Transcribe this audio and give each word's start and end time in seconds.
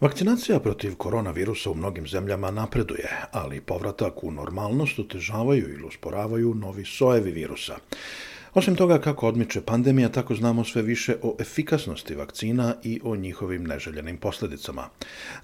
Vakcinacija 0.00 0.60
protiv 0.60 0.94
koronavirusa 0.94 1.70
u 1.70 1.74
mnogim 1.74 2.06
zemljama 2.06 2.50
napreduje, 2.50 3.10
ali 3.32 3.60
povratak 3.60 4.24
u 4.24 4.30
normalnost 4.30 4.98
otežavaju 4.98 5.72
ili 5.72 5.84
usporavaju 5.84 6.54
novi 6.54 6.84
sojevi 6.84 7.30
virusa. 7.30 7.76
Osim 8.54 8.76
toga, 8.76 8.98
kako 8.98 9.28
odmiče 9.28 9.60
pandemija, 9.60 10.08
tako 10.08 10.34
znamo 10.34 10.64
sve 10.64 10.82
više 10.82 11.16
o 11.22 11.36
efikasnosti 11.40 12.14
vakcina 12.14 12.74
i 12.82 13.00
o 13.04 13.16
njihovim 13.16 13.64
neželjenim 13.64 14.16
posledicama. 14.16 14.88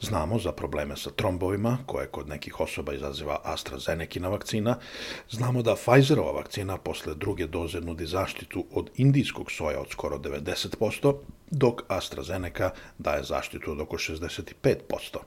Znamo 0.01 0.39
za 0.39 0.53
probleme 0.53 0.97
sa 0.97 1.11
trombovima, 1.11 1.79
koje 1.87 2.07
kod 2.07 2.29
nekih 2.29 2.61
osoba 2.61 2.95
izaziva 2.95 3.41
AstraZeneca 3.45 4.29
vakcina. 4.29 4.77
Znamo 5.31 5.63
da 5.63 5.75
Pfizerova 5.75 6.33
vakcina 6.33 6.77
posle 6.77 7.15
druge 7.15 7.47
doze 7.47 7.81
nudi 7.81 8.07
zaštitu 8.07 8.65
od 8.73 8.91
indijskog 8.97 9.51
soja 9.51 9.81
od 9.81 9.91
skoro 9.91 10.19
90%, 10.19 11.15
dok 11.51 11.83
AstraZeneca 11.89 12.71
daje 12.99 13.23
zaštitu 13.23 13.73
od 13.73 13.81
oko 13.81 13.97
65%. 13.97 15.19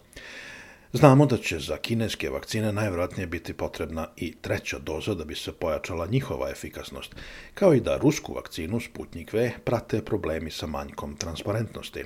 Znamo 0.95 1.25
da 1.25 1.37
će 1.37 1.59
za 1.59 1.77
kineske 1.77 2.29
vakcine 2.29 2.71
najvjerojatnije 2.71 3.27
biti 3.27 3.53
potrebna 3.53 4.07
i 4.15 4.35
treća 4.41 4.79
doza 4.79 5.13
da 5.13 5.25
bi 5.25 5.35
se 5.35 5.51
pojačala 5.51 6.07
njihova 6.07 6.49
efikasnost, 6.49 7.15
kao 7.53 7.73
i 7.73 7.79
da 7.79 7.97
rusku 7.97 8.33
vakcinu 8.33 8.79
Sputnik 8.79 9.33
V 9.33 9.51
prate 9.63 10.01
problemi 10.05 10.51
sa 10.51 10.67
manjkom 10.67 11.15
transparentnosti. 11.15 12.03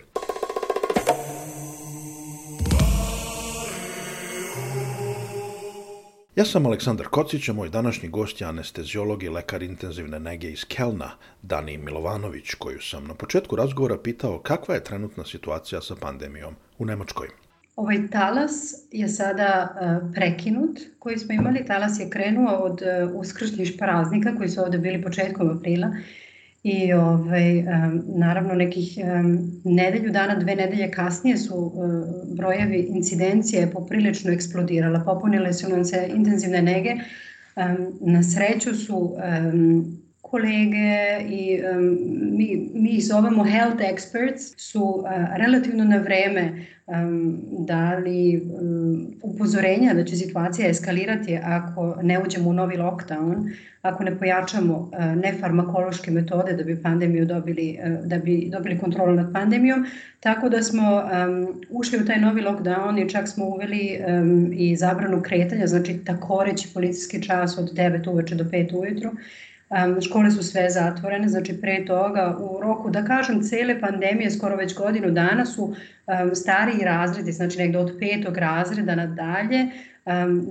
Ja 6.35 6.45
sam 6.45 6.65
Aleksandar 6.65 7.08
Kocić, 7.08 7.49
a 7.49 7.53
moj 7.53 7.69
današnji 7.69 8.09
gost 8.09 8.41
je 8.41 8.47
anestezijolog 8.47 9.23
i 9.23 9.30
lekar 9.30 9.63
intenzivne 9.63 10.19
nege 10.19 10.52
iz 10.52 10.65
Kelna, 10.65 11.11
Dani 11.41 11.77
Milovanović, 11.77 12.53
koju 12.53 12.81
sam 12.81 13.08
na 13.08 13.13
početku 13.13 13.55
razgovora 13.55 13.97
pitao 13.97 14.39
kakva 14.39 14.75
je 14.75 14.83
trenutna 14.83 15.25
situacija 15.25 15.81
sa 15.81 15.95
pandemijom 15.95 16.55
u 16.77 16.85
Nemačkoj. 16.85 17.47
Ovaj 17.78 18.08
talas 18.11 18.73
je 18.92 19.08
sada 19.08 19.49
uh, 19.70 20.14
prekinut 20.14 20.80
koji 20.99 21.17
smo 21.17 21.33
imali. 21.33 21.65
Talas 21.65 21.99
je 21.99 22.10
krenuo 22.10 22.55
od 22.55 22.82
uh, 22.82 23.15
uskršnjih 23.15 23.73
praznika 23.77 24.36
koji 24.38 24.49
su 24.49 24.61
ovde 24.61 24.77
bili 24.77 25.02
početkom 25.02 25.58
aprila 25.58 25.92
i 26.64 26.93
ovaj, 26.93 27.60
um, 27.60 28.04
naravno 28.08 28.54
nekih 28.54 28.98
nedelju 29.64 30.11
dana, 30.11 30.36
dve 30.36 30.55
nedelje 30.55 30.92
kasnije 30.92 31.38
su 31.38 31.71
brojevi 32.36 32.88
incidencije 32.89 33.71
poprilično 33.71 34.32
eksplodirala. 34.32 34.99
Popunile 35.05 35.54
su 35.54 35.70
nam 35.70 35.86
se 35.86 36.09
intenzivne 36.15 36.61
nege. 36.61 36.95
Na 38.02 38.23
sreću 38.23 38.76
su 38.76 39.15
kolege 40.30 41.20
i 41.30 41.60
um, 41.71 41.98
mi, 42.38 42.70
mi 42.73 43.02
zovemo 43.02 43.43
health 43.43 43.82
experts 43.82 44.54
su 44.58 44.83
uh, 44.83 45.05
relativno 45.38 45.83
na 45.83 45.98
vreme 45.98 46.65
um, 46.88 47.39
dali 47.60 48.42
um, 48.61 49.08
upozorenja 49.23 49.93
da 49.93 50.04
će 50.04 50.15
situacija 50.15 50.70
eskalirati 50.70 51.39
ako 51.43 51.98
ne 52.02 52.20
uđemo 52.20 52.49
u 52.49 52.54
novi 52.54 52.77
lockdown, 52.77 53.52
ako 53.82 54.04
ne 54.04 54.20
pojačamo 54.20 54.77
uh, 54.77 55.05
nefarmakološke 55.15 56.11
metode 56.11 56.54
da 56.54 56.64
bi 56.64 56.82
pandemiju 56.83 57.26
dobili, 57.26 57.80
uh, 57.83 58.05
da 58.05 58.17
bi 58.17 58.49
dobili 58.52 58.80
kontrolu 58.80 59.15
nad 59.15 59.33
pandemijom, 59.33 59.86
tako 60.20 60.49
da 60.49 60.64
smo 60.64 60.95
um, 60.95 61.61
ušli 61.70 61.99
u 61.99 62.05
taj 62.05 62.20
novi 62.21 62.42
lockdown 62.42 63.05
i 63.05 63.09
čak 63.09 63.27
smo 63.27 63.45
uveli 63.45 63.99
um, 64.08 64.54
i 64.54 64.76
zabranu 64.76 65.21
kretanja, 65.21 65.67
znači 65.67 65.99
takoreći 66.05 66.70
policijski 66.73 67.23
čas 67.23 67.58
od 67.58 67.73
9 67.73 68.09
uveče 68.09 68.36
do 68.36 68.44
5 68.44 68.76
ujutru, 68.76 69.11
škole 70.10 70.32
su 70.32 70.44
sve 70.44 70.70
zatvorene, 70.70 71.28
znači 71.28 71.61
pre 71.61 71.86
toga 71.86 72.38
u 72.39 72.61
roku, 72.61 72.89
da 72.89 73.05
kažem, 73.05 73.44
cele 73.44 73.80
pandemije, 73.80 74.32
skoro 74.32 74.55
već 74.55 74.76
godinu 74.76 75.11
dana 75.11 75.45
su 75.45 75.76
stariji 76.33 76.86
razredi, 76.86 77.32
znači 77.32 77.58
negde 77.58 77.77
od 77.77 77.98
petog 78.00 78.38
razreda 78.38 78.95
nadalje 78.95 79.67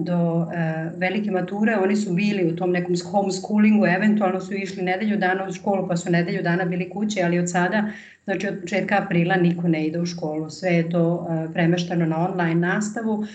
do 0.00 0.34
uh, 0.34 0.49
velike 0.97 1.31
mature, 1.31 1.76
oni 1.76 1.97
su 1.97 2.12
bili 2.12 2.53
u 2.53 2.56
tom 2.56 2.71
nekom 2.71 2.94
homeschoolingu, 3.10 3.87
eventualno 3.87 4.41
su 4.41 4.55
išli 4.55 4.82
nedelju 4.82 5.16
dana 5.16 5.47
u 5.49 5.53
školu, 5.53 5.88
pa 5.88 5.97
su 5.97 6.10
nedelju 6.10 6.43
dana 6.43 6.65
bili 6.65 6.91
kuće, 6.91 7.22
ali 7.25 7.38
od 7.38 7.50
sada, 7.50 7.84
znači 8.25 8.49
od 8.49 8.60
početka 8.60 8.99
aprila 8.99 9.37
niko 9.37 9.69
ne 9.69 9.87
ide 9.87 10.00
u 10.00 10.06
školu, 10.06 10.50
sve 10.50 10.71
je 10.71 10.91
to 10.91 11.15
uh, 11.15 11.53
premešteno 11.53 12.06
na 12.06 12.28
online 12.28 12.55
nastavu. 12.55 13.12
Uh, 13.12 13.26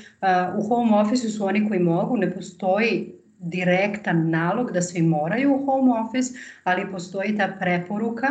u 0.57 0.67
home 0.67 0.95
office 0.97 1.29
su 1.29 1.45
oni 1.45 1.67
koji 1.67 1.79
mogu, 1.79 2.17
ne 2.17 2.31
postoji 2.31 3.20
direktan 3.41 4.29
nalog 4.29 4.71
da 4.71 4.81
svi 4.81 5.01
moraju 5.01 5.55
u 5.55 5.65
home 5.65 5.91
office, 5.99 6.33
ali 6.63 6.91
postoji 6.91 7.37
ta 7.37 7.47
preporuka 7.59 8.27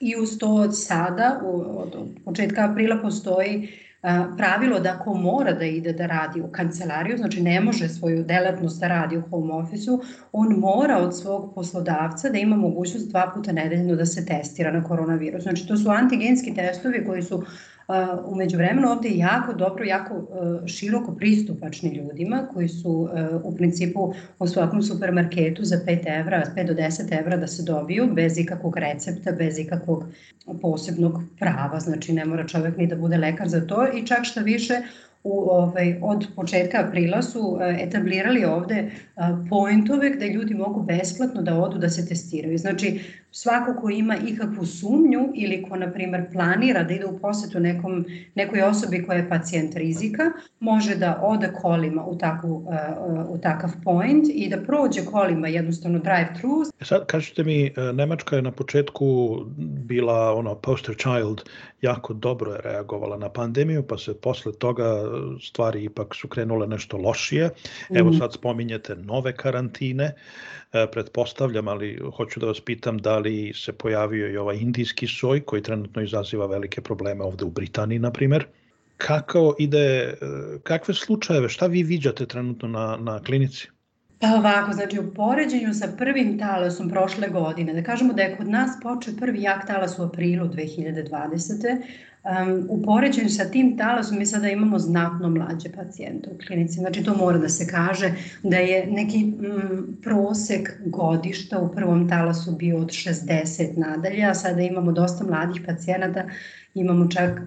i 0.00 0.14
uz 0.22 0.38
to 0.38 0.54
od 0.54 0.78
sada, 0.78 1.40
od 1.44 1.96
početka 2.24 2.70
aprila 2.70 2.96
postoji 3.02 3.68
pravilo 4.36 4.80
da 4.80 4.96
ako 5.00 5.14
mora 5.14 5.52
da 5.52 5.64
ide 5.64 5.92
da 5.92 6.06
radi 6.06 6.40
u 6.40 6.48
kancelariju, 6.52 7.16
znači 7.16 7.42
ne 7.42 7.60
može 7.60 7.88
svoju 7.88 8.24
delatnost 8.24 8.80
da 8.80 8.88
radi 8.88 9.16
u 9.16 9.22
home 9.30 9.54
office-u, 9.54 10.00
on 10.32 10.48
mora 10.58 10.98
od 10.98 11.18
svog 11.18 11.54
poslodavca 11.54 12.28
da 12.28 12.38
ima 12.38 12.56
mogućnost 12.56 13.08
dva 13.08 13.32
puta 13.34 13.52
nedeljno 13.52 13.94
da 13.96 14.06
se 14.06 14.26
testira 14.26 14.70
na 14.72 14.84
koronavirus. 14.84 15.42
Znači 15.42 15.68
to 15.68 15.76
su 15.76 15.90
antigenski 15.90 16.54
testovi 16.54 17.04
koji 17.06 17.22
su 17.22 17.44
Umeđu 18.26 18.56
vremenu 18.56 18.88
ovde 18.88 19.08
je 19.08 19.18
jako 19.18 19.52
dobro, 19.52 19.84
jako 19.84 20.14
e, 20.14 20.68
široko 20.68 21.12
pristupačni 21.12 21.94
ljudima 21.94 22.48
koji 22.54 22.68
su 22.68 23.08
e, 23.14 23.28
u 23.44 23.56
principu 23.56 24.12
u 24.38 24.46
svakom 24.46 24.82
supermarketu 24.82 25.64
za 25.64 25.76
5 25.86 26.20
evra, 26.20 26.42
5 26.56 26.66
do 26.66 26.74
10 26.74 27.20
evra 27.20 27.36
da 27.36 27.46
se 27.46 27.62
dobiju 27.62 28.08
bez 28.12 28.38
ikakvog 28.38 28.76
recepta, 28.76 29.32
bez 29.32 29.58
ikakvog 29.58 30.04
posebnog 30.62 31.20
prava, 31.38 31.80
znači 31.80 32.12
ne 32.12 32.24
mora 32.24 32.46
čovek 32.46 32.76
ni 32.76 32.86
da 32.86 32.96
bude 32.96 33.16
lekar 33.16 33.48
za 33.48 33.66
to 33.66 33.86
i 33.94 34.06
čak 34.06 34.24
šta 34.24 34.40
više 34.40 34.74
u, 35.24 35.50
ovaj, 35.50 35.98
od 36.02 36.26
početka 36.36 36.84
aprila 36.86 37.22
su 37.22 37.58
e, 37.60 37.76
etablirali 37.80 38.44
ovde 38.44 38.90
pointove 39.50 40.10
gde 40.10 40.26
ljudi 40.26 40.54
mogu 40.54 40.82
besplatno 40.82 41.42
da 41.42 41.58
odu 41.58 41.78
da 41.78 41.88
se 41.88 42.08
testiraju. 42.08 42.58
Znači, 42.58 43.00
svako 43.36 43.80
ko 43.80 43.90
ima 43.90 44.16
ikakvu 44.16 44.66
sumnju 44.66 45.32
ili 45.34 45.62
ko, 45.68 45.76
na 45.76 45.92
primer, 45.92 46.32
planira 46.32 46.82
da 46.82 46.94
ide 46.94 47.06
u 47.06 47.18
posetu 47.18 47.60
nekom, 47.60 48.04
nekoj 48.34 48.62
osobi 48.62 49.02
koja 49.06 49.18
je 49.18 49.28
pacijent 49.28 49.74
rizika, 49.74 50.22
može 50.60 50.94
da 50.96 51.20
ode 51.22 51.52
kolima 51.62 52.04
u, 52.04 52.18
takvu, 52.18 52.56
uh, 52.56 52.64
u 53.28 53.38
takav 53.38 53.70
point 53.84 54.24
i 54.28 54.48
da 54.48 54.56
prođe 54.56 55.04
kolima 55.04 55.48
jednostavno 55.48 55.98
drive-thru. 55.98 56.62
E 56.80 56.84
sad, 56.84 57.06
kažete 57.06 57.44
mi, 57.44 57.66
e, 57.66 57.92
Nemačka 57.92 58.36
je 58.36 58.42
na 58.42 58.50
početku 58.50 59.38
bila 59.58 60.34
ono 60.34 60.54
poster 60.54 60.94
child, 60.96 61.42
jako 61.82 62.14
dobro 62.14 62.52
je 62.52 62.60
reagovala 62.64 63.16
na 63.16 63.28
pandemiju, 63.28 63.82
pa 63.82 63.98
se 63.98 64.20
posle 64.20 64.52
toga 64.52 64.84
stvari 65.42 65.84
ipak 65.84 66.14
su 66.14 66.28
krenule 66.28 66.66
nešto 66.66 66.96
lošije. 66.96 67.50
Evo 67.90 68.10
mhm. 68.10 68.18
sad 68.18 68.32
spominjete 68.32 68.96
nove 68.96 69.36
karantine, 69.36 70.14
E, 70.72 70.86
pretpostavljam, 70.92 71.68
ali 71.68 72.00
hoću 72.16 72.40
da 72.40 72.46
vas 72.46 72.60
pitam 72.60 72.98
da 72.98 73.18
li 73.18 73.25
se 73.54 73.72
pojavio 73.72 74.28
i 74.32 74.36
ovaj 74.36 74.56
indijski 74.56 75.06
soj 75.06 75.40
koji 75.40 75.62
trenutno 75.62 76.02
izaziva 76.02 76.46
velike 76.46 76.80
probleme 76.80 77.24
ovde 77.24 77.44
u 77.44 77.50
Britaniji, 77.50 77.98
na 77.98 78.10
primer. 78.10 78.46
Kako 78.96 79.54
ide, 79.58 79.78
e, 79.78 80.16
kakve 80.62 80.94
slučajeve, 80.94 81.48
šta 81.48 81.66
vi 81.66 81.82
viđate 81.82 82.26
trenutno 82.26 82.68
na, 82.68 82.96
na 83.00 83.22
klinici? 83.22 83.68
Pa 84.20 84.26
ovako, 84.26 84.72
znači 84.72 84.98
u 84.98 85.14
poređenju 85.14 85.74
sa 85.74 85.88
prvim 85.98 86.38
talasom 86.38 86.88
prošle 86.88 87.28
godine, 87.28 87.74
da 87.74 87.82
kažemo 87.82 88.12
da 88.12 88.22
je 88.22 88.36
kod 88.36 88.48
nas 88.48 88.70
počeo 88.82 89.14
prvi 89.20 89.42
jak 89.42 89.66
talas 89.66 89.98
u 89.98 90.02
aprilu 90.02 90.48
2020. 90.48 91.82
Um, 92.26 92.66
u 92.68 92.82
poređenju 92.82 93.28
sa 93.28 93.44
tim 93.44 93.76
talasom 93.78 94.18
mi 94.18 94.26
sada 94.26 94.48
imamo 94.48 94.78
znatno 94.78 95.28
mlađe 95.28 95.72
pacijente 95.72 96.30
u 96.30 96.38
klinici. 96.46 96.74
Znači 96.74 97.04
to 97.04 97.14
mora 97.14 97.38
da 97.38 97.48
se 97.48 97.66
kaže 97.66 98.12
da 98.42 98.56
je 98.56 98.86
neki 98.86 99.24
mm, 99.24 100.00
prosek 100.02 100.72
godišta 100.86 101.58
u 101.58 101.72
prvom 101.72 102.08
talasu 102.08 102.56
bio 102.56 102.78
od 102.78 102.88
60 102.88 103.76
nadalje, 103.76 104.24
a 104.24 104.34
sada 104.34 104.62
imamo 104.62 104.92
dosta 104.92 105.24
mladih 105.24 105.62
pacijenata, 105.66 106.24
imamo 106.74 107.08
čak 107.08 107.40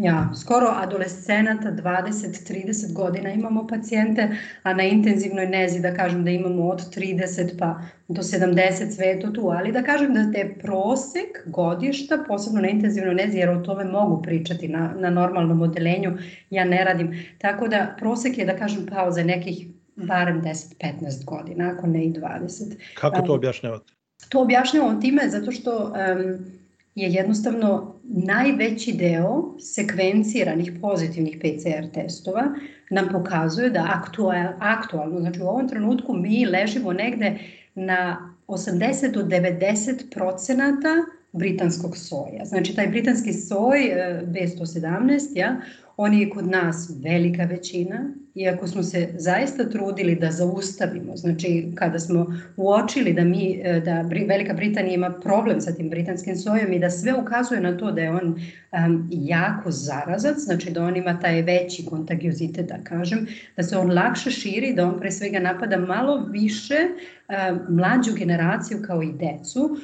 ja, 0.00 0.30
skoro 0.40 0.66
adolescenata, 0.66 1.72
20-30 1.72 2.92
godina 2.92 3.32
imamo 3.32 3.66
pacijente, 3.66 4.28
a 4.62 4.74
na 4.74 4.82
intenzivnoj 4.82 5.46
nezi 5.46 5.80
da 5.80 5.94
kažem 5.94 6.24
da 6.24 6.30
imamo 6.30 6.68
od 6.68 6.80
30 6.96 7.58
pa 7.58 7.80
do 8.08 8.22
70 8.22 8.90
sve 8.90 9.20
to 9.20 9.30
tu, 9.30 9.48
ali 9.48 9.72
da 9.72 9.82
kažem 9.82 10.14
da 10.14 10.32
te 10.32 10.54
prosek 10.62 11.28
godišta, 11.46 12.24
posebno 12.28 12.60
na 12.60 12.68
intenzivnoj 12.68 13.14
nezi, 13.14 13.38
jer 13.38 13.50
o 13.50 13.60
tome 13.60 13.84
mogu 13.84 14.22
pričati 14.22 14.68
na, 14.68 14.94
na 14.98 15.10
normalnom 15.10 15.62
odelenju, 15.62 16.18
ja 16.50 16.64
ne 16.64 16.84
radim, 16.84 17.24
tako 17.38 17.68
da 17.68 17.94
prosek 17.98 18.38
je 18.38 18.44
da 18.44 18.56
kažem 18.56 18.86
pao 18.86 19.10
za 19.10 19.24
nekih 19.24 19.66
barem 19.96 20.42
10-15 20.42 21.24
godina, 21.24 21.74
ako 21.76 21.86
ne 21.86 22.04
i 22.04 22.12
20. 22.12 22.74
Kako 22.94 23.22
to 23.22 23.34
objašnjavate? 23.34 23.92
To 24.28 24.42
objašnjavam 24.42 25.00
time 25.00 25.28
zato 25.28 25.52
što 25.52 25.78
um, 25.84 26.59
je 26.94 27.08
jednostavno 27.08 28.00
najveći 28.04 28.92
deo 28.92 29.54
sekvenciranih 29.58 30.72
pozitivnih 30.80 31.38
PCR 31.38 31.92
testova 31.94 32.42
nam 32.90 33.08
pokazuje 33.12 33.70
da 33.70 33.86
aktual, 34.02 34.52
aktualno, 34.58 35.20
znači 35.20 35.42
u 35.42 35.46
ovom 35.46 35.68
trenutku 35.68 36.14
mi 36.14 36.46
ležimo 36.46 36.92
negde 36.92 37.38
na 37.74 38.30
80 38.48 39.12
do 39.12 39.22
90 39.22 40.14
procenata 40.14 40.88
britanskog 41.32 41.96
soja. 41.96 42.44
Znači 42.44 42.74
taj 42.74 42.86
britanski 42.86 43.32
soj 43.32 43.84
e, 43.84 44.22
B117, 44.26 45.20
ja, 45.34 45.60
on 46.02 46.14
je 46.14 46.30
kod 46.30 46.46
nas 46.48 46.90
velika 47.02 47.44
većina, 47.44 48.14
iako 48.34 48.66
smo 48.66 48.82
se 48.82 49.08
zaista 49.16 49.68
trudili 49.68 50.14
da 50.14 50.30
zaustavimo, 50.30 51.16
znači 51.16 51.72
kada 51.74 51.98
smo 51.98 52.26
uočili 52.56 53.12
da 53.12 53.24
mi 53.24 53.60
e, 53.64 53.80
da 53.80 54.00
Velika 54.28 54.54
Britanija 54.54 54.94
ima 54.94 55.10
problem 55.10 55.60
sa 55.60 55.72
tim 55.72 55.90
britanskim 55.90 56.36
sojom 56.36 56.72
i 56.72 56.78
da 56.78 56.90
sve 56.90 57.14
ukazuje 57.14 57.60
na 57.60 57.76
to 57.76 57.92
da 57.92 58.00
je 58.00 58.10
on 58.10 58.36
um, 58.72 59.08
jako 59.10 59.70
zarazac, 59.70 60.38
znači 60.38 60.70
da 60.70 60.84
on 60.84 60.96
ima 60.96 61.20
taj 61.20 61.42
veći 61.42 61.86
kontagiozitet, 61.86 62.66
da 62.66 62.78
kažem, 62.84 63.26
da 63.56 63.62
se 63.62 63.76
on 63.76 63.92
lakše 63.92 64.30
širi, 64.30 64.74
da 64.74 64.86
on 64.86 65.00
pre 65.00 65.10
svega 65.10 65.38
napada 65.38 65.76
malo 65.76 66.26
više 66.30 66.76
um, 66.78 67.76
mlađu 67.76 68.12
generaciju 68.14 68.78
kao 68.86 69.02
i 69.02 69.12
decu, 69.12 69.60
um, 69.60 69.76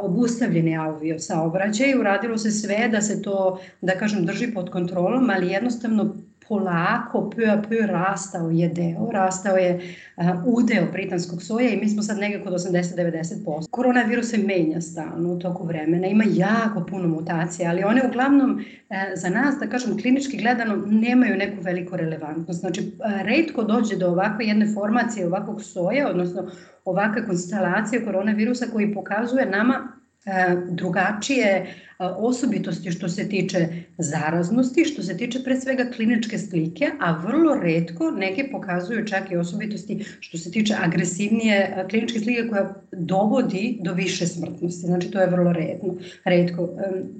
obustavljeni 0.00 0.76
avio 0.76 1.18
saobraćaj, 1.18 1.98
uradilo 2.00 2.38
se 2.38 2.50
sve 2.50 2.88
da 2.88 3.00
se 3.00 3.22
to, 3.22 3.60
da 3.80 3.92
kažem, 3.92 4.26
drži 4.26 4.54
pod 4.54 4.70
kontrolom, 4.70 5.30
ali 5.30 5.52
jednostavno 5.58 6.14
polako, 6.48 7.30
peu 7.30 7.44
a 7.50 7.86
rastao 7.86 8.50
je 8.50 8.68
deo, 8.68 9.10
rastao 9.12 9.56
je 9.56 9.80
udeo 10.46 10.86
britanskog 10.92 11.42
soja 11.42 11.70
i 11.70 11.76
mi 11.76 11.88
smo 11.88 12.02
sad 12.02 12.18
negde 12.18 12.44
kod 12.44 12.52
80-90%. 12.52 13.68
Koronavirus 13.70 14.30
se 14.30 14.38
menja 14.38 14.80
stalno 14.80 15.32
u 15.32 15.38
toku 15.38 15.66
vremena, 15.66 16.06
ima 16.06 16.24
jako 16.26 16.86
puno 16.86 17.08
mutacija, 17.08 17.70
ali 17.70 17.84
one 17.84 18.02
uglavnom 18.08 18.64
za 19.14 19.28
nas, 19.28 19.54
da 19.60 19.66
kažem, 19.66 19.98
klinički 19.98 20.36
gledano 20.36 20.76
nemaju 20.86 21.36
neku 21.36 21.62
veliku 21.62 21.96
relevantnost. 21.96 22.60
Znači, 22.60 22.80
uh, 22.80 23.22
redko 23.22 23.62
dođe 23.62 23.96
do 23.96 24.08
ovakve 24.08 24.46
jedne 24.46 24.74
formacije 24.74 25.26
ovakvog 25.26 25.62
soja, 25.62 26.10
odnosno 26.10 26.50
ovakve 26.84 27.26
konstelacije 27.26 28.04
koronavirusa 28.04 28.66
koji 28.72 28.94
pokazuje 28.94 29.46
nama 29.46 29.97
drugačije 30.68 31.74
osobitosti 31.98 32.90
što 32.90 33.08
se 33.08 33.28
tiče 33.28 33.68
zaraznosti, 33.98 34.84
što 34.84 35.02
se 35.02 35.16
tiče 35.16 35.42
pre 35.44 35.60
svega 35.60 35.84
kliničke 35.96 36.38
slike, 36.38 36.90
a 37.00 37.12
vrlo 37.12 37.54
redko 37.54 38.10
neke 38.10 38.48
pokazuju 38.52 39.06
čak 39.06 39.30
i 39.30 39.36
osobitosti 39.36 40.04
što 40.20 40.38
se 40.38 40.50
tiče 40.50 40.74
agresivnije 40.84 41.86
kliničke 41.90 42.18
slike 42.18 42.48
koja 42.48 42.74
dovodi 42.92 43.78
do 43.82 43.92
više 43.92 44.26
smrtnosti. 44.26 44.86
Znači 44.86 45.10
to 45.10 45.20
je 45.20 45.30
vrlo 45.30 45.52
redno, 45.52 45.94
redko. 46.24 46.68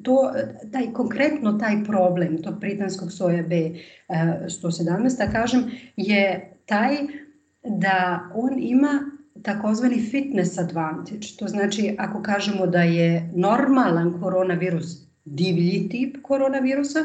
To, 0.02 0.32
taj, 0.72 0.93
konkretno 0.93 1.52
taj 1.52 1.84
problem 1.84 2.43
tog 2.43 2.60
britanskog 2.60 3.12
soja 3.12 3.44
B117, 3.44 5.19
da 5.19 5.32
kažem, 5.32 5.70
je 5.96 6.52
taj 6.66 6.96
da 7.64 8.31
on 8.34 8.55
ima 8.58 9.18
takozvani 9.43 10.00
fitness 10.11 10.58
advantage. 10.58 11.26
To 11.38 11.49
znači 11.49 11.94
ako 11.99 12.23
kažemo 12.23 12.67
da 12.67 12.82
je 12.82 13.31
normalan 13.35 14.20
koronavirus 14.23 15.08
divlji 15.25 15.88
tip 15.88 16.17
koronavirusa, 16.23 16.99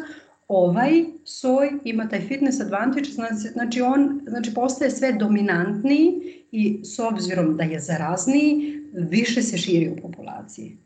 ovaj 0.47 0.91
soj 1.24 1.71
ima 1.83 2.09
taj 2.09 2.21
fitness 2.21 2.59
advantage, 2.59 3.09
znači 3.53 3.81
on 3.81 4.21
znači 4.27 4.53
postaje 4.53 4.91
sve 4.91 5.13
dominantniji 5.13 6.12
i 6.51 6.81
s 6.83 7.00
obzirom 7.00 7.57
da 7.57 7.63
je 7.63 7.80
zarazniji, 7.80 8.79
više 8.94 9.41
se 9.41 9.57
širi 9.57 9.89
u 9.89 10.01
populaciji. 10.01 10.77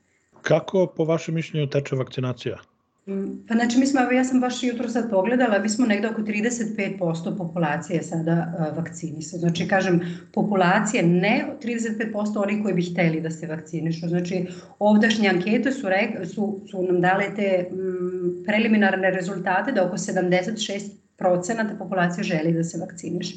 Kako 0.41 0.93
po 0.97 1.03
vašem 1.03 1.35
mišljenju 1.35 1.67
teče 1.69 1.95
vakcinacija? 1.95 2.57
Pa 3.47 3.53
znači, 3.53 3.79
mi 3.79 3.85
smo, 3.85 4.01
ja 4.01 4.23
sam 4.23 4.39
baš 4.39 4.63
jutro 4.63 4.89
sad 4.89 5.09
pogledala, 5.09 5.59
mi 5.59 5.69
smo 5.69 5.85
negde 5.85 6.07
oko 6.07 6.21
35% 6.21 7.37
populacije 7.37 8.03
sada 8.03 8.53
uh, 8.59 8.77
vakcinisani. 8.77 9.39
Znači, 9.39 9.67
kažem, 9.67 10.01
populacije 10.33 11.03
ne 11.03 11.45
35% 11.63 12.43
oni 12.43 12.63
koji 12.63 12.73
bi 12.73 12.91
hteli 12.91 13.21
da 13.21 13.29
se 13.29 13.47
vakcinišu. 13.47 14.07
Znači, 14.07 14.45
ovdašnje 14.79 15.29
ankete 15.29 15.71
su, 15.71 15.89
re, 15.89 16.25
su, 16.25 16.61
su 16.71 16.83
nam 16.83 17.01
dale 17.01 17.35
te 17.35 17.67
m, 17.71 18.43
preliminarne 18.45 19.11
rezultate 19.11 19.71
da 19.71 19.87
oko 19.87 19.97
76% 19.97 21.77
populacije 21.77 22.23
želi 22.23 22.53
da 22.53 22.63
se 22.63 22.77
vakciniše. 22.79 23.35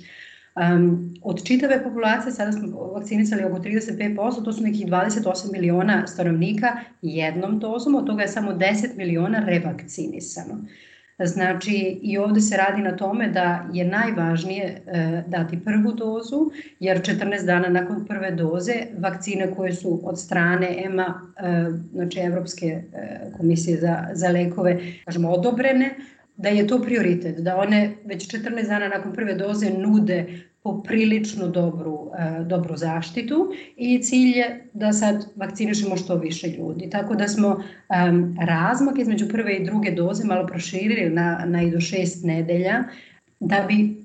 Um, 0.57 1.15
od 1.23 1.45
čitave 1.45 1.83
populacije 1.83 2.33
sada 2.33 2.53
smo 2.53 2.79
vakcinisali 2.79 3.45
oko 3.45 3.59
35%, 3.59 4.45
to 4.45 4.53
su 4.53 4.63
nekih 4.63 4.87
28 4.87 5.53
miliona 5.53 6.07
stanovnika 6.07 6.77
jednom 7.03 7.59
dozom, 7.59 7.95
od 7.95 8.07
toga 8.07 8.23
je 8.23 8.29
samo 8.29 8.53
10 8.53 8.97
miliona 8.97 9.45
revakcinisano. 9.47 10.65
Znači, 11.25 12.01
i 12.03 12.19
ovde 12.19 12.41
se 12.41 12.57
radi 12.57 12.83
na 12.83 12.97
tome 12.97 13.29
da 13.29 13.69
je 13.73 13.85
najvažnije 13.85 14.65
e, 14.65 15.23
dati 15.27 15.65
prvu 15.65 15.93
dozu, 15.93 16.51
jer 16.81 17.01
14 17.01 17.47
dana 17.47 17.69
nakon 17.69 18.07
prve 18.07 18.31
doze 18.31 18.73
vakcine 18.99 19.55
koje 19.55 19.73
su 19.73 20.01
od 20.05 20.21
strane 20.21 20.85
EMA, 20.85 21.31
e, 21.37 21.71
znači 21.93 22.19
Evropske 22.21 22.67
e, 22.67 22.83
komisije 23.37 23.77
za, 23.77 24.07
za 24.13 24.29
lekove, 24.29 24.81
kažemo, 25.05 25.31
odobrene, 25.31 25.95
da 26.41 26.49
je 26.49 26.67
to 26.67 26.83
prioritet, 26.83 27.39
da 27.39 27.57
one 27.57 27.91
već 28.05 28.29
14 28.29 28.69
dana 28.69 28.89
nakon 28.89 29.13
prve 29.13 29.35
doze 29.35 29.71
nude 29.71 30.27
poprilično 30.63 31.49
dobru, 31.49 32.11
e, 32.19 32.45
dobru 32.45 32.77
zaštitu 32.77 33.53
i 33.77 34.03
cilj 34.03 34.39
je 34.39 34.65
da 34.73 34.93
sad 34.93 35.27
vakcinišemo 35.37 35.97
što 35.97 36.17
više 36.17 36.49
ljudi. 36.49 36.91
Tako 36.91 37.15
da 37.15 37.29
smo 37.29 37.49
um, 37.49 38.37
razmak 38.41 38.99
između 38.99 39.29
prve 39.29 39.57
i 39.57 39.65
druge 39.65 39.91
doze 39.91 40.25
malo 40.25 40.47
proširili 40.47 41.11
na, 41.11 41.45
na 41.47 41.63
i 41.63 41.71
do 41.71 41.81
šest 41.81 42.25
nedelja 42.25 42.85
da 43.41 43.65
bi 43.69 43.97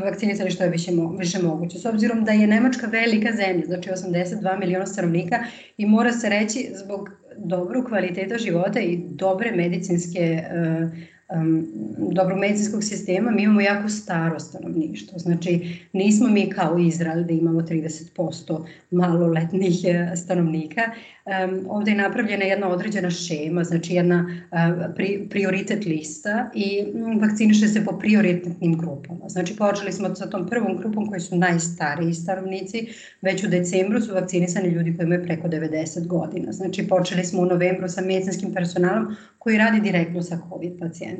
vakcinisali 0.00 0.50
što 0.50 0.64
je 0.64 0.70
više, 0.70 0.90
više 1.18 1.42
moguće. 1.42 1.78
S 1.78 1.84
obzirom 1.84 2.24
da 2.24 2.32
je 2.32 2.46
Nemačka 2.46 2.86
velika 2.86 3.32
zemlja, 3.32 3.66
znači 3.66 3.90
82 3.90 4.58
miliona 4.58 4.86
stanovnika 4.86 5.38
i 5.78 5.86
mora 5.86 6.12
se 6.12 6.28
reći 6.28 6.70
zbog 6.84 7.10
dobrog 7.36 7.84
kvaliteta 7.84 8.38
života 8.38 8.80
i 8.80 8.96
dobre 8.96 9.52
medicinske 9.56 10.42
uh, 10.42 10.90
um, 11.34 11.66
dobro 12.12 12.36
medicinskog 12.36 12.84
sistema, 12.84 13.30
mi 13.30 13.42
imamo 13.42 13.60
jako 13.60 13.88
staro 13.88 14.40
stanovništvo. 14.40 15.18
Znači, 15.18 15.76
nismo 15.92 16.28
mi 16.28 16.50
kao 16.50 16.78
Izrael 16.78 17.24
da 17.24 17.32
imamo 17.32 17.60
30% 17.60 18.64
maloletnih 18.90 19.84
e, 19.84 20.16
stanovnika. 20.16 20.82
Um, 21.24 21.66
ovde 21.68 21.90
je 21.90 21.96
napravljena 21.96 22.44
jedna 22.44 22.68
određena 22.68 23.10
šema, 23.10 23.64
znači 23.64 23.94
jedna 23.94 24.26
uh, 24.28 24.94
pri, 24.96 25.26
prioritet 25.30 25.84
lista 25.84 26.50
i 26.54 26.84
vakciniše 27.20 27.68
se 27.68 27.84
po 27.84 27.98
prioritetnim 27.98 28.78
grupama. 28.78 29.28
Znači, 29.28 29.56
počeli 29.56 29.92
smo 29.92 30.14
sa 30.14 30.30
tom 30.30 30.46
prvom 30.48 30.76
grupom 30.76 31.06
koji 31.06 31.20
su 31.20 31.36
najstariji 31.36 32.14
stanovnici, 32.14 32.88
već 33.22 33.44
u 33.44 33.48
decembru 33.48 34.00
su 34.00 34.14
vakcinisani 34.14 34.68
ljudi 34.68 34.96
koji 34.96 35.06
imaju 35.06 35.24
preko 35.24 35.48
90 35.48 36.06
godina. 36.06 36.52
Znači, 36.52 36.88
počeli 36.88 37.24
smo 37.24 37.42
u 37.42 37.46
novembru 37.46 37.88
sa 37.88 38.00
medicinskim 38.00 38.52
personalom 38.54 39.16
koji 39.38 39.58
radi 39.58 39.80
direktno 39.80 40.22
sa 40.22 40.38
COVID 40.50 40.78
pacijentima. 40.78 41.19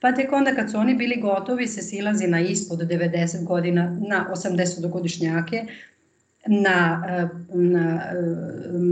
Pa 0.00 0.12
tek 0.12 0.32
onda 0.32 0.54
kad 0.54 0.70
su 0.70 0.78
oni 0.78 0.94
bili 0.94 1.20
gotovi 1.20 1.66
se 1.66 1.82
silazi 1.82 2.26
na 2.26 2.40
ispod 2.40 2.78
90 2.78 3.44
godina, 3.44 3.98
na 4.08 4.26
80 4.34 4.88
godišnjake, 4.90 5.64
na, 6.46 7.02
na 7.54 8.02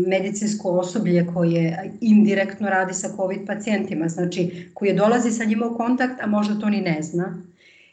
medicinsko 0.09 0.71
osoblje 0.71 1.27
koje 1.35 1.93
indirektno 2.01 2.71
radi 2.71 2.95
sa 2.95 3.09
COVID 3.17 3.47
pacijentima, 3.47 4.09
znači 4.09 4.69
koje 4.75 4.95
dolazi 4.95 5.31
sa 5.31 5.45
njima 5.45 5.67
u 5.67 5.77
kontakt, 5.77 6.21
a 6.23 6.27
možda 6.27 6.61
to 6.61 6.69
ni 6.69 6.81
ne 6.81 7.03
zna. 7.03 7.43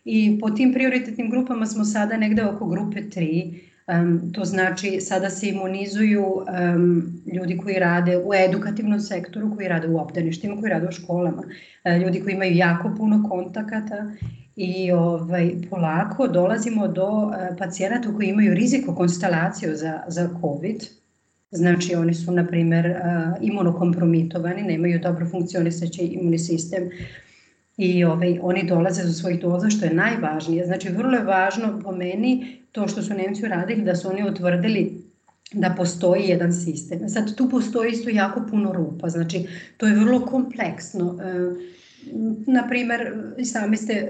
I 0.06 0.40
po 0.40 0.50
tim 0.50 0.74
prioritetnim 0.74 1.30
grupama 1.30 1.66
smo 1.66 1.86
sada 1.86 2.18
negde 2.18 2.44
oko 2.44 2.68
grupe 2.68 3.02
3, 3.02 3.71
Um, 3.92 4.32
to 4.34 4.46
znači 4.46 5.02
sada 5.02 5.30
se 5.30 5.48
imunizuju 5.48 6.26
um, 6.26 7.14
ljudi 7.34 7.58
koji 7.58 7.80
rade 7.80 8.18
u 8.18 8.34
edukativnom 8.34 9.00
sektoru, 9.00 9.56
koji 9.56 9.68
rade 9.68 9.88
u 9.88 9.98
obdaništima, 9.98 10.60
koji 10.60 10.70
rade 10.70 10.88
u 10.88 10.92
školama, 10.92 11.44
uh, 11.86 12.02
ljudi 12.02 12.22
koji 12.22 12.34
imaju 12.34 12.56
jako 12.56 12.94
puno 12.98 13.30
kontakata 13.30 14.12
i 14.56 14.92
ovaj, 14.92 15.52
polako 15.70 16.28
dolazimo 16.28 16.88
do 16.88 17.08
uh, 17.08 17.34
pacijenata 17.60 18.16
koji 18.16 18.28
imaju 18.28 18.54
riziko 18.54 18.96
konstelaciju 18.96 19.76
za, 19.76 20.04
za 20.08 20.30
COVID, 20.42 20.84
Znači, 21.54 21.96
oni 21.96 22.14
su, 22.14 22.32
na 22.32 22.48
primer, 22.48 22.86
uh, 22.86 23.38
imunokompromitovani, 23.42 24.64
nemaju 24.64 25.00
dobro 25.00 25.26
funkcionisajući 25.26 26.02
imunni 26.02 26.40
sistem 26.40 26.90
i 27.78 28.04
ovaj, 28.04 28.40
oni 28.42 28.64
dolaze 28.64 29.04
do 29.04 29.12
svojih 29.12 29.42
doza, 29.42 29.70
što 29.70 29.86
je 29.86 29.94
najvažnije. 29.94 30.66
Znači, 30.66 30.90
vrlo 30.90 31.18
je 31.18 31.24
važno 31.24 31.80
po 31.84 31.92
meni 31.92 32.61
to 32.72 32.88
što 32.88 33.02
su 33.02 33.14
Nemci 33.14 33.46
uradili, 33.46 33.82
da 33.82 33.96
su 33.96 34.10
oni 34.10 34.30
utvrdili 34.30 35.02
da 35.54 35.74
postoji 35.78 36.24
jedan 36.28 36.54
sistem. 36.54 37.10
Sad, 37.10 37.36
tu 37.36 37.50
postoji 37.50 37.92
isto 37.92 38.10
jako 38.10 38.42
puno 38.50 38.74
rupa, 38.74 39.10
znači, 39.10 39.48
to 39.78 39.88
je 39.88 39.96
vrlo 39.96 40.26
kompleksno. 40.26 41.20
E, 41.24 41.34
na 42.48 42.68
primer, 42.70 43.14
sami 43.44 43.78
ste 43.78 43.94
e, 43.94 44.10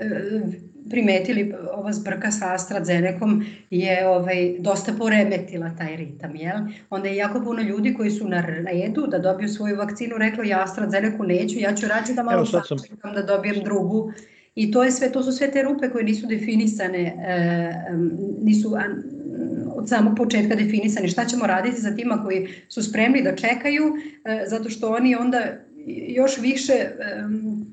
primetili 0.89 1.53
ova 1.73 1.93
zbrka 1.93 2.31
sa 2.31 2.53
AstraZenecom 2.53 3.45
je 3.69 4.07
ovaj, 4.07 4.55
dosta 4.59 4.93
poremetila 4.97 5.71
taj 5.77 5.95
ritam, 5.95 6.35
jel? 6.35 6.57
Onda 6.89 7.07
je 7.07 7.15
jako 7.15 7.41
puno 7.43 7.61
ljudi 7.61 7.93
koji 7.93 8.11
su 8.11 8.27
na 8.27 8.41
redu 8.41 9.07
da 9.07 9.19
dobiju 9.19 9.49
svoju 9.49 9.77
vakcinu 9.77 10.17
reklo 10.17 10.43
ja 10.43 10.63
AstraZenecu 10.63 11.23
neću, 11.23 11.59
ja 11.59 11.75
ću 11.75 11.87
rađe 11.87 12.13
da 12.13 12.23
malo 12.23 12.45
sam... 12.45 12.61
sačekam 12.63 13.13
da 13.13 13.23
dobijem 13.23 13.63
drugu. 13.63 14.11
I 14.55 14.71
to 14.71 14.83
je 14.83 14.91
sve, 14.91 15.11
to 15.11 15.23
su 15.23 15.31
sve 15.31 15.51
te 15.51 15.61
rupe 15.61 15.89
koje 15.89 16.03
nisu 16.03 16.27
definisane, 16.27 16.99
e, 16.99 17.73
nisu 18.41 18.73
od 19.75 19.89
samog 19.89 20.17
početka 20.17 20.55
definisane. 20.55 21.07
Šta 21.07 21.25
ćemo 21.25 21.47
raditi 21.47 21.81
za 21.81 21.95
tima 21.95 22.23
koji 22.23 22.47
su 22.69 22.83
spremni 22.83 23.23
da 23.23 23.35
čekaju, 23.35 23.83
e, 24.25 24.43
zato 24.47 24.69
što 24.69 24.91
oni 24.91 25.15
onda 25.15 25.41
još 26.07 26.37
više 26.37 26.73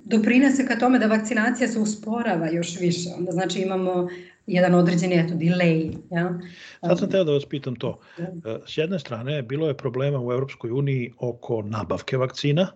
doprinese 0.04 0.66
ka 0.66 0.78
tome 0.78 0.98
da 0.98 1.06
vakcinacija 1.06 1.68
se 1.68 1.78
usporava 1.78 2.50
još 2.50 2.80
više. 2.80 3.08
Onda 3.18 3.32
znači 3.32 3.60
imamo 3.60 4.08
jedan 4.46 4.74
određeni 4.74 5.14
eto, 5.14 5.34
delay. 5.34 5.96
Ja? 6.10 6.38
Sad 6.80 6.98
sam 6.98 7.10
teo 7.10 7.24
da 7.24 7.32
vas 7.32 7.44
pitam 7.44 7.76
to. 7.76 7.98
E, 8.18 8.22
s 8.66 8.78
jedne 8.78 8.98
strane, 8.98 9.42
bilo 9.42 9.68
je 9.68 9.76
problema 9.76 10.20
u 10.20 10.32
Europskoj 10.32 10.70
uniji 10.70 11.12
oko 11.18 11.62
nabavke 11.62 12.16
vakcina. 12.16 12.68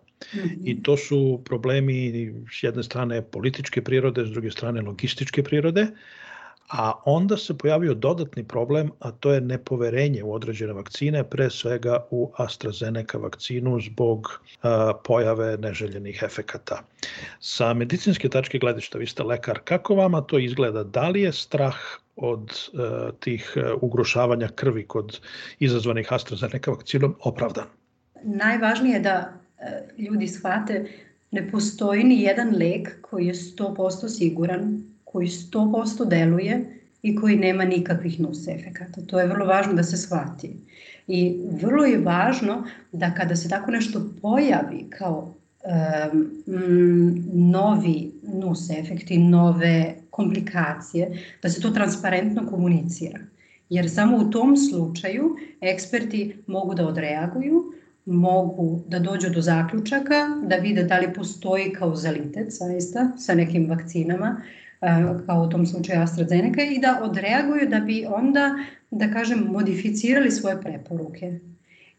I 0.64 0.83
to 0.83 0.97
su 0.97 1.41
problemi 1.45 2.33
s 2.50 2.62
jedne 2.62 2.83
strane 2.83 3.23
političke 3.23 3.83
prirode, 3.85 4.25
s 4.26 4.31
druge 4.31 4.50
strane 4.50 4.81
logističke 4.81 5.43
prirode. 5.43 5.87
A 6.73 6.93
onda 7.05 7.37
se 7.37 7.59
pojavio 7.59 7.95
dodatni 7.95 8.45
problem, 8.49 8.91
a 9.00 9.11
to 9.11 9.33
je 9.33 9.41
nepoverenje 9.41 10.23
u 10.23 10.33
određene 10.33 10.73
vakcine, 10.73 11.25
pre 11.25 11.50
svega 11.50 12.07
u 12.11 12.33
AstraZeneca 12.37 13.19
vakcinu 13.19 13.81
zbog 13.81 14.41
a, 14.62 14.93
pojave 15.05 15.57
neželjenih 15.59 16.23
efekata. 16.23 16.83
Sa 17.41 17.75
medicinske 17.75 18.29
tačke 18.29 18.59
gledišta, 18.59 18.99
vi 18.99 19.07
ste 19.07 19.23
lekar, 19.23 19.61
kako 19.64 19.95
vama 19.95 20.21
to 20.21 20.38
izgleda? 20.38 20.85
Da 20.85 21.09
li 21.09 21.23
je 21.23 21.33
strah 21.33 21.76
od 22.17 22.50
a, 22.50 23.11
tih 23.21 23.57
ugrošavanja 23.81 24.49
krvi 24.49 24.87
kod 24.87 25.21
izazvanih 25.59 26.12
AstraZeneca 26.12 26.71
vakcinom 26.71 27.17
opravdan? 27.21 27.69
Najvažnije 28.25 28.95
je 28.95 29.00
da 29.00 29.42
ljudi 29.99 30.28
shvate 30.28 30.85
ne 31.31 31.50
postoji 31.50 32.04
ni 32.04 32.23
jedan 32.23 32.57
lek 32.57 33.00
koji 33.00 33.26
je 33.26 33.35
100% 33.35 34.09
siguran 34.09 34.83
koji 35.04 35.28
100% 35.28 36.09
deluje 36.09 36.78
i 37.02 37.16
koji 37.16 37.37
nema 37.37 37.64
nikakvih 37.64 38.21
nus 38.21 38.49
efekata. 38.49 39.00
To 39.07 39.21
je 39.21 39.26
vrlo 39.26 39.47
važno 39.47 39.73
da 39.73 39.83
se 39.83 39.97
shvati. 39.97 40.57
I 41.07 41.37
vrlo 41.62 41.85
je 41.85 41.99
važno 41.99 42.64
da 42.92 43.14
kada 43.14 43.37
se 43.37 43.49
tako 43.49 43.71
nešto 43.71 44.11
pojavi 44.23 44.85
kao 44.90 45.35
um, 45.64 46.31
novi 47.33 48.12
nus 48.23 48.71
efekti, 48.71 49.19
nove 49.19 49.95
komplikacije, 50.11 51.11
da 51.42 51.49
se 51.49 51.61
to 51.61 51.71
transparentno 51.71 52.47
komunicira. 52.50 53.19
Jer 53.69 53.90
samo 53.90 54.16
u 54.16 54.31
tom 54.31 54.57
slučaju 54.57 55.37
eksperti 55.61 56.37
mogu 56.47 56.75
da 56.75 56.87
odreaguju, 56.87 57.73
mogu 58.07 58.83
da 58.89 58.99
dođu 58.99 59.31
do 59.31 59.41
zaključaka, 59.41 60.29
da 60.43 60.57
vide 60.57 60.83
da 60.83 60.99
li 60.99 61.13
postoji 61.15 61.73
kauzalitet 61.73 62.51
zaista 62.51 63.13
sa 63.19 63.35
nekim 63.35 63.71
vakcinama, 63.71 64.43
kao 65.27 65.43
u 65.43 65.49
tom 65.49 65.67
slučaju 65.67 66.01
AstraZeneca 66.01 66.63
i 66.63 66.79
da 66.79 67.01
odreaguju 67.03 67.69
da 67.69 67.81
bi 67.81 68.07
onda, 68.09 68.55
da 68.91 69.13
kažem, 69.13 69.39
modificirali 69.39 70.31
svoje 70.31 70.61
preporuke. 70.61 71.39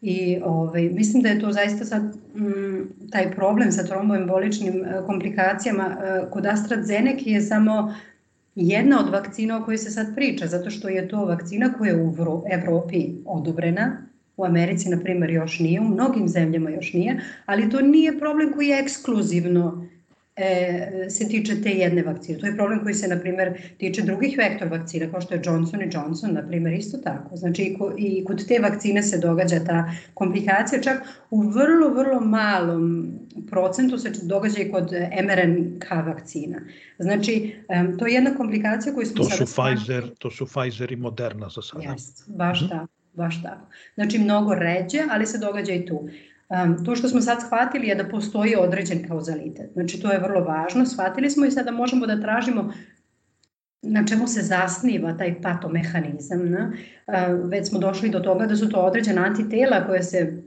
I 0.02 0.38
ovaj, 0.44 0.82
mislim 0.82 1.22
da 1.22 1.28
je 1.28 1.40
to 1.40 1.52
zaista 1.52 1.84
sad 1.84 2.02
m, 2.36 2.46
mm, 2.46 3.10
taj 3.10 3.30
problem 3.34 3.72
sa 3.72 3.84
tromboemboličnim 3.84 4.84
e, 4.84 5.02
komplikacijama 5.06 5.84
e, 5.84 6.30
kod 6.30 6.46
AstraZeneca 6.46 7.30
je 7.30 7.40
samo 7.40 7.94
jedna 8.54 9.00
od 9.00 9.12
vakcina 9.12 9.58
o 9.58 9.64
kojoj 9.64 9.78
se 9.78 9.90
sad 9.90 10.14
priča, 10.14 10.46
zato 10.46 10.70
što 10.70 10.88
je 10.88 11.08
to 11.08 11.24
vakcina 11.24 11.72
koja 11.78 11.90
je 11.90 12.02
u 12.02 12.14
Evropi 12.50 13.12
odobrena, 13.26 14.06
u 14.36 14.44
Americi, 14.44 14.88
na 14.88 15.00
primjer, 15.00 15.30
još 15.30 15.58
nije, 15.58 15.80
u 15.80 15.84
mnogim 15.84 16.28
zemljama 16.28 16.70
još 16.70 16.92
nije, 16.92 17.20
ali 17.46 17.70
to 17.70 17.80
nije 17.80 18.18
problem 18.18 18.52
koji 18.52 18.68
je 18.68 18.80
ekskluzivno 18.80 19.86
e, 20.36 21.06
se 21.10 21.28
tiče 21.28 21.62
te 21.62 21.70
jedne 21.70 22.02
vakcine. 22.02 22.38
To 22.38 22.46
je 22.46 22.56
problem 22.56 22.82
koji 22.82 22.94
se, 22.94 23.08
na 23.08 23.18
primer, 23.20 23.52
tiče 23.78 24.02
drugih 24.02 24.38
vektor 24.38 24.68
vakcina, 24.68 25.10
kao 25.10 25.20
što 25.20 25.34
je 25.34 25.42
Johnson 25.44 25.82
i 25.82 25.90
Johnson, 25.92 26.32
na 26.32 26.46
primer, 26.46 26.72
isto 26.72 26.98
tako. 26.98 27.36
Znači, 27.36 27.62
i, 27.62 27.78
ko, 27.78 27.92
i 27.98 28.24
kod 28.24 28.48
te 28.48 28.58
vakcine 28.58 29.02
se 29.02 29.18
događa 29.18 29.64
ta 29.64 29.90
komplikacija, 30.14 30.82
čak 30.82 31.02
u 31.30 31.42
vrlo, 31.42 31.88
vrlo 31.88 32.20
malom 32.20 33.12
procentu 33.50 33.98
se 33.98 34.12
događa 34.22 34.62
i 34.62 34.70
kod 34.70 34.92
mRNK 35.24 35.90
vakcina. 35.90 36.60
Znači, 36.98 37.54
um, 37.68 37.98
to 37.98 38.06
je 38.06 38.14
jedna 38.14 38.34
komplikacija 38.34 38.94
koju 38.94 39.06
smo 39.06 39.16
to 39.16 39.24
sada... 39.24 39.46
Su 39.46 39.62
Pfizer, 39.62 40.14
to 40.18 40.30
su 40.30 40.46
Pfizer 40.46 40.92
i 40.92 40.96
Moderna 40.96 41.48
za 41.48 41.62
sada. 41.62 41.92
Jest, 41.92 42.24
baš 42.28 42.60
hmm. 42.60 42.68
tako 42.68 43.03
baš 43.14 43.42
tako. 43.42 43.66
Znači 43.94 44.18
mnogo 44.18 44.54
ređe, 44.54 44.98
ali 45.10 45.26
se 45.26 45.38
događa 45.38 45.72
i 45.72 45.86
tu. 45.86 46.08
Um, 46.48 46.84
to 46.84 46.96
što 46.96 47.08
smo 47.08 47.20
sad 47.20 47.42
shvatili 47.46 47.86
je 47.86 47.94
da 47.94 48.08
postoji 48.08 48.56
određen 48.58 49.08
kauzalitet. 49.08 49.70
Znači 49.72 50.00
to 50.00 50.12
je 50.12 50.18
vrlo 50.18 50.40
važno. 50.40 50.86
Shvatili 50.86 51.30
smo 51.30 51.46
i 51.46 51.50
sada 51.50 51.70
možemo 51.70 52.06
da 52.06 52.20
tražimo 52.20 52.72
na 53.82 54.06
čemu 54.06 54.26
se 54.26 54.42
zasniva 54.42 55.16
taj 55.16 55.42
patomehanizam. 55.42 56.48
Ne? 56.50 56.70
Uh, 57.06 57.50
već 57.50 57.68
smo 57.68 57.78
došli 57.78 58.10
do 58.10 58.20
toga 58.20 58.46
da 58.46 58.56
su 58.56 58.68
to 58.68 58.80
određena 58.80 59.24
antitela 59.24 59.86
koje 59.86 60.02
se 60.02 60.43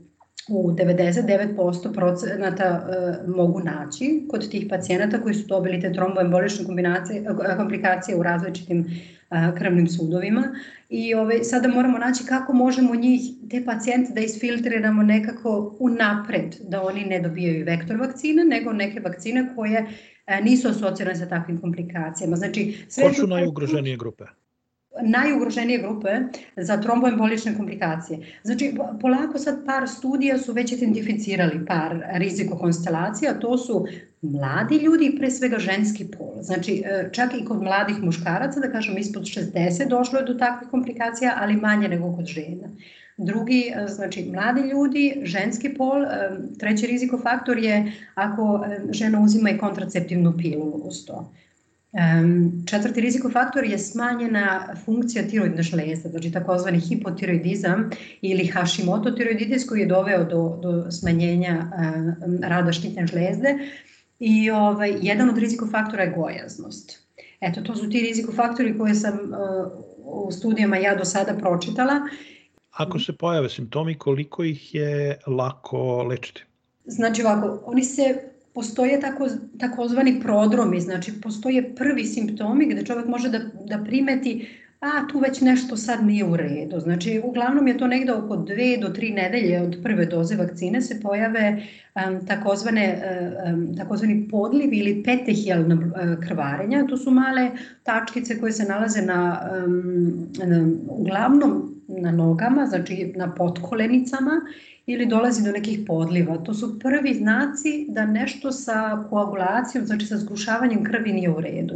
u 0.50 0.72
99% 0.72 1.94
procenata 1.94 2.88
uh, 2.88 3.36
mogu 3.36 3.60
naći 3.60 4.26
kod 4.30 4.50
tih 4.50 4.66
pacijenata 4.70 5.22
koji 5.22 5.36
su 5.36 5.48
dobili 5.48 5.82
te 5.82 5.94
tromboembolične 5.94 6.66
komplikacije 7.58 8.18
u 8.18 8.24
različitim 8.24 8.80
uh, 8.80 9.58
krvnim 9.58 9.88
sudovima 9.88 10.44
i 10.90 11.14
ovaj, 11.14 11.44
sada 11.44 11.68
moramo 11.68 11.98
naći 11.98 12.24
kako 12.26 12.54
možemo 12.54 12.96
njih, 12.96 13.22
te 13.50 13.66
pacijente 13.66 14.14
da 14.14 14.22
isfiltriramo 14.22 15.04
nekako 15.04 15.76
unapred, 15.80 16.56
da 16.62 16.84
oni 16.84 17.06
ne 17.06 17.20
dobijaju 17.20 17.66
vektor 17.66 17.98
vakcine, 17.98 18.44
nego 18.44 18.74
neke 18.74 19.00
vakcine 19.00 19.50
koje 19.56 19.86
e, 20.28 20.42
nisu 20.42 20.68
asocirane 20.68 21.16
sa 21.16 21.26
takvim 21.26 21.62
komplikacijama. 21.62 22.36
Znači, 22.36 22.86
sve 22.90 23.04
Ko 23.04 23.14
su 23.14 23.28
najugroženije 23.28 23.98
grupe? 23.98 24.24
Najugroženije 25.02 25.80
grupe 25.80 26.10
za 26.56 26.78
tromboembolične 26.82 27.58
komplikacije. 27.58 28.20
Znači, 28.44 28.74
polako 29.02 29.38
sad 29.38 29.66
par 29.66 29.90
studija 29.90 30.38
su 30.38 30.54
već 30.54 30.72
identificirali 30.72 31.66
par 31.66 32.04
riziko 32.14 32.58
konstelacija, 32.58 33.40
to 33.40 33.58
su 33.58 33.86
mladi 34.22 34.76
ljudi 34.76 35.06
i 35.06 35.18
pre 35.18 35.32
svega 35.32 35.60
ženski 35.60 36.06
pol. 36.18 36.34
Znači, 36.42 36.84
e, 36.86 37.10
čak 37.12 37.34
i 37.34 37.46
kod 37.46 37.62
mladih 37.64 38.04
muškaraca, 38.04 38.60
da 38.60 38.72
kažem 38.72 38.98
ispod 38.98 39.24
60, 39.24 39.88
došlo 39.90 40.20
je 40.20 40.26
do 40.26 40.34
takvih 40.34 40.70
komplikacija, 40.70 41.34
ali 41.38 41.56
manje 41.56 41.88
nego 41.88 42.16
kod 42.16 42.26
žena. 42.26 42.68
Drugi, 43.18 43.72
e, 43.76 43.88
znači 43.88 44.30
mladi 44.34 44.62
ljudi, 44.62 45.22
ženski 45.24 45.74
pol, 45.74 46.04
e, 46.04 46.08
treći 46.60 46.88
riziko 46.88 47.18
faktor 47.18 47.58
je 47.58 47.92
ako 48.16 48.66
žena 48.92 49.22
uzima 49.24 49.50
i 49.50 49.58
kontraceptivnu 49.58 50.34
pilulu 50.38 50.82
uz 50.84 51.06
to. 51.06 51.34
Četvrti 52.66 53.02
rizikofaktor 53.02 53.66
je 53.66 53.78
smanjena 53.78 54.76
funkcija 54.86 55.28
tiroidne 55.28 55.64
žlezde, 55.64 56.10
znači 56.10 56.32
takozvani 56.32 56.80
hipotiroidizam 56.80 57.90
ili 58.22 58.48
Hashimoto 58.48 59.12
tiroiditis 59.12 59.68
koji 59.70 59.80
je 59.80 59.86
doveo 59.86 60.24
do, 60.24 60.60
do 60.62 60.92
smanjenja 60.92 61.72
rada 62.42 62.72
štitne 62.72 63.08
žlezde 63.08 63.58
i 64.20 64.52
ovaj, 64.52 64.98
jedan 65.02 65.30
od 65.30 65.38
rizikofaktora 65.38 66.04
je 66.04 66.14
gojaznost. 66.18 67.08
Eto, 67.42 67.62
to 67.62 67.76
su 67.76 67.90
ti 67.90 68.00
rizikofaktori 68.00 68.78
koje 68.78 68.96
sam 68.96 69.20
u 69.98 70.32
studijama 70.32 70.78
ja 70.78 70.96
do 70.96 71.06
sada 71.06 71.34
pročitala. 71.34 71.94
Ako 72.72 73.00
se 73.00 73.14
pojave 73.14 73.50
simptomi, 73.50 73.98
koliko 73.98 74.44
ih 74.44 74.76
je 74.76 75.20
lako 75.28 76.04
lečiti? 76.04 76.44
Znači 76.86 77.24
ovako, 77.24 77.64
oni 77.66 77.84
se 77.84 78.32
postoje 78.58 79.00
tako, 79.02 79.28
takozvani 79.60 80.20
prodromi, 80.22 80.80
znači 80.82 81.12
postoje 81.22 81.76
prvi 81.76 82.06
simptomi 82.06 82.66
gde 82.66 82.86
čovek 82.86 83.06
može 83.08 83.30
da, 83.30 83.40
da 83.66 83.84
primeti 83.84 84.48
a 84.80 85.08
tu 85.12 85.20
već 85.20 85.42
nešto 85.42 85.78
sad 85.78 86.06
nije 86.06 86.26
u 86.26 86.38
redu. 86.38 86.80
Znači, 86.80 87.22
uglavnom 87.24 87.68
je 87.68 87.78
to 87.78 87.88
negde 87.88 88.14
oko 88.14 88.38
dve 88.38 88.78
do 88.82 88.90
tri 88.90 89.12
nedelje 89.12 89.62
od 89.62 89.78
prve 89.84 90.06
doze 90.06 90.36
vakcine 90.36 90.82
se 90.82 91.00
pojave 91.02 91.64
takozvane, 92.28 93.04
um, 93.46 93.76
takozvani 93.78 94.28
podlivi 94.32 94.78
ili 94.78 95.04
petehijalna 95.04 95.76
uh, 95.76 96.28
krvarenja. 96.28 96.88
To 96.88 96.98
su 96.98 97.12
male 97.12 97.52
tačkice 97.84 98.40
koje 98.40 98.52
se 98.52 98.64
nalaze 98.64 99.02
na, 99.02 99.42
na 100.46 100.68
uglavnom 100.90 101.78
na 101.88 102.12
nogama, 102.12 102.66
znači 102.66 103.14
na 103.16 103.34
potkolenicama 103.36 104.42
ili 104.86 105.06
dolazi 105.06 105.44
do 105.44 105.52
nekih 105.52 105.80
podliva. 105.88 106.38
To 106.38 106.54
su 106.54 106.80
prvi 106.80 107.14
znaci 107.14 107.86
da 107.90 108.06
nešto 108.06 108.52
sa 108.52 109.06
koagulacijom, 109.10 109.86
znači 109.86 110.06
sa 110.06 110.18
zgrušavanjem 110.18 110.84
krvi 110.84 111.14
nije 111.14 111.30
u 111.30 111.42
redu. 111.42 111.74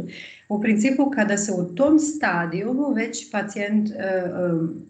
U 0.48 0.60
principu 0.60 1.10
kada 1.10 1.36
se 1.36 1.52
u 1.52 1.74
tom 1.74 1.98
stadijumu 1.98 2.92
već 2.92 3.30
pacijent 3.30 3.90
e, 3.90 3.92
e, 3.94 4.30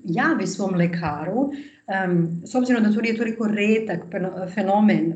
javi 0.04 0.46
svom 0.46 0.74
lekaru, 0.74 1.52
Um, 2.06 2.42
s 2.44 2.54
obzirom 2.54 2.82
da 2.82 2.92
to 2.92 3.00
nije 3.00 3.16
toliko 3.16 3.48
retak 3.48 4.00
fenomen, 4.54 5.14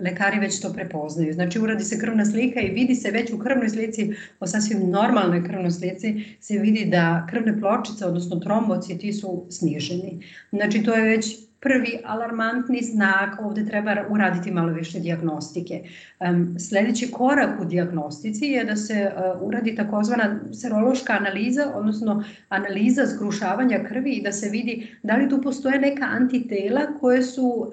lekari 0.00 0.38
već 0.38 0.60
to 0.60 0.72
prepoznaju. 0.72 1.32
Znači 1.32 1.58
uradi 1.58 1.84
se 1.84 2.00
krvna 2.00 2.24
slika 2.24 2.60
i 2.60 2.70
vidi 2.70 2.94
se 2.94 3.10
već 3.10 3.32
u 3.32 3.38
krvnoj 3.38 3.68
slici, 3.68 4.14
o 4.40 4.46
sasvim 4.46 4.90
normalnoj 4.90 5.44
krvnoj 5.44 5.70
slici, 5.70 6.24
se 6.40 6.58
vidi 6.58 6.84
da 6.84 7.26
krvne 7.30 7.60
pločice, 7.60 8.06
odnosno 8.06 8.36
trombociti 8.36 9.12
su 9.12 9.46
sniženi. 9.50 10.22
Znači 10.50 10.82
to 10.82 10.94
je 10.94 11.02
već 11.02 11.45
prvi 11.60 11.98
alarmantni 12.04 12.82
znak, 12.82 13.40
ovde 13.40 13.66
treba 13.66 13.96
uraditi 14.10 14.50
malo 14.50 14.72
više 14.72 15.00
diagnostike. 15.00 15.82
Sledeći 16.68 17.10
korak 17.10 17.60
u 17.60 17.64
diagnostici 17.64 18.44
je 18.46 18.64
da 18.64 18.76
se 18.76 19.12
uh, 19.16 19.42
uradi 19.42 19.76
takozvana 19.76 20.40
serološka 20.52 21.12
analiza, 21.12 21.72
odnosno 21.74 22.24
analiza 22.48 23.06
zgrušavanja 23.06 23.84
krvi 23.88 24.12
i 24.12 24.22
da 24.22 24.32
se 24.32 24.48
vidi 24.48 24.88
da 25.02 25.16
li 25.16 25.28
tu 25.28 25.42
postoje 25.42 25.78
neka 25.78 26.04
antitela 26.04 26.80
koje 27.00 27.22
su, 27.22 27.72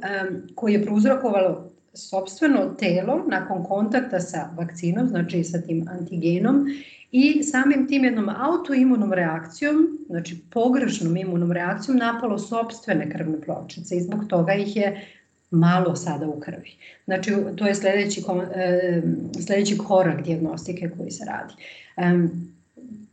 koje 0.56 0.74
je 0.74 0.84
prouzrokovalo 0.84 1.72
sobstveno 1.94 2.66
telo 2.80 3.26
nakon 3.28 3.64
kontakta 3.64 4.20
sa 4.20 4.50
vakcinom, 4.58 5.08
znači 5.08 5.44
sa 5.44 5.62
tim 5.62 5.86
antigenom 6.00 6.66
i 7.16 7.44
samim 7.44 7.88
tim 7.88 8.04
jednom 8.04 8.30
autoimunom 8.30 9.14
reakcijom, 9.14 10.00
znači 10.10 10.38
pogrešnom 10.52 11.18
imunom 11.18 11.52
reakcijom 11.52 11.98
napalo 11.98 12.40
sobstvene 12.40 13.10
krvne 13.10 13.42
pločice 13.42 13.96
i 13.96 14.02
zbog 14.02 14.28
toga 14.28 14.54
ih 14.54 14.76
je 14.76 15.08
malo 15.52 15.96
sada 15.96 16.28
u 16.28 16.40
krvi. 16.40 16.72
Znači, 17.06 17.34
to 17.56 17.68
je 17.68 17.76
sledeći, 17.76 18.22
e, 18.56 19.02
sledeći 19.46 19.78
korak 19.78 20.24
diagnostike 20.24 20.92
koji 20.98 21.12
se 21.12 21.26
radi 21.26 21.54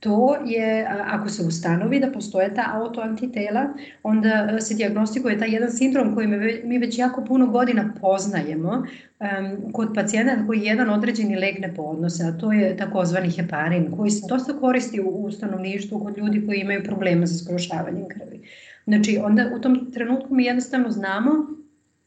to 0.00 0.36
je, 0.46 0.86
ako 1.06 1.28
se 1.28 1.42
ustanovi 1.42 2.00
da 2.00 2.12
postoje 2.12 2.54
ta 2.54 2.64
autoantitela, 2.74 3.68
onda 4.02 4.48
e, 4.56 4.60
se 4.60 4.74
diagnostikuje 4.74 5.38
taj 5.38 5.50
jedan 5.50 5.70
sindrom 5.72 6.14
koji 6.14 6.26
mi 6.64 6.78
već 6.78 6.98
jako 6.98 7.24
puno 7.24 7.46
godina 7.46 7.94
poznajemo 8.00 8.70
um, 8.70 9.72
kod 9.72 9.92
pacijenta 9.94 10.46
koji 10.46 10.60
jedan 10.60 10.90
određeni 10.90 11.36
lek 11.36 11.58
ne 11.58 11.74
podnose, 11.74 12.24
a 12.24 12.38
to 12.38 12.52
je 12.52 12.76
takozvani 12.76 13.30
heparin, 13.30 13.96
koji 13.96 14.10
se 14.10 14.26
dosta 14.28 14.52
koristi 14.60 15.00
u, 15.00 15.08
u 15.08 15.30
stanovništvu 15.30 16.00
kod 16.00 16.18
ljudi 16.18 16.46
koji 16.46 16.58
imaju 16.58 16.84
problema 16.84 17.26
sa 17.26 17.44
skrošavanjem 17.44 18.08
krvi. 18.08 18.48
Znači, 18.84 19.18
onda 19.24 19.50
u 19.56 19.60
tom 19.60 19.92
trenutku 19.92 20.34
mi 20.34 20.44
jednostavno 20.44 20.90
znamo 20.90 21.59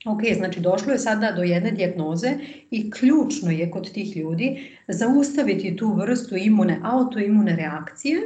Ok, 0.06 0.22
znači 0.38 0.60
došlo 0.60 0.92
je 0.92 1.00
sada 1.00 1.32
do 1.32 1.44
jedne 1.44 1.72
dijagnoze 1.72 2.34
i 2.72 2.92
ključno 2.92 3.52
je 3.52 3.72
kod 3.72 3.92
tih 3.92 4.18
ljudi 4.18 4.72
zaustaviti 4.88 5.76
tu 5.76 5.94
vrstu 5.94 6.38
imune, 6.38 6.80
autoimune 6.84 7.56
reakcije, 7.56 8.22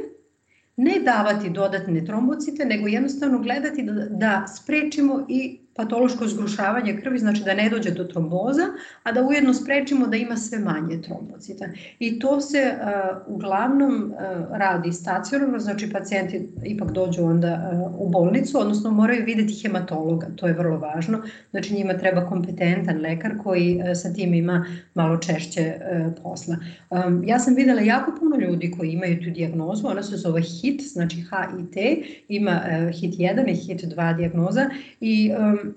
ne 0.76 1.00
davati 1.04 1.50
dodatne 1.50 2.04
trombocite, 2.04 2.64
nego 2.64 2.88
jednostavno 2.88 3.38
gledati 3.38 3.82
da, 3.82 3.92
da 3.92 4.46
sprečimo 4.46 5.26
i 5.28 5.58
patološko 5.78 6.26
zgrušavanje 6.28 6.96
krvi, 7.02 7.18
znači 7.18 7.42
da 7.44 7.54
ne 7.54 7.68
dođe 7.70 7.90
do 7.90 8.04
tromboza, 8.04 8.66
a 9.02 9.12
da 9.12 9.22
ujedno 9.22 9.54
sprečimo 9.54 10.06
da 10.06 10.16
ima 10.16 10.36
sve 10.36 10.58
manje 10.58 11.02
trombocita. 11.02 11.68
I 11.98 12.18
to 12.18 12.40
se 12.40 12.72
uh, 12.74 13.34
uglavnom 13.34 13.94
uh, 13.94 14.18
radi 14.58 14.92
stacionarno, 14.92 15.58
znači 15.58 15.92
pacijenti 15.92 16.48
ipak 16.64 16.92
dođu 16.92 17.24
onda 17.24 17.70
uh, 17.72 18.00
u 18.00 18.08
bolnicu, 18.08 18.60
odnosno 18.60 18.90
moraju 18.90 19.24
videti 19.24 19.60
hematologa, 19.62 20.26
to 20.36 20.46
je 20.46 20.52
vrlo 20.52 20.78
važno, 20.78 21.22
znači 21.50 21.74
njima 21.74 21.94
treba 21.94 22.26
kompetentan 22.26 23.00
lekar 23.00 23.32
koji 23.42 23.76
uh, 23.76 23.82
sa 23.94 24.12
tim 24.12 24.34
ima 24.34 24.66
malo 24.94 25.16
češće 25.16 25.74
uh, 25.76 26.12
posla. 26.22 26.56
Um, 26.90 27.24
ja 27.26 27.38
sam 27.38 27.54
videla 27.54 27.80
jako 27.80 28.12
puno 28.20 28.36
ljudi 28.36 28.74
koji 28.78 28.90
imaju 28.90 29.22
tu 29.24 29.30
dijagnozu, 29.30 29.86
ona 29.86 30.02
se 30.02 30.16
zove 30.16 30.42
HIT, 30.42 30.82
znači 30.82 31.16
HIT, 31.16 32.04
ima 32.28 32.60
uh, 32.64 33.00
HIT 33.00 33.14
1 33.14 33.50
i 33.50 33.54
HIT 33.54 33.84
2 33.84 34.16
dijagnoza 34.16 34.70
i 35.00 35.32
um, 35.38 35.67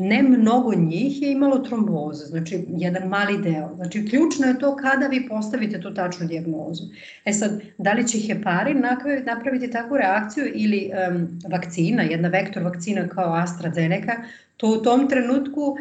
ne 0.00 0.22
mnogo 0.22 0.74
njih 0.74 1.22
je 1.22 1.32
imalo 1.32 1.58
tromboze, 1.58 2.24
znači 2.24 2.64
jedan 2.68 3.08
mali 3.08 3.42
deo. 3.42 3.74
Znači 3.76 4.06
ključno 4.06 4.46
je 4.46 4.58
to 4.58 4.76
kada 4.76 5.06
vi 5.06 5.28
postavite 5.28 5.80
tu 5.80 5.94
tačnu 5.94 6.26
dijagnozu. 6.26 6.82
E 7.24 7.32
sad, 7.32 7.60
da 7.78 7.92
li 7.92 8.08
će 8.08 8.18
heparin 8.18 8.82
napraviti 9.24 9.70
takvu 9.70 9.96
reakciju 9.96 10.44
ili 10.54 10.90
um, 11.10 11.40
vakcina, 11.50 12.02
jedna 12.02 12.28
vektor 12.28 12.62
vakcina 12.62 13.08
kao 13.08 13.34
AstraZeneca, 13.34 14.12
to 14.56 14.66
u 14.66 14.82
tom 14.82 15.08
trenutku 15.08 15.76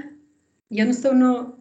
jednostavno 0.70 1.58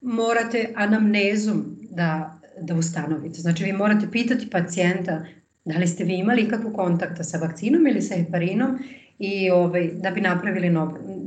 morate 0.00 0.72
anamnezom 0.74 1.76
da, 1.90 2.40
da 2.60 2.74
ustanovite. 2.74 3.40
Znači 3.40 3.64
vi 3.64 3.72
morate 3.72 4.06
pitati 4.12 4.50
pacijenta 4.50 5.24
da 5.64 5.78
li 5.78 5.86
ste 5.86 6.04
vi 6.04 6.14
imali 6.14 6.42
ikakvu 6.42 6.72
kontakta 6.72 7.24
sa 7.24 7.38
vakcinom 7.38 7.86
ili 7.86 8.02
sa 8.02 8.14
heparinom 8.14 8.78
i 9.18 9.50
ovaj, 9.50 9.90
da 9.94 10.10
bi 10.10 10.20
napravili 10.20 10.70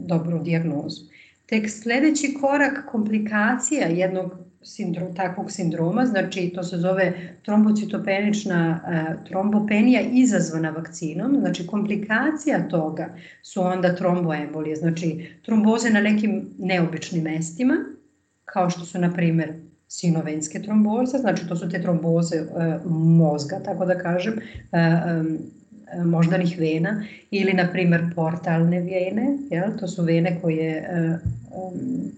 dobru 0.07 0.39
dijagnozu. 0.39 1.01
Tek 1.45 1.69
sledeći 1.69 2.33
korak 2.41 2.85
komplikacija 2.91 3.87
jednog 3.87 4.31
sindrom, 4.61 5.15
takvog 5.15 5.51
sindroma, 5.51 6.05
znači 6.05 6.51
to 6.55 6.63
se 6.63 6.77
zove 6.77 7.13
trombocitopenična 7.43 8.79
uh, 8.83 9.25
trombopenija 9.27 10.01
izazvana 10.01 10.69
vakcinom, 10.69 11.37
znači 11.39 11.67
komplikacija 11.67 12.67
toga 12.67 13.15
su 13.41 13.61
onda 13.61 13.95
tromboembolije, 13.95 14.75
znači 14.75 15.29
tromboze 15.45 15.89
na 15.89 16.01
nekim 16.01 16.49
neobičnim 16.57 17.23
mestima, 17.23 17.75
kao 18.45 18.69
što 18.69 18.85
su 18.85 18.99
na 18.99 19.13
primer 19.13 19.53
sinovenske 19.87 20.61
tromboze, 20.61 21.17
znači 21.17 21.47
to 21.47 21.55
su 21.55 21.69
te 21.69 21.81
tromboze 21.81 22.41
uh, 22.41 22.91
mozga, 22.91 23.59
tako 23.65 23.85
da 23.85 23.97
kažem, 23.97 24.33
um, 24.33 24.41
E, 24.71 25.56
moždanih 26.05 26.59
vena 26.59 27.03
ili 27.31 27.53
na 27.53 27.71
primer 27.71 28.01
portalne 28.15 28.79
vene, 28.79 29.37
jel? 29.49 29.77
to 29.79 29.87
su 29.87 30.03
vene 30.03 30.39
koje 30.41 30.89
um, 31.51 32.11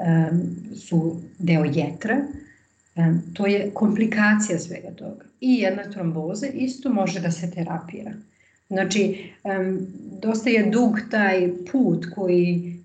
um, 0.00 0.56
su 0.76 1.20
deo 1.38 1.64
jetra, 1.64 2.16
um, 2.96 3.22
to 3.34 3.46
je 3.46 3.70
komplikacija 3.74 4.58
svega 4.58 4.90
toga. 4.90 5.24
I 5.40 5.54
jedna 5.54 5.90
tromboza 5.90 6.46
isto 6.46 6.92
može 6.92 7.20
da 7.20 7.30
se 7.30 7.50
terapira. 7.50 8.12
Znači, 8.68 9.30
um, 9.44 9.86
dosta 10.22 10.50
je 10.50 10.70
dug 10.70 10.98
taj 11.10 11.50
put 11.72 12.06
koji 12.14 12.76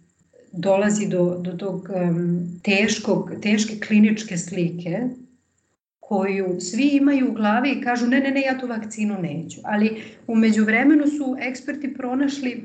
dolazi 0.51 1.07
do, 1.07 1.37
do 1.41 1.51
tog 1.51 1.89
um, 1.95 2.59
teškog, 2.63 3.31
teške 3.41 3.79
kliničke 3.79 4.37
slike 4.37 5.09
koju 6.07 6.59
svi 6.59 6.89
imaju 6.93 7.29
u 7.29 7.33
glavi 7.33 7.71
i 7.71 7.81
kažu 7.81 8.07
ne, 8.07 8.19
ne, 8.19 8.31
ne, 8.31 8.41
ja 8.41 8.57
tu 8.59 8.67
vakcinu 8.67 9.21
neću. 9.21 9.59
Ali 9.63 10.01
umeđu 10.27 10.63
vremenu 10.63 11.07
su 11.07 11.35
eksperti 11.39 11.93
pronašli 11.93 12.63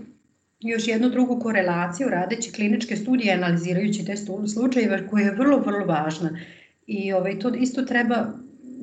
još 0.60 0.88
jednu 0.88 1.10
drugu 1.10 1.40
korelaciju 1.40 2.08
radeći 2.08 2.52
kliničke 2.52 2.96
studije, 2.96 3.34
analizirajući 3.34 4.04
te 4.04 4.14
slučajeve 4.54 5.08
koja 5.08 5.24
je 5.24 5.34
vrlo, 5.34 5.58
vrlo 5.58 5.86
važna. 5.86 6.38
I 6.86 7.12
ovaj, 7.12 7.38
to 7.38 7.54
isto 7.54 7.82
treba 7.82 8.26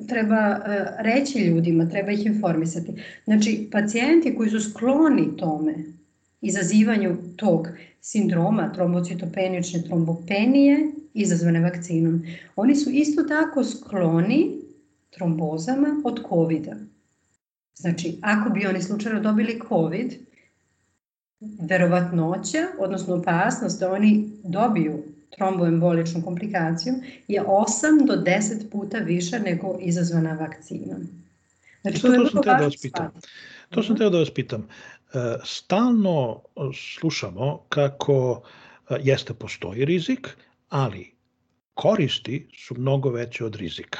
treba 0.08 0.58
uh, 0.58 0.64
reći 0.98 1.38
ljudima, 1.38 1.88
treba 1.88 2.10
ih 2.10 2.26
informisati. 2.26 2.92
Znači, 3.24 3.68
pacijenti 3.72 4.34
koji 4.36 4.50
su 4.50 4.60
skloni 4.60 5.36
tome, 5.36 5.74
izazivanju 6.40 7.16
tog 7.36 7.68
sindroma 8.00 8.72
trombocitopenične 8.72 9.82
trombopenije 9.82 10.92
izazvane 11.14 11.60
vakcinom. 11.60 12.22
Oni 12.56 12.76
su 12.76 12.90
isto 12.90 13.22
tako 13.22 13.64
skloni 13.64 14.60
trombozama 15.10 16.02
od 16.04 16.20
covid 16.28 16.66
-a. 16.66 16.76
Znači, 17.74 18.18
ako 18.22 18.50
bi 18.50 18.66
oni 18.66 18.82
slučajno 18.82 19.20
dobili 19.20 19.60
COVID, 19.68 20.12
verovatnoća, 21.40 22.58
odnosno 22.78 23.14
opasnost 23.14 23.80
da 23.80 23.92
oni 23.92 24.30
dobiju 24.44 25.02
tromboemboličnu 25.36 26.22
komplikaciju 26.22 26.94
je 27.28 27.42
8 27.42 28.06
do 28.06 28.12
10 28.12 28.70
puta 28.72 28.98
više 28.98 29.38
nego 29.40 29.78
izazvana 29.80 30.32
vakcinom. 30.32 31.08
Znači, 31.82 32.02
to, 32.02 32.08
to, 32.08 32.18
to 32.18 32.30
sam 32.30 32.42
teo 32.42 32.54
da 32.54 32.64
vas 32.64 32.76
pitam. 32.82 33.10
To 33.70 33.82
sam 33.82 33.96
teo 33.96 34.10
da 34.10 34.18
vas 34.18 34.30
pitam. 34.30 34.68
E, 35.14 35.18
stalno 35.44 36.42
slušamo 36.74 37.64
kako 37.68 38.42
e, 38.90 38.96
jeste 39.02 39.34
postoji 39.34 39.84
rizik, 39.84 40.28
ali 40.68 41.10
koristi 41.74 42.48
su 42.56 42.74
mnogo 42.78 43.10
veće 43.10 43.44
od 43.44 43.56
rizika. 43.56 43.98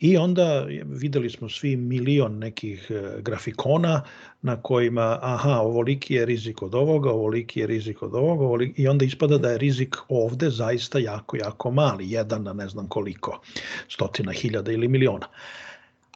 I 0.00 0.16
onda 0.16 0.66
videli 0.84 1.30
smo 1.30 1.48
svi 1.48 1.76
milion 1.76 2.38
nekih 2.38 2.90
e, 2.90 3.22
grafikona 3.22 4.02
na 4.42 4.62
kojima, 4.62 5.18
aha, 5.22 5.60
ovoliki 5.60 6.14
je 6.14 6.24
rizik 6.26 6.62
od 6.62 6.74
ovoga, 6.74 7.10
ovoliki 7.10 7.60
je 7.60 7.66
rizik 7.66 8.02
od 8.02 8.14
ovoga, 8.14 8.44
ovoliki, 8.44 8.82
i 8.82 8.88
onda 8.88 9.04
ispada 9.04 9.38
da 9.38 9.50
je 9.50 9.58
rizik 9.58 9.96
ovde 10.08 10.50
zaista 10.50 10.98
jako, 10.98 11.36
jako 11.36 11.70
mali, 11.70 12.10
jedan 12.10 12.42
na 12.42 12.52
ne 12.52 12.68
znam 12.68 12.88
koliko, 12.88 13.40
stotina 13.88 14.32
hiljada 14.32 14.72
ili 14.72 14.88
miliona. 14.88 15.26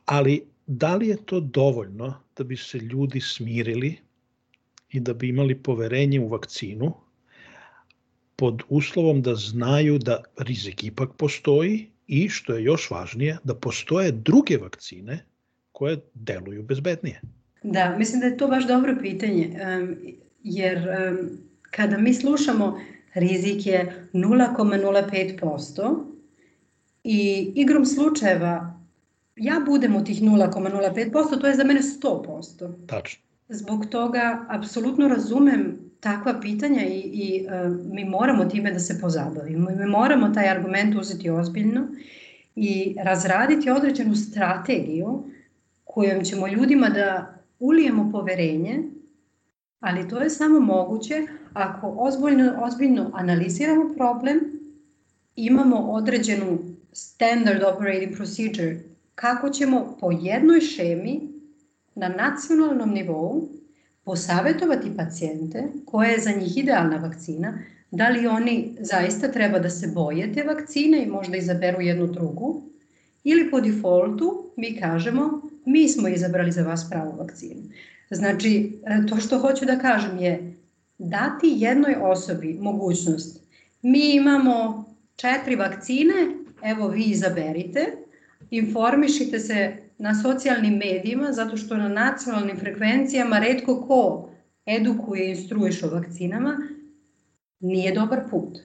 Ali 0.07 0.47
da 0.67 0.97
li 0.97 1.09
je 1.09 1.17
to 1.17 1.41
dovoljno 1.41 2.15
da 2.37 2.45
bi 2.45 2.57
se 2.57 2.79
ljudi 2.79 3.21
smirili 3.21 3.97
i 4.91 5.01
da 5.01 5.15
bi 5.15 5.29
imali 5.29 5.55
poverenje 5.63 6.21
u 6.21 6.29
vakcinu, 6.29 6.95
pod 8.37 8.63
uslovom 8.69 9.23
da 9.23 9.35
znaju 9.35 9.99
da 9.99 10.23
rizik 10.39 10.85
ipak 10.85 11.11
postoji 11.17 11.91
i, 12.07 12.29
što 12.29 12.55
je 12.55 12.65
još 12.65 12.91
važnije, 12.91 13.39
da 13.45 13.55
postoje 13.55 14.13
druge 14.13 14.57
vakcine 14.57 15.25
koje 15.73 16.01
deluju 16.15 16.63
bezbednije. 16.63 17.21
Da, 17.63 17.97
mislim 17.99 18.21
da 18.21 18.27
je 18.27 18.37
to 18.37 18.49
baš 18.49 18.67
dobro 18.67 18.97
pitanje, 19.03 19.59
jer 20.43 20.79
kada 21.71 21.99
mi 21.99 22.15
slušamo 22.15 22.81
rizik 23.15 23.67
je 23.67 24.09
0,05% 24.13 26.05
i 27.05 27.53
igrom 27.55 27.87
slučajeva 27.87 28.76
ja 29.37 29.63
budem 29.67 29.97
u 29.97 30.05
tih 30.05 30.23
0,05%, 30.23 31.41
to 31.41 31.47
je 31.47 31.57
za 31.57 31.65
mene 31.65 31.81
100%. 31.81 32.87
Tačno. 32.87 33.23
Zbog 33.49 33.87
toga 33.87 34.47
apsolutno 34.49 35.09
razumem 35.09 35.79
takva 36.01 36.41
pitanja 36.41 36.83
i, 36.85 36.99
i 36.99 37.47
uh, 37.47 37.93
mi 37.93 38.05
moramo 38.05 38.45
time 38.45 38.73
da 38.73 38.79
se 38.79 39.01
pozabavimo. 39.01 39.71
Mi 39.71 39.87
moramo 39.87 40.29
taj 40.29 40.49
argument 40.49 40.95
uzeti 40.95 41.31
ozbiljno 41.31 41.87
i 42.57 42.97
razraditi 43.05 43.71
određenu 43.71 44.15
strategiju 44.15 45.25
kojom 45.85 46.25
ćemo 46.25 46.49
ljudima 46.49 46.89
da 46.89 47.35
ulijemo 47.59 48.11
poverenje, 48.13 48.83
ali 49.81 50.09
to 50.09 50.21
je 50.21 50.31
samo 50.31 50.61
moguće 50.61 51.27
ako 51.53 51.95
ozbiljno, 51.99 52.53
ozbiljno 52.63 53.11
analiziramo 53.15 53.95
problem, 53.97 54.41
imamo 55.37 55.77
određenu 55.77 56.59
standard 56.93 57.63
operating 57.63 58.17
procedure 58.17 58.81
kako 59.17 59.51
ćemo 59.51 59.97
po 60.01 60.11
jednoj 60.21 60.61
šemi 60.61 61.21
na 61.95 62.09
nacionalnom 62.09 62.91
nivou 62.91 63.49
posavetovati 64.05 64.97
pacijente 64.97 65.65
koja 65.85 66.11
je 66.11 66.21
za 66.21 66.31
njih 66.31 66.57
idealna 66.59 66.97
vakcina, 66.97 67.59
da 67.91 68.09
li 68.09 68.27
oni 68.27 68.77
zaista 68.81 69.33
treba 69.33 69.59
da 69.59 69.71
se 69.71 69.87
boje 69.95 70.33
te 70.33 70.43
vakcine 70.43 71.03
i 71.03 71.11
možda 71.11 71.37
izaberu 71.37 71.81
jednu 71.81 72.07
drugu, 72.07 72.63
ili 73.25 73.51
po 73.51 73.61
defaultu 73.61 74.51
mi 74.57 74.81
kažemo 74.81 75.43
mi 75.65 75.89
smo 75.89 76.09
izabrali 76.09 76.53
za 76.53 76.63
vas 76.63 76.91
pravu 76.91 77.17
vakcinu. 77.19 77.63
Znači, 78.11 78.73
to 79.09 79.17
što 79.17 79.39
hoću 79.39 79.65
da 79.65 79.79
kažem 79.79 80.19
je 80.19 80.55
dati 80.99 81.55
jednoj 81.57 81.95
osobi 82.01 82.59
mogućnost. 82.61 83.41
Mi 83.83 84.15
imamo 84.15 84.85
četiri 85.17 85.57
vakcine, 85.57 86.15
evo 86.63 86.89
vi 86.89 87.05
izaberite, 87.05 87.87
informišite 88.51 89.39
se 89.39 89.77
na 89.99 90.15
socijalnim 90.15 90.75
medijima, 90.75 91.33
zato 91.33 91.57
što 91.57 91.77
na 91.77 91.89
nacionalnim 91.89 92.57
frekvencijama 92.57 93.39
redko 93.39 93.87
ko 93.87 94.31
edukuje 94.67 95.27
i 95.27 95.31
instruiše 95.31 95.87
o 95.87 95.91
vakcinama, 95.91 96.57
nije 97.61 97.95
dobar 97.95 98.21
put. 98.31 98.59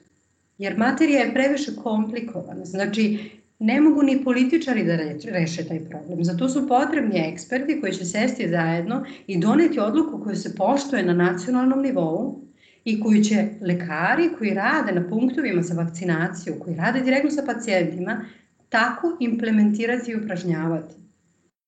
Jer 0.58 0.78
materija 0.78 1.20
je 1.20 1.34
previše 1.34 1.72
komplikovana. 1.84 2.66
Znači, 2.66 3.32
ne 3.60 3.82
mogu 3.82 4.04
ni 4.04 4.24
političari 4.24 4.84
da 4.84 4.96
reše 5.32 5.68
taj 5.68 5.80
problem. 5.90 6.24
Zato 6.24 6.50
su 6.50 6.68
potrebni 6.68 7.20
eksperti 7.20 7.82
koji 7.82 7.94
će 7.94 8.06
sesti 8.06 8.50
zajedno 8.50 9.06
i 9.28 9.38
doneti 9.38 9.80
odluku 9.80 10.24
koju 10.24 10.36
se 10.36 10.56
poštuje 10.56 11.04
na 11.04 11.14
nacionalnom 11.14 11.82
nivou 11.82 12.42
i 12.86 13.02
koji 13.02 13.24
će 13.24 13.48
lekari 13.62 14.30
koji 14.38 14.54
rade 14.54 14.92
na 14.92 15.10
punktovima 15.10 15.62
za 15.62 15.74
vakcinaciju, 15.74 16.56
koji 16.60 16.76
rade 16.76 17.02
direktno 17.02 17.32
sa 17.32 17.44
pacijentima, 17.46 18.26
tako 18.72 19.18
implementirati 19.20 20.12
i 20.12 20.16
upražnjavati. 20.16 20.96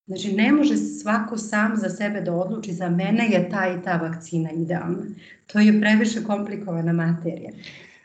Znači, 0.07 0.35
ne 0.35 0.51
može 0.51 0.77
svako 0.77 1.37
sam 1.37 1.77
za 1.77 1.89
sebe 1.89 2.21
da 2.21 2.33
odluči 2.33 2.73
za 2.73 2.89
mene 2.89 3.29
je 3.31 3.49
ta 3.49 3.67
i 3.67 3.83
ta 3.83 3.97
vakcina 3.97 4.51
idealna. 4.51 5.03
To 5.47 5.59
je 5.59 5.81
previše 5.81 6.23
komplikovana 6.23 6.93
materija. 6.93 7.51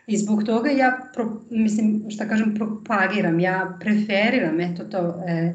I 0.06 0.16
zbog 0.16 0.44
toga 0.44 0.70
ja, 0.70 1.10
pro, 1.14 1.40
mislim, 1.50 2.04
šta 2.10 2.28
kažem, 2.28 2.54
propagiram, 2.54 3.40
ja 3.40 3.76
preferiram, 3.80 4.60
eto 4.60 4.84
to, 4.84 5.22
eh, 5.26 5.54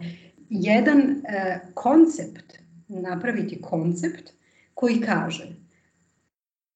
jedan 0.50 1.02
eh, 1.02 1.60
koncept, 1.74 2.54
napraviti 2.88 3.62
koncept 3.62 4.34
koji 4.74 5.02
kaže 5.02 5.64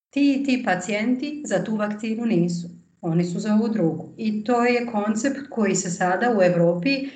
ti 0.09 0.43
ti 0.45 0.63
pacijenti 0.65 1.43
za 1.45 1.63
tu 1.63 1.75
vakcinu 1.75 2.25
nisu, 2.25 2.69
oni 3.09 3.25
su 3.25 3.39
za 3.39 3.53
ovu 3.53 3.67
drugu. 3.67 4.09
I 4.17 4.43
to 4.43 4.65
je 4.65 4.85
koncept 4.85 5.39
koji 5.49 5.75
se 5.75 5.89
sada 5.89 6.35
u 6.37 6.41
Evropi 6.41 7.09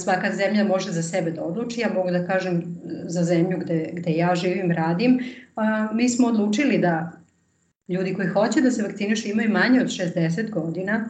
svaka 0.00 0.32
zemlja 0.36 0.64
može 0.64 0.92
za 0.92 1.02
sebe 1.02 1.30
da 1.30 1.42
odluči. 1.42 1.80
Ja 1.80 1.92
mogu 1.94 2.10
da 2.10 2.26
kažem 2.26 2.62
za 3.04 3.24
zemlju 3.24 3.58
gde, 3.58 3.90
gde 3.92 4.12
ja 4.12 4.34
živim, 4.34 4.70
radim. 4.70 5.20
Mi 5.94 6.08
smo 6.08 6.28
odlučili 6.28 6.78
da 6.78 7.12
ljudi 7.88 8.14
koji 8.14 8.28
hoće 8.28 8.60
da 8.60 8.70
se 8.70 8.82
vakcinišu 8.82 9.28
imaju 9.28 9.50
manje 9.50 9.80
od 9.80 9.86
60 9.86 10.50
godina, 10.50 11.08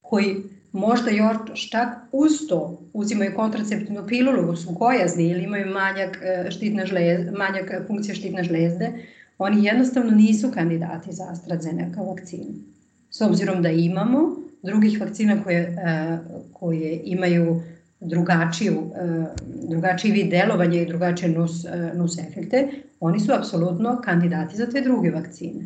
koji 0.00 0.36
možda 0.72 1.10
još 1.10 1.70
čak 1.70 1.88
uz 2.12 2.32
to 2.48 2.82
uzimaju 2.92 3.32
kontraceptivnu 3.36 4.06
pilulu, 4.06 4.56
su 4.56 4.72
gojazni 4.72 5.28
ili 5.28 5.44
imaju 5.44 5.66
manjak, 5.66 6.18
e, 6.22 6.50
štitne 6.50 6.86
žlezde, 6.86 7.30
manjak 7.30 7.86
funkcije 7.86 8.14
štitne 8.14 8.44
žlezde, 8.44 8.92
oni 9.38 9.64
jednostavno 9.64 10.10
nisu 10.10 10.50
kandidati 10.54 11.12
za 11.12 11.24
AstraZeneca 11.30 12.00
vakcinu. 12.00 12.54
S 13.12 13.20
obzirom 13.20 13.62
da 13.62 13.68
imamo 13.68 14.36
drugih 14.62 15.00
vakcina 15.00 15.42
koje, 15.44 15.60
e, 15.60 16.18
koje 16.52 17.00
imaju 17.04 17.62
drugačiju, 18.00 18.82
e, 18.96 19.24
drugačiji 19.68 20.12
vid 20.12 20.30
delovanja 20.30 20.80
i 20.80 20.86
drugačije 20.86 21.28
nus, 21.28 21.64
e, 21.64 21.92
nus 21.94 22.18
efekte, 22.18 22.68
oni 23.00 23.20
su 23.20 23.32
apsolutno 23.32 24.00
kandidati 24.04 24.56
za 24.56 24.66
te 24.66 24.80
druge 24.80 25.10
vakcine. 25.10 25.64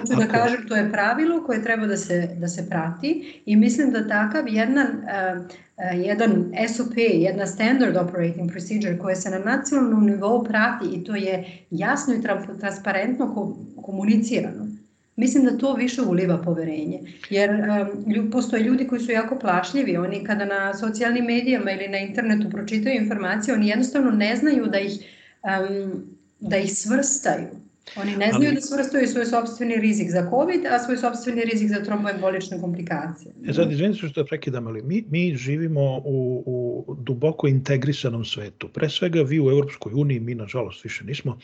Hoću 0.00 0.20
da 0.20 0.26
kažem, 0.26 0.68
to 0.68 0.76
je 0.76 0.92
pravilo 0.92 1.44
koje 1.46 1.62
treba 1.62 1.86
da 1.86 1.96
se, 1.96 2.28
da 2.40 2.48
se 2.48 2.68
prati 2.68 3.42
i 3.46 3.56
mislim 3.56 3.90
da 3.90 4.08
takav 4.08 4.48
jedan, 4.48 4.86
jedan 5.94 6.52
SOP, 6.68 6.92
jedna 6.96 7.46
Standard 7.46 7.96
Operating 7.96 8.50
Procedure 8.50 8.98
koja 8.98 9.16
se 9.16 9.30
na 9.30 9.38
nacionalnom 9.38 10.06
nivou 10.06 10.44
prati 10.44 10.86
i 10.94 11.04
to 11.04 11.16
je 11.16 11.44
jasno 11.70 12.14
i 12.14 12.22
transparentno 12.60 13.54
komunicirano, 13.82 14.63
Mislim 15.16 15.44
da 15.44 15.58
to 15.58 15.74
više 15.74 16.02
uliva 16.02 16.42
poverenje, 16.42 17.00
jer 17.30 17.50
um, 17.50 18.30
postoje 18.30 18.62
ljudi 18.62 18.86
koji 18.86 19.00
su 19.00 19.12
jako 19.12 19.38
plašljivi, 19.38 19.96
oni 19.96 20.24
kada 20.24 20.44
na 20.44 20.74
socijalnim 20.74 21.24
medijama 21.24 21.70
ili 21.70 21.88
na 21.88 21.98
internetu 21.98 22.50
pročitaju 22.50 23.02
informacije, 23.02 23.54
oni 23.54 23.68
jednostavno 23.68 24.10
ne 24.10 24.36
znaju 24.36 24.66
da 24.66 24.78
ih, 24.78 24.92
um, 25.42 25.92
da 26.40 26.56
ih 26.56 26.72
svrstaju. 26.72 27.64
Oni 27.96 28.16
ne 28.16 28.30
znaju 28.32 28.46
Ali, 28.46 28.54
da 28.54 28.60
svrstaju 28.60 29.08
svoj 29.08 29.26
sobstveni 29.26 29.76
rizik 29.76 30.10
za 30.10 30.30
COVID, 30.30 30.66
a 30.70 30.78
svoj 30.78 30.96
sobstveni 30.96 31.44
rizik 31.44 31.68
za 31.68 31.84
tromboembolične 31.84 32.60
komplikacije. 32.60 33.32
E 33.48 33.52
sad, 33.52 33.72
izvinite 33.72 34.08
što 34.08 34.24
prekidam, 34.24 34.66
ali 34.66 34.82
mi, 34.82 35.04
mi 35.10 35.36
živimo 35.36 36.02
u, 36.04 36.42
u 36.46 36.94
duboko 36.94 37.46
integrisanom 37.48 38.24
svetu. 38.24 38.68
Pre 38.68 38.88
svega 38.88 39.22
vi 39.22 39.40
u 39.40 39.50
Europskoj 39.50 39.92
uniji, 39.94 40.20
mi 40.20 40.34
nažalost 40.34 40.84
više 40.84 41.04
nismo 41.04 41.38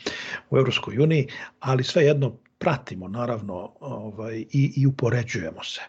u 0.49 0.57
Europskoj 0.57 0.97
uniji, 0.97 1.27
ali 1.59 1.83
sve 1.83 2.03
jedno 2.03 2.37
pratimo 2.61 3.07
naravno 3.07 3.71
ovaj, 3.79 4.37
i, 4.51 4.73
i 4.75 4.87
upoređujemo 4.87 5.63
se. 5.63 5.81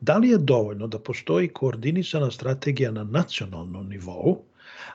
Da 0.00 0.16
li 0.16 0.28
je 0.28 0.38
dovoljno 0.38 0.86
da 0.86 0.98
postoji 0.98 1.48
koordinisana 1.48 2.30
strategija 2.30 2.90
na 2.90 3.04
nacionalnom 3.04 3.88
nivou, 3.88 4.42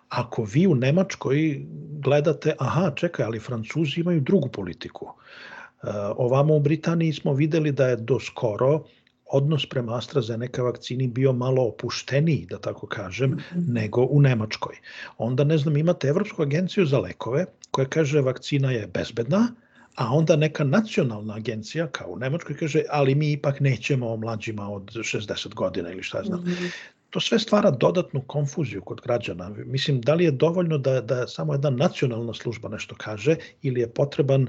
ako 0.10 0.44
vi 0.44 0.68
u 0.68 0.76
Nemačkoj 0.76 1.66
gledate, 2.04 2.56
aha, 2.60 2.92
čekaj, 2.96 3.26
ali 3.26 3.40
Francuzi 3.40 4.02
imaju 4.02 4.22
drugu 4.22 4.50
politiku. 4.50 5.08
E, 5.08 5.88
ovamo 6.18 6.56
u 6.56 6.60
Britaniji 6.60 7.14
smo 7.14 7.34
videli 7.34 7.72
da 7.72 7.88
je 7.88 7.96
do 7.96 8.20
skoro 8.20 8.84
odnos 9.26 9.66
prema 9.70 9.98
AstraZeneca 9.98 10.62
vakcini 10.62 11.08
bio 11.08 11.34
malo 11.34 11.64
opušteniji, 11.64 12.46
da 12.50 12.60
tako 12.60 12.88
kažem, 12.88 13.32
mm 13.32 13.38
-hmm. 13.38 13.74
nego 13.74 14.02
u 14.02 14.22
Nemačkoj. 14.22 14.76
Onda, 15.18 15.44
ne 15.44 15.58
znam, 15.58 15.78
imate 15.78 16.08
Evropsku 16.08 16.42
agenciju 16.42 16.86
za 16.86 17.00
lekove 17.00 17.46
koja 17.72 17.86
kaže 17.86 18.22
vakcina 18.22 18.72
je 18.72 18.88
bezbedna, 18.88 19.48
a 19.96 20.14
onda 20.16 20.36
neka 20.36 20.64
nacionalna 20.64 21.36
agencija, 21.36 21.88
kao 21.88 22.12
u 22.12 22.18
Nemačkoj, 22.20 22.58
kaže, 22.58 22.84
ali 22.90 23.16
mi 23.16 23.32
ipak 23.32 23.60
nećemo 23.60 24.14
o 24.14 24.18
mlađima 24.18 24.70
od 24.70 24.92
60 24.92 25.54
godina 25.54 25.92
ili 25.92 26.04
šta 26.04 26.24
znam. 26.24 26.40
Mm 26.40 26.46
-hmm. 26.46 26.72
To 27.10 27.20
sve 27.20 27.40
stvara 27.40 27.72
dodatnu 27.72 28.22
konfuziju 28.22 28.82
kod 28.82 29.02
građana. 29.02 29.50
Mislim, 29.66 30.02
da 30.02 30.14
li 30.14 30.24
je 30.24 30.32
dovoljno 30.32 30.78
da, 30.78 31.02
da 31.02 31.28
samo 31.28 31.54
jedna 31.54 31.70
nacionalna 31.70 32.34
služba 32.34 32.70
nešto 32.70 32.96
kaže 32.98 33.36
ili 33.62 33.82
je 33.82 33.90
potreban 33.90 34.48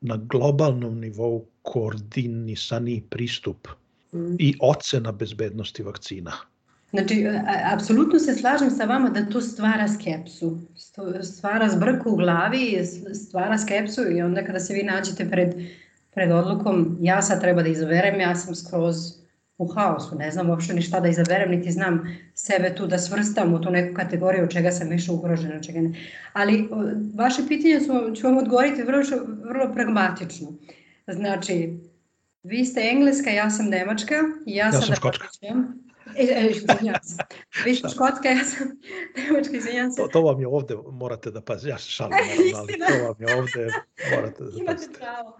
na 0.00 0.16
globalnom 0.16 1.00
nivou 1.00 1.46
koordinisani 1.62 3.02
pristup 3.10 3.68
mm. 4.12 4.36
i 4.38 4.54
ocena 4.60 5.12
bezbednosti 5.12 5.82
vakcina? 5.82 6.32
Znači, 6.94 7.26
apsolutno 7.72 8.18
se 8.18 8.34
slažem 8.34 8.70
sa 8.70 8.84
vama 8.84 9.08
da 9.08 9.26
to 9.26 9.40
stvara 9.40 9.88
skepsu, 9.88 10.58
stvara 11.22 11.68
zbrku 11.68 12.10
u 12.10 12.16
glavi, 12.16 12.80
stvara 13.14 13.58
skepsu 13.58 14.10
i 14.10 14.22
onda 14.22 14.44
kada 14.44 14.60
se 14.60 14.74
vi 14.74 14.82
nađete 14.82 15.30
pred, 15.30 15.54
pred 16.14 16.32
odlukom 16.32 16.98
ja 17.00 17.22
sad 17.22 17.40
treba 17.40 17.62
da 17.62 17.68
izaberem, 17.68 18.20
ja 18.20 18.34
sam 18.34 18.54
skroz 18.54 18.96
u 19.58 19.66
haosu, 19.66 20.14
ne 20.18 20.30
znam 20.30 20.50
uopšte 20.50 20.74
ni 20.74 20.82
šta 20.82 21.00
da 21.00 21.08
izaberem, 21.08 21.50
niti 21.50 21.72
znam 21.72 22.18
sebe 22.34 22.74
tu 22.74 22.86
da 22.86 22.98
svrstam 22.98 23.54
u 23.54 23.60
tu 23.60 23.70
neku 23.70 23.94
kategoriju 23.94 24.44
od 24.44 24.50
čega 24.50 24.70
sam 24.70 24.88
više 24.88 25.12
ugrožena, 25.12 25.60
čega 25.60 25.80
ne. 25.80 25.92
Ali 26.32 26.68
vaše 27.14 27.42
pitanje 27.48 27.80
su, 27.80 28.14
ću 28.16 28.26
vam 28.26 28.38
odgovoriti 28.38 28.82
vrlo, 28.82 29.02
vrlo 29.44 29.72
pragmatično. 29.74 30.52
Znači, 31.06 31.78
vi 32.42 32.64
ste 32.64 32.80
Engleska, 32.80 33.30
ja 33.30 33.50
sam 33.50 33.66
Nemačka, 33.66 34.14
ja, 34.46 34.66
ja 34.66 34.72
sam, 34.72 34.94
Škotska. 34.94 35.26
E, 35.42 35.52
e, 36.16 36.50
izvinjam 36.50 36.94
se. 37.02 37.16
Vi 37.64 37.74
ste 37.74 37.88
Škotska, 37.88 38.28
ja 38.28 38.44
sam 38.44 38.68
Nemačka, 39.16 39.60
se. 39.60 39.96
To, 39.96 40.08
to 40.08 40.22
vam 40.22 40.40
je 40.40 40.48
ovde, 40.48 40.74
morate 40.92 41.30
da 41.30 41.40
pazite, 41.40 41.68
ja 41.68 41.78
se 41.78 41.90
šalim, 41.90 42.12
naravno, 42.20 42.58
ali 42.58 42.72
to 42.72 43.04
vam 43.04 43.16
je 43.28 43.36
ovde, 43.36 43.68
morate 44.16 44.44
da 44.44 44.50
Imate 44.60 44.76
pazite. 44.76 44.98
pravo. 44.98 45.38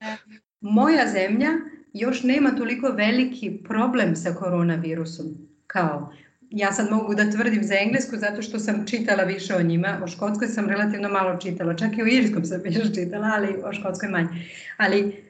E, 0.00 0.16
Moja 0.60 1.06
zemlja 1.06 1.48
još 1.92 2.22
nema 2.22 2.56
toliko 2.56 2.88
veliki 2.88 3.62
problem 3.68 4.16
sa 4.16 4.34
koronavirusom 4.34 5.26
kao 5.66 6.12
ja 6.50 6.72
sad 6.72 6.90
mogu 6.90 7.14
da 7.14 7.30
tvrdim 7.30 7.64
za 7.64 7.74
englesku 7.74 8.16
zato 8.16 8.42
što 8.42 8.58
sam 8.58 8.86
čitala 8.86 9.22
više 9.22 9.54
o 9.56 9.62
njima, 9.62 10.00
o 10.04 10.06
škotskoj 10.06 10.48
sam 10.48 10.68
relativno 10.68 11.08
malo 11.08 11.36
čitala, 11.36 11.76
čak 11.76 11.98
i 11.98 12.02
o 12.02 12.06
irskom 12.06 12.44
sam 12.44 12.60
više 12.64 12.94
čitala, 12.94 13.30
ali 13.34 13.62
o 13.64 13.72
škotskoj 13.72 14.08
manje. 14.08 14.28
Ali 14.76 15.24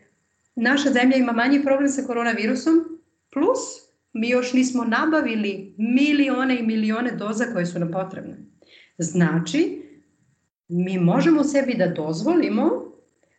naša 0.54 0.90
zemlja 0.90 1.16
ima 1.16 1.32
manji 1.32 1.62
problem 1.62 1.88
sa 1.88 2.02
koronavirusom, 2.02 3.00
plus 3.32 3.87
mi 4.18 4.28
još 4.28 4.52
nismo 4.52 4.84
nabavili 4.84 5.74
milione 5.76 6.58
i 6.58 6.66
milione 6.66 7.10
doza 7.10 7.44
koje 7.52 7.66
su 7.66 7.78
nam 7.78 7.90
potrebne. 7.90 8.36
Znači, 8.98 9.82
mi 10.68 10.98
možemo 10.98 11.44
sebi 11.44 11.74
da 11.74 11.86
dozvolimo 11.86 12.70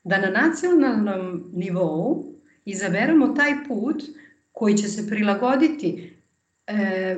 da 0.04 0.18
na 0.18 0.30
nacionalnom 0.30 1.52
nivou 1.54 2.34
izaberemo 2.66 3.28
taj 3.28 3.52
put 3.68 4.04
koji 4.52 4.78
će 4.78 4.88
se 4.88 5.08
prilagoditi 5.08 6.14
e, 6.68 7.18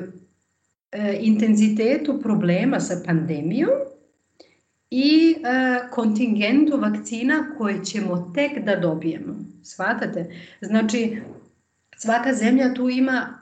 e, 0.91 1.17
intenzitetu 1.21 2.19
problema 2.21 2.80
sa 2.80 3.04
pandemijom 3.06 3.69
i 4.89 5.36
e, 5.36 5.89
kontingentu 5.91 6.78
vakcina 6.78 7.56
koje 7.58 7.86
ćemo 7.86 8.32
tek 8.36 8.65
da 8.65 8.76
dobijemo. 8.76 9.36
Svatate? 9.63 10.36
Znači, 10.62 11.17
svaka 11.97 12.34
zemlja 12.34 12.74
tu 12.74 12.89
ima 12.89 13.41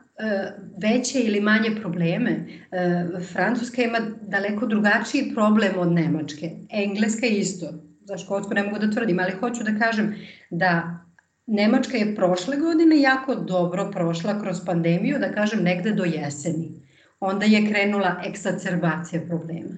veće 0.78 1.20
ili 1.20 1.42
manje 1.42 1.76
probleme. 1.82 2.46
E, 2.72 3.06
Francuska 3.34 3.84
ima 3.84 4.00
daleko 4.22 4.66
drugačiji 4.66 5.32
problem 5.34 5.72
od 5.78 5.92
Nemačke. 5.92 6.52
Engleska 6.70 7.26
isto. 7.26 7.66
Za 8.02 8.18
Škotsku 8.18 8.54
ne 8.54 8.64
mogu 8.64 8.80
da 8.80 8.92
tvrdim, 8.92 9.20
ali 9.20 9.32
hoću 9.32 9.64
da 9.64 9.80
kažem 9.80 10.16
da 10.50 11.00
Nemačka 11.48 11.98
je 11.98 12.16
prošle 12.16 12.58
godine 12.58 13.02
jako 13.02 13.36
dobro 13.36 13.92
prošla 13.92 14.42
kroz 14.42 14.58
pandemiju, 14.66 15.20
da 15.20 15.34
kažem 15.34 15.64
negde 15.64 15.92
do 15.92 16.04
jeseni. 16.04 16.82
Onda 17.20 17.46
je 17.46 17.70
krenula 17.70 18.22
eksacerbacija 18.26 19.22
problema. 19.28 19.76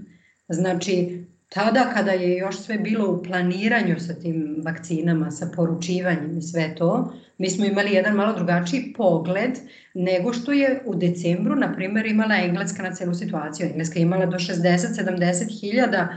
Znači, 0.50 1.26
tada 1.54 1.92
kada 1.94 2.12
je 2.12 2.38
još 2.38 2.60
sve 2.60 2.78
bilo 2.78 3.12
u 3.12 3.24
planiranju 3.24 4.00
sa 4.00 4.14
tim 4.14 4.56
vakcinama, 4.66 5.32
sa 5.32 5.52
poručivanjem 5.56 6.38
i 6.38 6.42
sve 6.42 6.76
to, 6.76 7.14
mi 7.38 7.50
smo 7.50 7.66
imali 7.66 7.94
jedan 7.94 8.16
malo 8.16 8.34
drugačiji 8.34 8.94
pogled 8.98 9.52
nego 9.94 10.34
što 10.34 10.52
je 10.52 10.82
u 10.86 10.96
decembru, 10.96 11.56
na 11.56 11.74
primjer, 11.76 12.06
imala 12.06 12.36
Engleska 12.36 12.84
na 12.84 12.96
celu 12.96 13.14
situaciju. 13.14 13.68
Engleska 13.68 14.00
je 14.00 14.04
imala 14.04 14.26
do 14.26 14.38
60-70 14.38 15.60
hiljada 15.62 16.10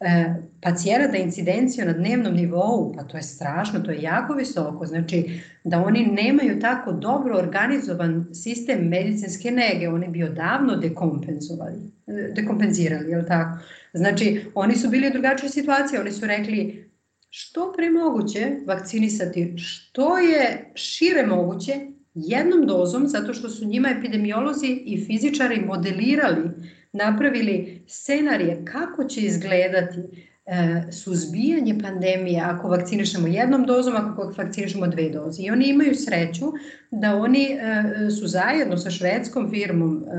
e, 0.00 0.34
pacijenata 0.62 1.16
incidenciju 1.16 1.86
na 1.86 1.92
dnevnom 1.92 2.34
nivou, 2.34 2.94
pa 2.96 3.02
to 3.02 3.16
je 3.16 3.22
strašno, 3.22 3.80
to 3.80 3.90
je 3.90 4.02
jako 4.02 4.34
visoko, 4.34 4.86
znači 4.86 5.40
da 5.64 5.82
oni 5.82 6.06
nemaju 6.06 6.60
tako 6.60 6.92
dobro 6.92 7.38
organizovan 7.38 8.26
sistem 8.32 8.88
medicinske 8.88 9.50
nege, 9.50 9.88
oni 9.88 10.08
bi 10.08 10.24
odavno 10.24 10.76
dekompenzovali, 10.76 11.92
dekompenzirali, 12.34 13.10
je 13.10 13.18
li 13.18 13.26
tako? 13.26 13.58
Znači, 13.92 14.44
oni 14.54 14.76
su 14.76 14.88
bili 14.88 15.08
u 15.08 15.12
drugačoj 15.12 15.48
situaciji, 15.48 15.98
oni 15.98 16.12
su 16.12 16.26
rekli 16.26 16.90
što 17.30 17.72
pre 17.76 17.90
moguće 17.90 18.50
vakcinisati, 18.66 19.54
što 19.56 20.18
je 20.18 20.70
šire 20.74 21.26
moguće, 21.26 21.72
jednom 22.14 22.66
dozom, 22.66 23.08
zato 23.08 23.34
što 23.34 23.48
su 23.48 23.66
njima 23.66 23.88
epidemiolozi 23.88 24.66
i 24.66 25.04
fizičari 25.04 25.60
modelirali, 25.60 26.50
napravili 26.92 27.82
scenarije 27.86 28.64
kako 28.64 29.04
će 29.04 29.20
izgledati 29.20 29.98
e, 30.46 30.82
suzbijanje 30.92 31.78
pandemije 31.82 32.40
ako 32.40 32.68
vakcinišemo 32.68 33.26
jednom 33.26 33.66
dozom, 33.66 33.96
ako 33.96 34.32
vakcinišemo 34.36 34.86
dve 34.86 35.10
doze. 35.10 35.42
I 35.42 35.50
oni 35.50 35.68
imaju 35.68 35.94
sreću 35.94 36.52
da 36.90 37.16
oni 37.16 37.44
e, 37.44 38.10
su 38.10 38.26
zajedno 38.26 38.76
sa 38.76 38.90
švedskom 38.90 39.50
firmom 39.50 40.04
e, 40.04 40.16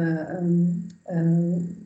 e, 1.06 1.83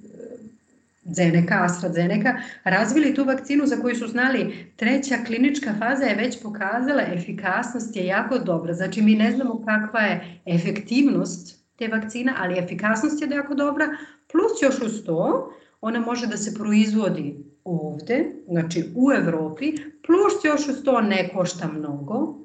Zeneka, 1.07 1.63
AstraZeneca, 1.63 2.35
razvili 2.63 3.13
tu 3.13 3.23
vakcinu 3.23 3.65
za 3.65 3.75
koju 3.75 3.95
su 3.95 4.07
znali 4.07 4.67
treća 4.75 5.15
klinička 5.25 5.73
faza 5.79 6.05
je 6.05 6.15
već 6.15 6.41
pokazala 6.43 7.01
efikasnost 7.13 7.95
je 7.95 8.05
jako 8.05 8.39
dobra. 8.39 8.73
Znači 8.73 9.01
mi 9.01 9.15
ne 9.15 9.31
znamo 9.31 9.65
kakva 9.65 9.99
je 9.99 10.41
efektivnost 10.45 11.59
te 11.75 11.87
vakcina, 11.87 12.33
ali 12.37 12.59
efikasnost 12.59 13.21
je 13.21 13.27
jako 13.35 13.55
dobra, 13.55 13.87
plus 14.31 14.51
još 14.61 14.81
uz 14.81 15.03
to 15.05 15.51
ona 15.81 15.99
može 15.99 16.27
da 16.27 16.37
se 16.37 16.53
proizvodi 16.53 17.37
ovde, 17.63 18.25
znači 18.47 18.83
u 18.95 19.11
Evropi, 19.11 19.73
plus 20.05 20.33
još 20.43 20.67
uz 20.67 20.83
to 20.83 21.01
ne 21.01 21.29
košta 21.33 21.67
mnogo 21.67 22.37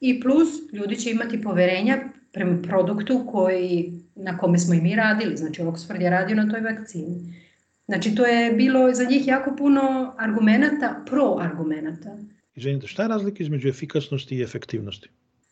i 0.00 0.20
plus 0.20 0.48
ljudi 0.72 0.96
će 0.96 1.10
imati 1.10 1.42
poverenja 1.42 1.98
prema 2.32 2.62
produktu 2.62 3.26
koji, 3.32 4.00
na 4.14 4.38
kome 4.38 4.58
smo 4.58 4.74
i 4.74 4.80
mi 4.80 4.96
radili, 4.96 5.36
znači 5.36 5.62
Oxford 5.62 6.00
je 6.00 6.10
radio 6.10 6.36
na 6.36 6.50
toj 6.50 6.60
vakcini. 6.60 7.43
Znači, 7.86 8.14
to 8.14 8.26
je 8.26 8.52
bilo 8.52 8.94
za 8.94 9.04
njih 9.04 9.26
jako 9.26 9.56
puno 9.56 10.14
argumenta, 10.18 11.02
pro-argumenta. 11.06 12.16
Izvinite, 12.54 12.86
šta 12.86 13.02
je 13.02 13.08
razlika 13.08 13.42
između 13.42 13.68
efikasnosti 13.68 14.36
i 14.36 14.42
efektivnosti? 14.42 15.08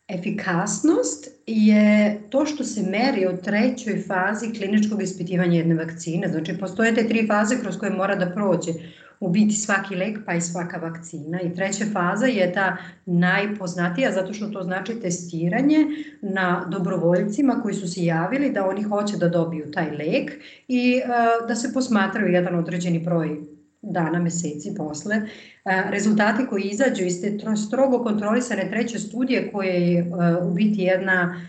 Efikasnost 0.07 1.27
je 1.47 2.21
to 2.29 2.45
što 2.45 2.63
se 2.63 2.81
meri 2.81 3.27
u 3.27 3.41
trećoj 3.43 4.03
fazi 4.07 4.53
kliničkog 4.53 5.01
ispitivanja 5.01 5.57
jedne 5.57 5.75
vakcine. 5.75 6.27
Znači, 6.27 6.57
postoje 6.57 6.95
te 6.95 7.07
tri 7.07 7.27
faze 7.27 7.59
kroz 7.61 7.77
koje 7.77 7.91
mora 7.91 8.15
da 8.15 8.31
prođe 8.31 8.71
u 9.23 9.29
biti 9.29 9.55
svaki 9.55 9.95
lek 9.95 10.17
pa 10.25 10.33
i 10.33 10.41
svaka 10.41 10.77
vakcina. 10.77 11.41
I 11.41 11.55
treća 11.55 11.85
faza 11.93 12.25
je 12.25 12.53
ta 12.53 12.77
najpoznatija 13.05 14.11
zato 14.11 14.33
što 14.33 14.47
to 14.47 14.63
znači 14.63 14.99
testiranje 15.01 15.77
na 16.21 16.67
dobrovoljcima 16.71 17.59
koji 17.63 17.73
su 17.73 17.87
se 17.87 18.05
javili 18.05 18.51
da 18.51 18.65
oni 18.65 18.83
hoće 18.83 19.17
da 19.17 19.29
dobiju 19.29 19.71
taj 19.71 19.91
lek 19.91 20.31
i 20.67 21.01
uh, 21.05 21.47
da 21.47 21.55
se 21.55 21.73
posmatraju 21.73 22.33
jedan 22.33 22.55
određeni 22.55 22.99
broj 22.99 23.39
dana, 23.81 24.19
meseci 24.19 24.75
posle. 24.77 25.21
Rezultati 25.89 26.45
koji 26.49 26.63
izađu 26.63 27.03
iz 27.03 27.21
te 27.21 27.55
strogo 27.67 28.03
kontrolisane 28.03 28.69
treće 28.69 28.99
studije 28.99 29.51
koje 29.51 29.91
je 29.91 30.11
u 30.43 30.53
biti 30.53 30.81
jedna 30.81 31.41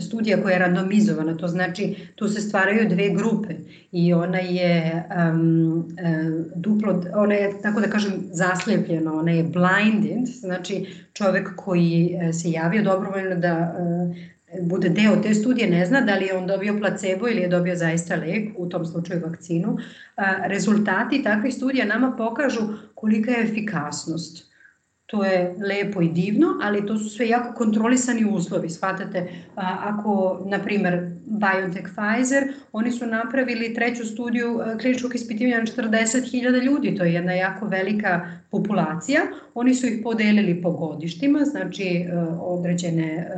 studija 0.00 0.42
koja 0.42 0.52
je 0.52 0.58
randomizovana, 0.58 1.36
to 1.36 1.48
znači 1.48 1.96
tu 2.14 2.28
se 2.28 2.40
stvaraju 2.40 2.88
dve 2.88 3.10
grupe 3.10 3.54
i 3.92 4.14
ona 4.14 4.38
je 4.38 5.04
um, 5.32 5.88
duplo, 6.54 7.02
ona 7.14 7.34
je 7.34 7.62
tako 7.62 7.80
da 7.80 7.86
kažem 7.86 8.12
zaslepljena, 8.32 9.12
ona 9.12 9.30
je 9.30 9.42
blinded, 9.42 10.26
znači 10.26 10.86
čovek 11.12 11.48
koji 11.56 12.18
se 12.32 12.50
javio 12.50 12.82
dobrovoljno 12.82 13.36
da 13.36 13.74
bude 14.62 14.88
deo 14.88 15.16
te 15.22 15.34
studije 15.34 15.70
ne 15.70 15.86
zna 15.86 16.00
da 16.00 16.14
li 16.14 16.26
je 16.26 16.34
on 16.34 16.46
dobio 16.46 16.78
placebo 16.78 17.28
ili 17.28 17.40
je 17.40 17.48
dobio 17.48 17.76
zaista 17.76 18.16
lek, 18.16 18.48
u 18.56 18.68
tom 18.68 18.86
slučaju 18.86 19.20
vakcinu. 19.24 19.78
Rezultati 20.44 21.22
takvih 21.22 21.54
studija 21.54 21.86
nama 21.86 22.14
pokažu 22.18 22.60
kolika 22.94 23.30
je 23.30 23.44
efikasnost 23.44 24.47
to 25.10 25.24
je 25.24 25.54
lepo 25.68 26.02
i 26.02 26.08
divno, 26.08 26.46
ali 26.62 26.86
to 26.86 26.98
su 26.98 27.10
sve 27.10 27.28
jako 27.28 27.54
kontrolisani 27.54 28.24
uslovi. 28.24 28.70
Shvatate, 28.70 29.28
ako, 29.56 30.42
na 30.46 30.58
primer, 30.58 31.10
BioNTech 31.26 31.88
Pfizer, 31.96 32.52
oni 32.72 32.92
su 32.92 33.06
napravili 33.06 33.74
treću 33.74 34.04
studiju 34.04 34.60
kliničkog 34.80 35.14
ispitivanja 35.14 35.58
na 35.58 35.66
40.000 35.66 36.64
ljudi, 36.64 36.94
to 36.94 37.04
je 37.04 37.12
jedna 37.12 37.32
jako 37.32 37.66
velika 37.66 38.20
populacija. 38.50 39.20
Oni 39.54 39.74
su 39.74 39.86
ih 39.86 40.00
podelili 40.02 40.62
po 40.62 40.70
godištima, 40.70 41.38
znači 41.44 42.06
određene 42.40 43.30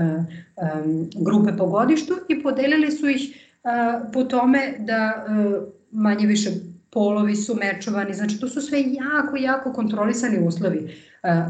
grupe 1.14 1.56
po 1.58 1.66
godištu 1.66 2.14
i 2.28 2.42
podelili 2.42 2.90
su 2.90 3.08
ih 3.08 3.46
po 4.12 4.24
tome 4.24 4.74
da 4.78 5.26
manje 5.90 6.26
više 6.26 6.50
polovi 6.90 7.36
su 7.36 7.54
mečovani, 7.54 8.14
znači 8.14 8.40
to 8.40 8.48
su 8.48 8.60
sve 8.60 8.80
jako, 8.80 9.36
jako 9.36 9.72
kontrolisani 9.72 10.46
uslovi 10.46 10.96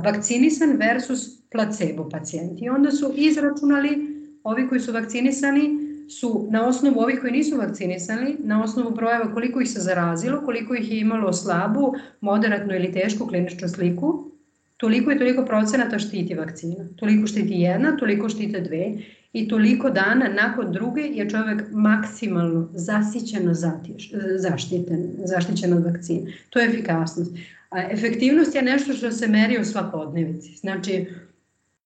vakcinisan 0.05 0.77
versus 0.77 1.41
placebo 1.53 2.09
pacijenti. 2.09 2.69
Onda 2.69 2.91
su 2.91 3.13
izračunali, 3.17 4.17
ovi 4.45 4.69
koji 4.69 4.81
su 4.81 4.93
vakcinisani 4.93 5.91
su 6.11 6.47
na 6.51 6.67
osnovu 6.67 7.01
ovih 7.01 7.21
koji 7.21 7.33
nisu 7.33 7.57
vakcinisani, 7.57 8.37
na 8.39 8.63
osnovu 8.63 8.91
brojeva 8.91 9.35
koliko 9.35 9.61
ih 9.61 9.71
se 9.71 9.81
zarazilo, 9.81 10.43
koliko 10.45 10.75
ih 10.75 10.91
je 10.93 11.01
imalo 11.01 11.33
slabu, 11.33 11.95
moderatnu 12.21 12.75
ili 12.75 12.93
tešku 12.93 13.27
kliničnu 13.27 13.69
sliku, 13.69 14.31
toliko 14.77 15.13
i 15.13 15.19
toliko 15.19 15.45
procenata 15.45 15.99
štiti 15.99 16.35
vakcina. 16.35 16.89
Toliko 16.97 17.27
štiti 17.27 17.55
jedna, 17.55 17.97
toliko 17.97 18.29
štite 18.29 18.61
dve 18.61 18.93
i 19.33 19.49
toliko 19.49 19.91
dana 19.91 20.29
nakon 20.29 20.73
druge 20.73 21.03
je 21.03 21.31
čovek 21.31 21.63
maksimalno 21.73 22.69
zasićeno 22.75 23.55
zatiš, 23.55 24.13
zaštiten, 24.37 25.11
zaštićen 25.25 25.73
od 25.73 25.85
vakcine. 25.85 26.33
To 26.51 26.59
je 26.59 26.69
efikasnost. 26.69 27.37
A 27.71 27.83
efektivnost 27.91 28.55
je 28.55 28.63
nešto 28.63 28.93
što 28.93 29.13
se 29.13 29.29
meri 29.29 29.61
u 29.61 29.65
svakodnevici. 29.65 30.57
Znači, 30.57 31.07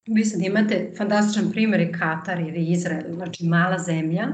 vi 0.06 0.24
sad 0.24 0.42
imate 0.42 0.92
fantastičan 0.96 1.50
primjer 1.50 1.80
je 1.80 1.92
Katar 1.92 2.40
ili 2.40 2.66
Izrael, 2.66 3.14
znači 3.14 3.46
mala 3.46 3.78
zemlja, 3.78 4.28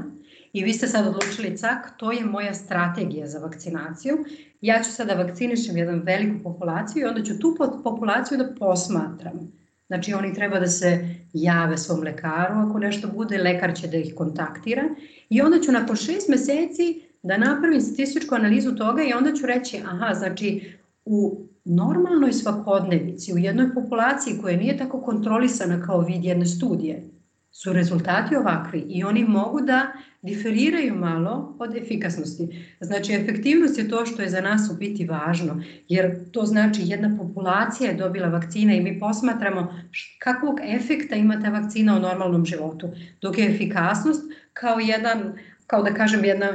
i 0.53 0.63
vi 0.63 0.73
ste 0.73 0.87
sad 0.87 1.07
odlučili 1.07 1.57
cak, 1.57 1.97
to 1.97 2.11
je 2.11 2.25
moja 2.25 2.53
strategija 2.53 3.27
za 3.27 3.39
vakcinaciju. 3.39 4.17
Ja 4.61 4.83
ću 4.83 4.91
sada 4.91 5.13
vakcinišem 5.13 5.77
jedan 5.77 6.01
veliku 6.05 6.43
populaciju 6.43 7.01
i 7.01 7.05
onda 7.05 7.23
ću 7.23 7.39
tu 7.39 7.57
populaciju 7.83 8.37
da 8.37 8.55
posmatram. 8.59 9.60
Znači 9.91 10.13
oni 10.13 10.33
treba 10.33 10.59
da 10.59 10.67
se 10.67 11.15
jave 11.33 11.77
svom 11.77 12.03
lekaru. 12.03 12.53
Ako 12.55 12.79
nešto 12.79 13.07
bude, 13.07 13.37
lekar 13.37 13.73
će 13.75 13.87
da 13.87 13.97
ih 13.97 14.13
kontaktira. 14.15 14.83
I 15.29 15.41
onda 15.41 15.59
ću 15.59 15.71
nakon 15.71 15.95
šest 15.95 16.29
meseci 16.29 17.01
da 17.23 17.37
napravim 17.37 17.81
statističku 17.81 18.35
analizu 18.35 18.75
toga 18.75 19.03
i 19.03 19.13
onda 19.13 19.33
ću 19.33 19.45
reći, 19.45 19.81
aha, 19.85 20.13
znači 20.13 20.77
u 21.05 21.41
normalnoj 21.65 22.33
svakodnevici, 22.33 23.33
u 23.33 23.37
jednoj 23.37 23.73
populaciji 23.73 24.37
koja 24.41 24.57
nije 24.57 24.77
tako 24.77 25.01
kontrolisana 25.01 25.81
kao 25.85 26.01
vid 26.01 26.23
jedne 26.25 26.45
studije, 26.45 27.03
su 27.51 27.73
rezultati 27.73 28.35
ovakvi 28.35 28.79
i 28.79 29.03
oni 29.03 29.23
mogu 29.23 29.61
da 29.61 29.91
diferiraju 30.21 30.95
malo 30.95 31.55
od 31.59 31.75
efikasnosti. 31.75 32.75
Znači, 32.79 33.13
efektivnost 33.13 33.77
je 33.77 33.89
to 33.89 34.05
što 34.05 34.21
je 34.21 34.29
za 34.29 34.41
nas 34.41 34.69
u 34.71 34.77
biti 34.77 35.05
važno, 35.05 35.63
jer 35.89 36.31
to 36.31 36.45
znači 36.45 36.81
jedna 36.85 37.17
populacija 37.17 37.89
je 37.89 37.97
dobila 37.97 38.27
vakcina 38.27 38.73
i 38.73 38.81
mi 38.81 38.99
posmatramo 38.99 39.81
kakvog 40.19 40.59
efekta 40.63 41.15
ima 41.15 41.41
ta 41.41 41.49
vakcina 41.49 41.95
u 41.95 41.99
normalnom 41.99 42.45
životu, 42.45 42.89
dok 43.21 43.37
je 43.37 43.55
efikasnost 43.55 44.21
kao 44.53 44.79
jedan, 44.79 45.33
kao 45.67 45.83
da 45.83 45.93
kažem, 45.93 46.25
jedna 46.25 46.49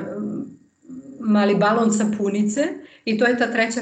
mali 1.20 1.54
balon 1.54 1.92
sapunice 1.92 2.62
i 3.04 3.18
to 3.18 3.26
je 3.26 3.38
ta 3.38 3.52
treća 3.52 3.80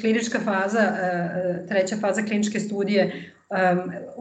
klinička 0.00 0.40
faza, 0.40 0.80
e, 0.80 1.66
treća 1.68 1.96
faza 1.96 2.22
kliničke 2.22 2.60
studije 2.60 3.32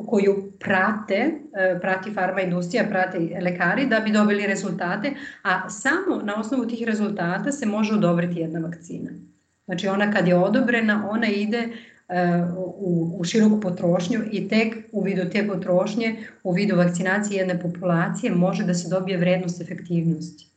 koju 0.08 0.52
prate, 0.60 1.32
prati 1.82 2.14
farma 2.14 2.42
industrija, 2.42 2.84
prate 2.90 3.20
lekari 3.42 3.86
da 3.86 4.00
bi 4.00 4.12
dobili 4.12 4.48
rezultate, 4.48 5.14
a 5.44 5.70
samo 5.70 6.22
na 6.24 6.36
osnovu 6.40 6.68
tih 6.68 6.88
rezultata 6.88 7.52
se 7.52 7.66
može 7.66 7.94
odobriti 7.94 8.40
jedna 8.40 8.60
vakcina. 8.60 9.12
Znači 9.66 9.88
ona 9.88 10.12
kad 10.12 10.28
je 10.28 10.36
odobrena, 10.36 11.08
ona 11.10 11.28
ide 11.28 11.70
u, 12.58 13.16
u 13.20 13.24
široku 13.24 13.62
potrošnju 13.62 14.20
i 14.32 14.48
tek 14.48 14.76
u 14.92 15.02
vidu 15.02 15.30
te 15.32 15.48
potrošnje, 15.48 16.16
u 16.44 16.52
vidu 16.52 16.76
vakcinacije 16.76 17.38
jedne 17.38 17.62
populacije 17.62 18.32
može 18.36 18.64
da 18.64 18.74
se 18.74 18.90
dobije 18.90 19.18
vrednost 19.18 19.62
efektivnosti. 19.62 20.48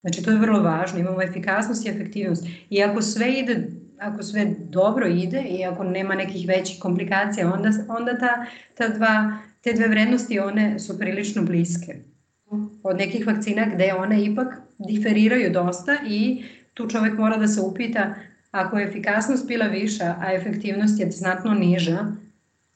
Znači 0.00 0.22
to 0.22 0.30
je 0.30 0.38
vrlo 0.38 0.62
važno, 0.62 0.98
imamo 0.98 1.22
efikasnost 1.22 1.86
i 1.86 1.88
efektivnost. 1.88 2.46
I 2.70 2.82
ako 2.82 3.02
sve 3.02 3.32
ide 3.32 3.66
ako 3.98 4.22
sve 4.22 4.54
dobro 4.58 5.06
ide 5.06 5.40
i 5.40 5.64
ako 5.64 5.84
nema 5.84 6.14
nekih 6.14 6.48
većih 6.48 6.80
komplikacija, 6.80 7.52
onda, 7.52 7.70
onda 7.88 8.18
ta, 8.18 8.46
ta 8.74 8.88
dva, 8.88 9.38
te 9.60 9.72
dve 9.72 9.88
vrednosti 9.88 10.38
one 10.38 10.78
su 10.78 10.98
prilično 10.98 11.42
bliske. 11.42 11.96
Od 12.82 12.96
nekih 12.96 13.26
vakcina 13.26 13.66
gde 13.74 13.94
one 13.94 14.24
ipak 14.24 14.54
diferiraju 14.78 15.52
dosta 15.52 15.96
i 16.08 16.44
tu 16.74 16.88
čovek 16.88 17.18
mora 17.18 17.36
da 17.36 17.48
se 17.48 17.60
upita 17.60 18.14
ako 18.50 18.78
je 18.78 18.86
efikasnost 18.86 19.46
bila 19.46 19.66
viša, 19.66 20.14
a 20.20 20.32
efektivnost 20.32 21.00
je 21.00 21.10
znatno 21.10 21.54
niža, 21.54 21.98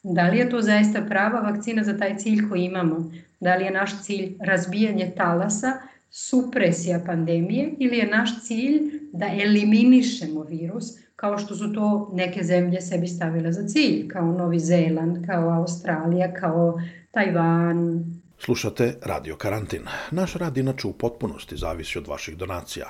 da 0.02 0.28
li 0.28 0.38
je 0.38 0.50
to 0.50 0.62
zaista 0.62 1.02
prava 1.02 1.40
vakcina 1.40 1.84
za 1.84 1.98
taj 1.98 2.16
cilj 2.16 2.48
koji 2.48 2.64
imamo? 2.64 3.12
Da 3.40 3.56
li 3.56 3.64
je 3.64 3.70
naš 3.70 4.02
cilj 4.02 4.36
razbijanje 4.40 5.12
talasa, 5.16 5.72
supresija 6.10 7.00
pandemije 7.06 7.74
ili 7.78 7.98
je 7.98 8.06
naš 8.06 8.42
cilj 8.42 8.80
da 9.12 9.26
eliminišemo 9.26 10.42
virus, 10.42 10.84
kao 11.20 11.38
što 11.38 11.56
su 11.56 11.72
to 11.72 12.10
neke 12.12 12.42
zemlje 12.42 12.80
sebi 12.80 13.06
stavile 13.06 13.52
za 13.52 13.68
cilj, 13.68 14.08
kao 14.08 14.32
Novi 14.32 14.58
Zeland, 14.58 15.26
kao 15.26 15.48
Australija, 15.48 16.34
kao 16.34 16.80
Tajvan. 17.10 18.04
Slušate 18.38 18.94
Radio 19.02 19.36
Karantin. 19.36 19.82
Naš 20.10 20.34
rad 20.34 20.56
inače 20.56 20.86
u 20.86 20.92
potpunosti 20.92 21.56
zavisi 21.56 21.98
od 21.98 22.06
vaših 22.06 22.36
donacija. 22.36 22.86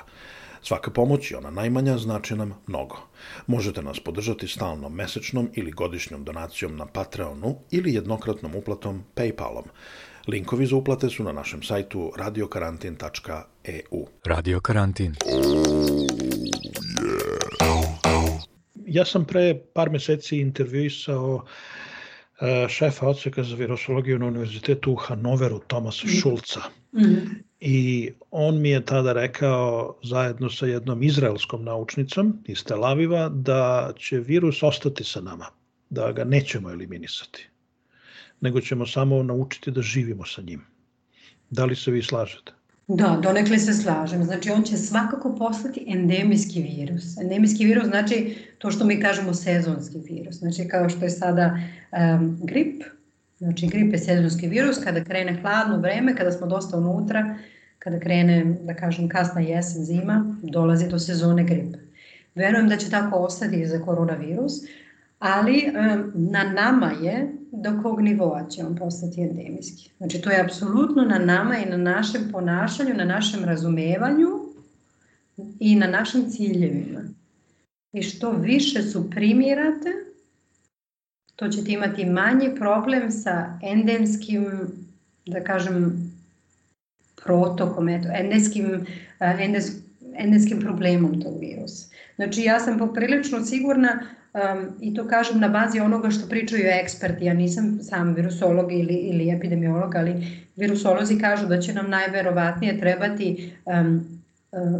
Svaka 0.61 0.91
pomoć 0.91 1.31
i 1.31 1.35
ona 1.35 1.49
najmanja 1.49 1.97
znači 1.97 2.35
nam 2.35 2.53
mnogo. 2.67 2.97
Možete 3.47 3.81
nas 3.81 3.99
podržati 3.99 4.47
stalnom 4.47 4.93
mesečnom 4.93 5.49
ili 5.53 5.71
godišnjom 5.71 6.23
donacijom 6.23 6.77
na 6.77 6.85
Patreonu 6.85 7.55
ili 7.71 7.93
jednokratnom 7.93 8.55
uplatom 8.55 9.03
Paypalom. 9.15 9.63
Linkovi 10.27 10.65
za 10.65 10.75
uplate 10.75 11.09
su 11.09 11.23
na 11.23 11.31
našem 11.31 11.63
sajtu 11.63 12.11
radiokarantin.eu. 12.17 14.05
Radio 14.25 14.59
Karantin. 14.59 15.15
Ja 18.91 19.05
sam 19.05 19.25
pre 19.25 19.55
par 19.73 19.89
meseci 19.89 20.37
intervjuisao 20.37 21.45
e, 22.41 22.65
šefa 22.69 23.07
odseka 23.07 23.43
za 23.43 23.55
virusologiju 23.55 24.19
na 24.19 24.25
univerzitetu 24.25 24.91
u 24.91 24.95
Hanoveru, 24.95 25.59
Tomasa 25.67 26.07
mhm. 26.07 26.15
Šulca. 26.15 26.61
Mm. 26.93 27.15
I 27.59 28.11
on 28.31 28.61
mi 28.61 28.69
je 28.69 28.85
tada 28.85 29.13
rekao, 29.13 29.95
zajedno 30.03 30.49
sa 30.49 30.65
jednom 30.65 31.03
izraelskom 31.03 31.63
naučnicom 31.63 32.33
iz 32.47 32.63
Tel 32.63 32.85
Aviva, 32.85 33.29
da 33.29 33.93
će 33.97 34.19
virus 34.19 34.63
ostati 34.63 35.03
sa 35.03 35.21
nama, 35.21 35.45
da 35.89 36.11
ga 36.11 36.23
nećemo 36.23 36.71
eliminisati, 36.71 37.49
nego 38.41 38.61
ćemo 38.61 38.87
samo 38.87 39.23
naučiti 39.23 39.71
da 39.71 39.81
živimo 39.81 40.25
sa 40.25 40.41
njim. 40.41 40.65
Da 41.49 41.65
li 41.65 41.75
se 41.75 41.91
vi 41.91 42.01
slažete? 42.03 42.51
Da, 42.87 43.19
donekle 43.23 43.59
se 43.59 43.73
slažem. 43.73 44.23
Znači, 44.23 44.51
on 44.51 44.63
će 44.63 44.77
svakako 44.77 45.35
postati 45.35 45.85
endemijski 45.87 46.61
virus. 46.61 47.17
Endemijski 47.17 47.65
virus 47.65 47.85
znači 47.85 48.37
to 48.57 48.71
što 48.71 48.85
mi 48.85 48.99
kažemo 49.01 49.33
sezonski 49.33 49.97
virus. 49.97 50.35
Znači, 50.35 50.67
kao 50.67 50.89
što 50.89 51.05
je 51.05 51.09
sada 51.09 51.57
um, 51.91 52.39
grip, 52.43 52.83
znači 53.37 53.67
grip 53.67 53.93
je 53.93 53.99
sezonski 53.99 54.47
virus, 54.47 54.77
kada 54.83 55.03
krene 55.03 55.37
hladno 55.41 55.77
vreme, 55.77 56.15
kada 56.15 56.31
smo 56.31 56.47
dosta 56.47 56.77
unutra, 56.77 57.35
kada 57.79 57.99
krene, 57.99 58.55
da 58.63 58.73
kažem, 58.73 59.09
kasna 59.09 59.41
jesen, 59.41 59.85
zima, 59.85 60.35
dolazi 60.43 60.87
do 60.87 60.99
sezone 60.99 61.43
gripa. 61.43 61.77
Verujem 62.35 62.69
da 62.69 62.77
će 62.77 62.89
tako 62.89 63.15
ostati 63.15 63.61
i 63.61 63.67
za 63.67 63.79
koronavirus, 63.79 64.53
ali 65.21 65.71
na 66.13 66.43
nama 66.43 66.91
je 67.01 67.31
do 67.51 67.79
kog 67.83 68.01
nivoa 68.01 68.47
će 68.49 68.65
on 68.65 68.75
postati 68.75 69.21
endemijski. 69.21 69.89
Znači 69.97 70.21
to 70.21 70.29
je 70.29 70.41
apsolutno 70.41 71.03
na 71.03 71.19
nama 71.19 71.57
i 71.57 71.69
na 71.69 71.77
našem 71.77 72.21
ponašanju, 72.31 72.93
na 72.93 73.05
našem 73.05 73.43
razumevanju 73.43 74.27
i 75.59 75.75
na 75.75 75.87
našim 75.87 76.29
ciljevima. 76.29 77.01
I 77.93 78.03
što 78.03 78.31
više 78.31 78.83
su 78.83 79.09
primjerate, 79.09 79.89
to 81.35 81.47
ćete 81.47 81.71
imati 81.71 82.05
manji 82.05 82.55
problem 82.55 83.11
sa 83.11 83.59
endemskim, 83.63 84.47
da 85.25 85.43
kažem, 85.43 86.11
protokom, 87.23 87.89
eto, 87.89 88.07
endemskim, 88.13 88.85
endemskim, 89.19 89.81
endemskim 90.15 90.59
problemom 90.59 91.21
tog 91.21 91.39
virusa. 91.39 91.85
Znači 92.15 92.41
ja 92.41 92.59
sam 92.59 92.77
poprilično 92.77 93.45
sigurna 93.45 94.01
Um, 94.33 94.67
I 94.81 94.93
to 94.93 95.07
kažem 95.07 95.39
na 95.39 95.47
bazi 95.47 95.79
onoga 95.79 96.09
što 96.09 96.29
pričaju 96.29 96.63
eksperti. 96.65 97.25
Ja 97.25 97.33
nisam 97.33 97.79
sam 97.81 98.13
virusolog 98.13 98.71
ili, 98.71 98.93
ili 98.93 99.29
epidemiolog, 99.29 99.95
ali 99.95 100.27
virusolozi 100.55 101.19
kažu 101.19 101.47
da 101.47 101.61
će 101.61 101.73
nam 101.73 101.89
najverovatnije 101.89 102.79
trebati 102.79 103.53
um, 103.65 104.21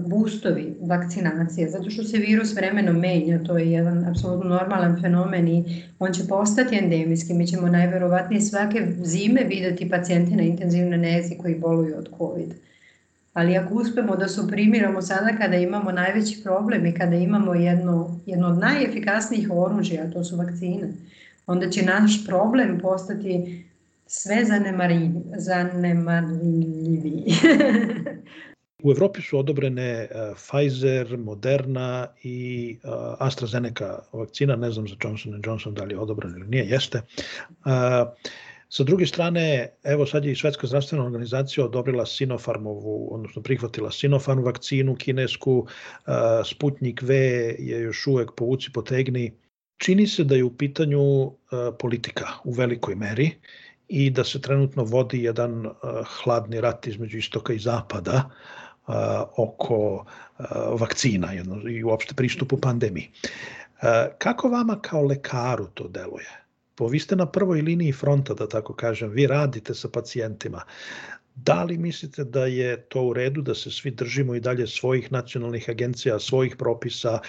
boostovi 0.07 0.75
vakcinacije, 0.81 1.69
zato 1.69 1.89
što 1.89 2.03
se 2.03 2.17
virus 2.17 2.55
vremenom 2.55 2.99
menja, 2.99 3.43
to 3.43 3.57
je 3.57 3.71
jedan 3.71 4.05
apsolutno 4.05 4.49
normalan 4.49 5.01
fenomen 5.01 5.47
i 5.47 5.83
on 5.99 6.13
će 6.13 6.27
postati 6.27 6.77
endemijski. 6.77 7.33
Mi 7.33 7.47
ćemo 7.47 7.67
najverovatnije 7.67 8.41
svake 8.41 8.87
zime 9.03 9.43
videti 9.43 9.89
pacijente 9.89 10.35
na 10.35 10.43
intenzivnoj 10.43 10.97
nezi 10.97 11.37
koji 11.37 11.55
boluju 11.55 11.97
od 11.97 12.09
COVID. 12.17 12.53
Ali 13.33 13.57
ako 13.57 13.73
uspemo 13.73 14.15
da 14.15 14.27
suprimiramo 14.27 15.01
sada 15.01 15.37
kada 15.37 15.55
imamo 15.55 15.91
najveći 15.91 16.43
problem 16.43 16.85
i 16.85 16.93
kada 16.93 17.15
imamo 17.15 17.53
jedno, 17.53 18.19
jedno 18.25 18.47
od 18.47 18.57
najefikasnijih 18.57 19.49
oružja, 19.51 20.11
to 20.11 20.23
su 20.23 20.37
vakcine, 20.37 20.87
onda 21.47 21.69
će 21.69 21.85
naš 21.85 22.25
problem 22.25 22.79
postati 22.79 23.65
sve 24.07 24.37
zanemarljiviji. 25.37 27.25
U 28.83 28.91
Evropi 28.91 29.21
su 29.21 29.39
odobrene 29.39 30.07
uh, 30.11 30.37
Pfizer, 30.37 31.17
Moderna 31.17 32.07
i 32.23 32.77
uh, 32.83 32.91
AstraZeneca 33.19 33.99
vakcina, 34.13 34.55
ne 34.55 34.71
znam 34.71 34.87
za 34.87 34.95
Johnson 35.03 35.41
Johnson 35.45 35.73
da 35.73 35.83
li 35.83 35.93
je 35.93 35.99
odobren 35.99 36.31
ili 36.31 36.47
nije, 36.47 36.65
jeste. 36.65 37.01
Uh, 37.49 37.71
Sa 38.71 38.83
druge 38.83 39.05
strane, 39.05 39.69
evo 39.83 40.05
sad 40.05 40.25
je 40.25 40.31
i 40.31 40.35
Svetska 40.35 40.67
zdravstvena 40.67 41.03
organizacija 41.05 41.65
odobrila 41.65 42.05
Sinopharmovu, 42.05 43.13
odnosno 43.13 43.41
prihvatila 43.41 43.91
Sinopharm 43.91 44.43
vakcinu 44.43 44.95
kinesku, 44.95 45.67
Sputnik 46.45 47.01
V 47.01 47.15
je 47.59 47.81
još 47.81 48.07
uvek 48.07 48.31
povuci 48.37 48.71
potegni. 48.73 49.33
Čini 49.77 50.07
se 50.07 50.23
da 50.23 50.35
je 50.35 50.43
u 50.43 50.57
pitanju 50.57 51.31
politika 51.79 52.27
u 52.43 52.51
velikoj 52.51 52.95
meri 52.95 53.31
i 53.87 54.09
da 54.09 54.23
se 54.23 54.41
trenutno 54.41 54.83
vodi 54.83 55.23
jedan 55.23 55.65
hladni 56.23 56.61
rat 56.61 56.87
između 56.87 57.17
istoka 57.17 57.53
i 57.53 57.59
zapada 57.59 58.29
oko 59.37 60.05
vakcina 60.79 61.33
i 61.69 61.83
uopšte 61.83 62.15
pristupu 62.15 62.57
pandemiji. 62.57 63.11
Kako 64.17 64.49
vama 64.49 64.79
kao 64.81 65.03
lekaru 65.03 65.67
to 65.73 65.87
deluje? 65.87 66.40
Po 66.81 66.87
vi 66.87 66.99
ste 66.99 67.15
na 67.15 67.25
prvoj 67.25 67.61
liniji 67.61 67.91
fronta, 67.91 68.33
da 68.33 68.47
tako 68.49 68.73
kažem, 68.73 69.09
vi 69.09 69.27
radite 69.27 69.73
sa 69.73 69.89
pacijentima. 69.89 70.63
Da 71.35 71.63
li 71.63 71.77
mislite 71.77 72.23
da 72.23 72.45
je 72.45 72.81
to 72.81 73.03
u 73.03 73.13
redu 73.13 73.41
da 73.41 73.55
se 73.55 73.71
svi 73.71 73.91
držimo 73.91 74.35
i 74.35 74.39
dalje 74.39 74.67
svojih 74.67 75.11
nacionalnih 75.11 75.69
agencija, 75.69 76.19
svojih 76.19 76.55
propisa 76.55 77.19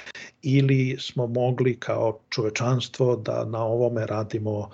ili 0.42 0.96
smo 1.00 1.26
mogli 1.26 1.76
kao 1.80 2.20
čovečanstvo 2.30 3.16
da 3.16 3.44
na 3.44 3.64
ovome 3.64 4.06
radimo 4.06 4.70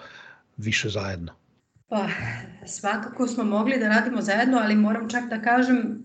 više 0.57 0.89
zajedno? 0.89 1.33
Pa, 1.89 2.07
svakako 2.67 3.27
smo 3.27 3.45
mogli 3.45 3.79
da 3.79 3.89
radimo 3.89 4.23
zajedno, 4.23 4.59
ali 4.59 4.77
moram 4.77 5.11
čak 5.11 5.29
da 5.29 5.43
kažem 5.43 6.05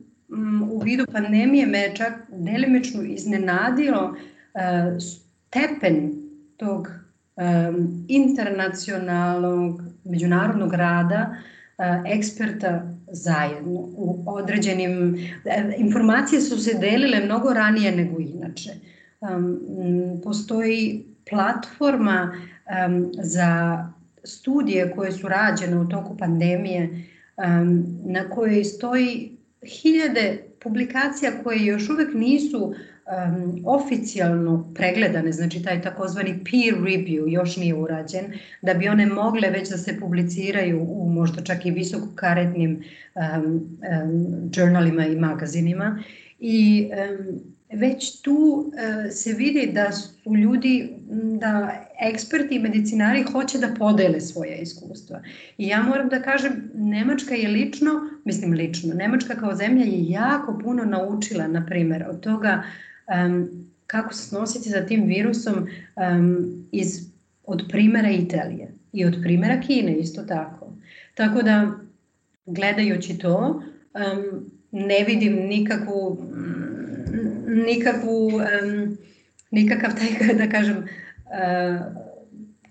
u 0.72 0.80
vidu 0.80 1.06
pandemije 1.12 1.68
me 1.68 1.96
čak 1.96 2.14
delimično 2.30 3.04
iznenadilo 3.04 4.04
uh, 4.04 4.98
stepen 5.00 6.12
tog 6.58 7.03
internacionalnog, 8.08 9.82
međunarodnog 10.04 10.74
rada 10.74 11.36
uh, 11.36 11.44
eksperta 12.06 12.94
zajedno 13.12 13.72
u 13.74 14.24
određenim 14.26 15.18
informacije 15.78 16.42
su 16.42 16.58
se 16.58 16.74
delile 16.74 17.26
mnogo 17.26 17.54
ranije 17.54 17.92
nego 17.92 18.20
inače. 18.20 18.70
Postoji 20.24 21.06
platforma 21.30 22.38
za 23.14 23.84
studije 24.24 24.92
koje 24.96 25.12
su 25.12 25.28
rađene 25.28 25.78
u 25.78 25.90
toku 25.90 26.18
pandemije 26.18 26.90
na 28.06 28.30
kojoj 28.30 28.64
stoji 28.64 29.38
hiljade 29.82 30.44
publikacija 30.60 31.32
koje 31.44 31.66
još 31.66 31.90
uvek 31.90 32.14
nisu 32.14 32.74
um, 33.08 33.62
oficijalno 33.66 34.74
pregledane, 34.76 35.32
znači 35.32 35.64
taj 35.64 35.82
takozvani 35.82 36.40
peer 36.44 36.82
review 36.82 37.34
još 37.34 37.58
nije 37.58 37.76
urađen, 37.76 38.26
da 38.62 38.74
bi 38.74 38.90
one 38.90 39.06
mogle 39.06 39.50
već 39.50 39.70
da 39.70 39.78
se 39.78 40.00
publiciraju 40.00 40.82
u 40.82 41.10
možda 41.10 41.44
čak 41.44 41.66
i 41.66 41.72
visokokaretnim 41.72 42.84
um, 43.16 43.46
um, 43.46 44.52
journalima 44.56 45.06
i 45.06 45.16
magazinima. 45.16 46.04
I 46.40 46.90
um, 46.92 47.40
već 47.80 48.22
tu 48.22 48.34
uh, 48.34 49.12
se 49.12 49.34
vidi 49.34 49.72
da 49.74 49.92
su 49.92 50.36
ljudi, 50.36 50.90
da 51.40 51.86
eksperti 52.02 52.56
i 52.56 52.60
medicinari 52.60 53.24
hoće 53.24 53.58
da 53.58 53.76
podele 53.80 54.22
svoje 54.22 54.58
iskustva. 54.58 55.22
I 55.58 55.68
ja 55.68 55.84
moram 55.84 56.10
da 56.10 56.22
kažem, 56.22 56.72
Nemačka 56.76 57.36
je 57.36 57.48
lično, 57.48 57.92
mislim 58.26 58.54
lično, 58.54 58.94
Nemačka 58.94 59.36
kao 59.36 59.56
zemlja 59.56 59.86
je 59.86 60.10
jako 60.10 60.60
puno 60.64 60.86
naučila, 60.86 61.48
na 61.48 61.66
primer, 61.66 62.06
od 62.10 62.20
toga 62.20 62.64
um, 63.26 63.50
kako 63.88 64.14
se 64.14 64.28
snositi 64.28 64.70
sa 64.70 64.86
tim 64.86 65.06
virusom 65.06 65.54
um, 65.56 66.66
iz, 66.72 67.10
od 67.46 67.64
primera 67.70 68.10
Italije 68.10 68.72
i 68.94 69.06
od 69.06 69.18
primera 69.24 69.62
Kine 69.62 69.98
isto 69.98 70.24
tako. 70.24 70.74
Tako 71.16 71.42
da, 71.42 71.72
gledajući 72.46 73.18
to, 73.18 73.64
um, 73.94 74.52
ne 74.72 75.04
vidim 75.04 75.34
nikakvu 75.34 76.18
nikakvu, 77.54 78.28
um, 78.28 78.98
nikakav 79.52 79.92
taj, 79.96 80.34
da 80.46 80.50
kažem, 80.50 80.78
uh, 80.78 81.82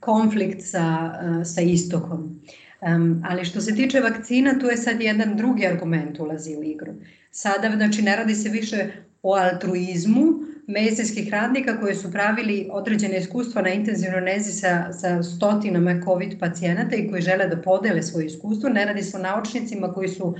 konflikt 0.00 0.62
sa, 0.62 1.12
uh, 1.24 1.46
sa 1.46 1.60
istokom. 1.60 2.40
Um, 2.80 3.22
ali 3.28 3.44
što 3.44 3.60
se 3.60 3.74
tiče 3.74 4.00
vakcina, 4.00 4.58
tu 4.58 4.66
je 4.66 4.76
sad 4.76 5.00
jedan 5.00 5.36
drugi 5.36 5.66
argument 5.66 6.18
ulazi 6.18 6.56
u 6.56 6.62
igru. 6.62 6.92
Sada, 7.30 7.72
znači, 7.76 8.02
ne 8.02 8.16
radi 8.16 8.34
se 8.34 8.48
više 8.48 8.86
o 9.22 9.34
altruizmu 9.34 10.22
medicinskih 10.66 11.30
radnika 11.30 11.80
koji 11.80 11.94
su 11.94 12.12
pravili 12.12 12.68
određene 12.72 13.18
iskustva 13.18 13.62
na 13.62 13.68
intenzivnoj 13.68 14.20
nezi 14.20 14.52
sa, 14.52 14.92
sa 14.92 15.22
stotinama 15.22 16.00
COVID 16.04 16.38
pacijenata 16.40 16.96
i 16.96 17.10
koji 17.10 17.22
žele 17.22 17.46
da 17.46 17.62
podele 17.62 18.02
svoje 18.02 18.26
iskustvo. 18.26 18.68
Ne 18.68 18.84
radi 18.84 19.02
se 19.02 19.16
o 19.16 19.20
naučnicima 19.20 19.92
koji 19.92 20.08
su 20.08 20.34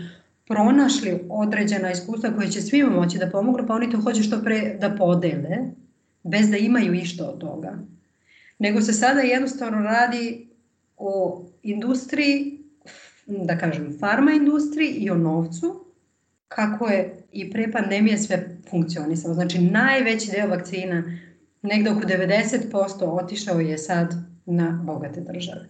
pronašli 0.47 1.21
određena 1.29 1.91
iskustva 1.91 2.31
koje 2.37 2.51
će 2.51 2.61
svima 2.61 2.91
moći 2.91 3.19
da 3.19 3.31
pomognu, 3.31 3.67
pa 3.67 3.75
oni 3.75 3.91
to 3.91 4.01
hoće 4.01 4.23
što 4.23 4.43
pre 4.43 4.77
da 4.81 4.91
podele, 4.91 5.59
bez 6.23 6.51
da 6.51 6.57
imaju 6.57 6.95
išta 6.95 7.25
od 7.25 7.39
toga. 7.39 7.79
Nego 8.59 8.81
se 8.81 8.93
sada 8.93 9.21
jednostavno 9.21 9.83
radi 9.83 10.49
o 10.97 11.45
industriji, 11.63 12.59
da 13.27 13.59
kažem, 13.59 13.97
farma 14.01 14.33
industriji 14.33 14.89
i 14.89 15.11
o 15.11 15.15
novcu, 15.15 15.85
kako 16.49 16.87
je 16.87 17.22
i 17.33 17.51
pre 17.51 17.73
pandemije 17.73 18.19
sve 18.19 18.59
funkcionisalo. 18.71 19.35
Znači, 19.35 19.59
najveći 19.59 20.31
deo 20.31 20.49
vakcina, 20.49 21.19
negde 21.63 21.91
oko 21.91 22.01
90% 22.01 23.23
otišao 23.25 23.61
je 23.61 23.79
sad 23.79 24.15
na 24.47 24.81
bogate 24.85 25.21
države. 25.21 25.69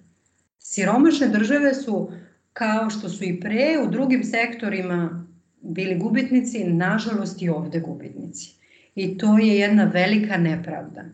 Siromašne 0.59 1.29
države 1.29 1.75
su 1.75 2.11
kao 2.53 2.91
što 2.91 3.09
su 3.09 3.25
i 3.25 3.41
pre 3.41 3.79
u 3.87 3.91
drugim 3.91 4.25
sektorima 4.25 5.27
bili 5.61 5.99
gubitnici, 5.99 6.65
nažalost 6.65 7.43
i 7.43 7.49
ovde 7.49 7.81
gubitnici. 7.81 8.55
I 8.95 9.19
to 9.19 9.39
je 9.39 9.59
jedna 9.59 9.85
velika 9.85 10.37
nepravda. 10.37 11.05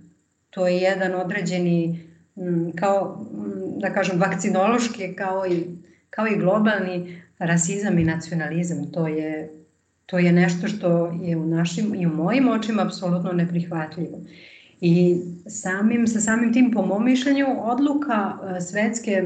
To 0.50 0.66
je 0.66 0.76
jedan 0.76 1.14
određeni, 1.14 2.08
kao, 2.76 3.26
da 3.76 3.92
kažem, 3.92 4.20
vakcinološki, 4.20 5.14
kao 5.16 5.46
i, 5.46 5.64
kao 6.10 6.26
i 6.26 6.38
globalni 6.38 7.22
rasizam 7.38 7.98
i 7.98 8.04
nacionalizam. 8.04 8.92
To 8.92 9.08
je, 9.08 9.57
to 10.10 10.18
je 10.18 10.32
nešto 10.32 10.68
što 10.68 11.18
je 11.22 11.36
u 11.36 11.46
našim 11.46 11.94
i 11.94 12.06
u 12.06 12.10
mojim 12.10 12.48
očima 12.48 12.82
apsolutno 12.82 13.32
neprihvatljivo. 13.32 14.20
I 14.80 15.16
samim, 15.46 16.06
sa 16.06 16.20
samim 16.20 16.52
tim, 16.52 16.72
po 16.72 16.86
mom 16.86 17.04
mišljenju, 17.04 17.46
odluka 17.58 18.38
svetske 18.70 19.22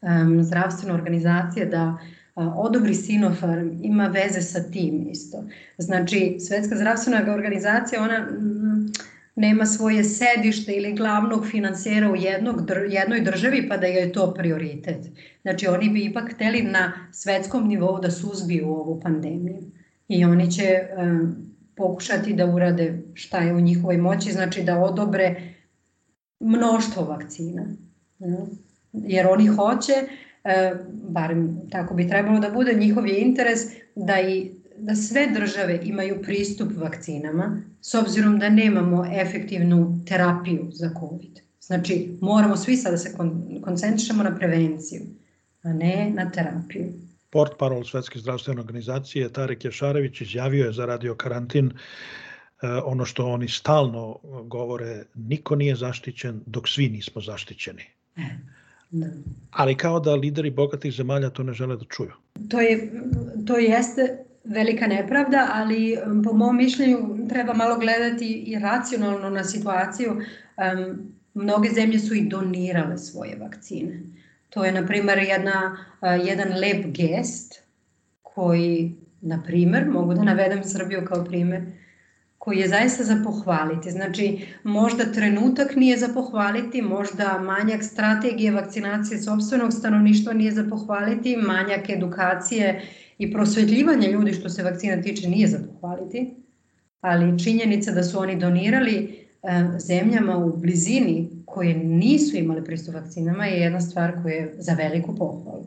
um, 0.00 0.42
zdravstvena 0.42 0.94
organizacija 0.94 1.66
da 1.66 1.98
a, 2.34 2.54
odobri 2.56 2.94
Sinopharm 2.94 3.70
ima 3.82 4.06
veze 4.06 4.40
sa 4.40 4.62
tim 4.62 5.06
isto. 5.10 5.44
Znači, 5.78 6.36
Svetska 6.40 6.76
zdravstvena 6.76 7.34
organizacija, 7.34 8.02
ona 8.02 8.26
nema 9.36 9.66
svoje 9.66 10.04
sedište 10.04 10.72
ili 10.72 10.92
glavnog 10.92 11.46
finansera 11.46 12.10
u 12.10 12.16
jednog, 12.16 12.70
jednoj 12.88 13.20
državi 13.20 13.68
pa 13.68 13.76
da 13.76 13.86
je 13.86 14.12
to 14.12 14.34
prioritet. 14.34 15.06
Znači, 15.42 15.66
oni 15.66 15.88
bi 15.88 16.04
ipak 16.04 16.32
hteli 16.34 16.62
na 16.62 16.92
svetskom 17.12 17.68
nivou 17.68 18.00
da 18.00 18.10
suzbiju 18.10 18.68
ovu 18.68 19.00
pandemiju. 19.00 19.62
I 20.12 20.24
oni 20.24 20.50
će 20.50 20.80
pokušati 21.76 22.34
da 22.34 22.46
urade 22.46 23.02
šta 23.14 23.38
je 23.38 23.52
u 23.52 23.60
njihovoj 23.60 23.96
moći, 23.96 24.32
znači 24.32 24.62
da 24.62 24.78
odobre 24.78 25.42
mnoštvo 26.40 27.04
vakcina. 27.04 27.62
Jer 28.92 29.26
oni 29.26 29.46
hoće, 29.46 29.92
e, 30.44 30.74
barem 30.92 31.60
tako 31.70 31.94
bi 31.94 32.08
trebalo 32.08 32.40
da 32.40 32.50
bude, 32.50 32.74
njihov 32.74 33.06
je 33.06 33.20
interes 33.20 33.60
da 33.94 34.20
i 34.20 34.50
da 34.78 34.94
sve 34.94 35.26
države 35.34 35.80
imaju 35.82 36.22
pristup 36.22 36.72
vakcinama, 36.76 37.62
s 37.80 37.94
obzirom 37.94 38.38
da 38.38 38.48
nemamo 38.48 39.06
efektivnu 39.12 40.00
terapiju 40.08 40.68
za 40.72 40.90
COVID. 41.00 41.40
Znači, 41.60 42.18
moramo 42.20 42.56
svi 42.56 42.76
sada 42.76 42.92
da 42.92 42.98
se 42.98 43.16
koncentrišemo 43.64 44.22
na 44.22 44.36
prevenciju, 44.36 45.02
a 45.62 45.72
ne 45.72 46.12
na 46.14 46.30
terapiju. 46.30 46.92
Port 47.32 47.52
parol 47.58 47.84
Svetske 47.84 48.18
zdravstvene 48.18 48.60
organizacije 48.60 49.32
Tarek 49.32 49.64
Jašarević 49.64 50.20
izjavio 50.20 50.66
je 50.66 50.72
za 50.72 50.86
radio 50.86 51.14
karantin 51.14 51.70
e, 51.70 52.68
ono 52.84 53.04
što 53.04 53.26
oni 53.26 53.48
stalno 53.48 54.18
govore, 54.44 55.04
niko 55.14 55.56
nije 55.56 55.76
zaštićen 55.76 56.42
dok 56.46 56.68
svi 56.68 56.88
nismo 56.88 57.22
zaštićeni. 57.22 57.82
E. 58.16 58.22
Da. 58.90 59.06
Ali 59.50 59.76
kao 59.76 60.00
da 60.00 60.14
lideri 60.14 60.50
bogatih 60.50 60.92
zemalja 60.92 61.30
to 61.30 61.42
ne 61.42 61.52
žele 61.52 61.76
da 61.76 61.84
čuju. 61.84 62.12
To, 62.48 62.60
je, 62.60 62.92
to 63.46 63.56
jeste 63.58 64.24
velika 64.44 64.86
nepravda, 64.86 65.48
ali 65.52 65.98
po 66.24 66.32
mom 66.32 66.56
mišljenju 66.56 67.28
treba 67.28 67.54
malo 67.54 67.78
gledati 67.78 68.32
i 68.46 68.58
racionalno 68.58 69.30
na 69.30 69.44
situaciju. 69.44 70.12
Um, 70.12 71.12
mnoge 71.34 71.68
zemlje 71.68 71.98
su 71.98 72.14
i 72.14 72.28
donirale 72.28 72.98
svoje 72.98 73.36
vakcine. 73.36 74.02
To 74.54 74.64
je, 74.64 74.72
na 74.72 74.86
primer, 74.86 75.18
jedna, 75.18 75.76
uh, 76.00 76.26
jedan 76.26 76.48
lep 76.58 76.86
gest 76.86 77.62
koji, 78.22 78.96
na 79.20 79.42
primer, 79.46 79.86
mogu 79.90 80.14
da 80.14 80.22
navedem 80.22 80.64
Srbiju 80.64 81.04
kao 81.08 81.24
primer, 81.24 81.62
koji 82.38 82.58
je 82.58 82.68
zaista 82.68 83.04
za 83.04 83.16
pohvaliti. 83.24 83.90
Znači, 83.90 84.46
možda 84.64 85.04
trenutak 85.12 85.76
nije 85.76 85.98
za 85.98 86.08
pohvaliti, 86.14 86.82
možda 86.82 87.38
manjak 87.38 87.84
strategije 87.84 88.52
vakcinacije 88.52 89.22
sobstvenog 89.22 89.72
stanovništva 89.72 90.32
nije 90.32 90.52
za 90.52 90.64
pohvaliti, 90.70 91.36
manjak 91.36 91.90
edukacije 91.90 92.82
i 93.18 93.32
prosvetljivanja 93.32 94.10
ljudi 94.10 94.32
što 94.32 94.48
se 94.48 94.62
vakcina 94.62 95.02
tiče 95.02 95.28
nije 95.28 95.48
za 95.48 95.58
pohvaliti, 95.58 96.34
ali 97.00 97.44
činjenica 97.44 97.92
da 97.92 98.02
su 98.02 98.18
oni 98.18 98.36
donirali 98.36 99.26
e, 99.42 99.78
zemljama 99.78 100.36
u 100.36 100.56
blizini 100.56 101.30
koje 101.52 101.74
nisu 101.74 102.36
imale 102.36 102.64
pristup 102.64 102.94
vakcinama 102.94 103.46
je 103.46 103.60
jedna 103.60 103.80
stvar 103.80 104.22
koja 104.22 104.34
je 104.34 104.54
za 104.58 104.72
veliku 104.72 105.16
pohvalu. 105.16 105.66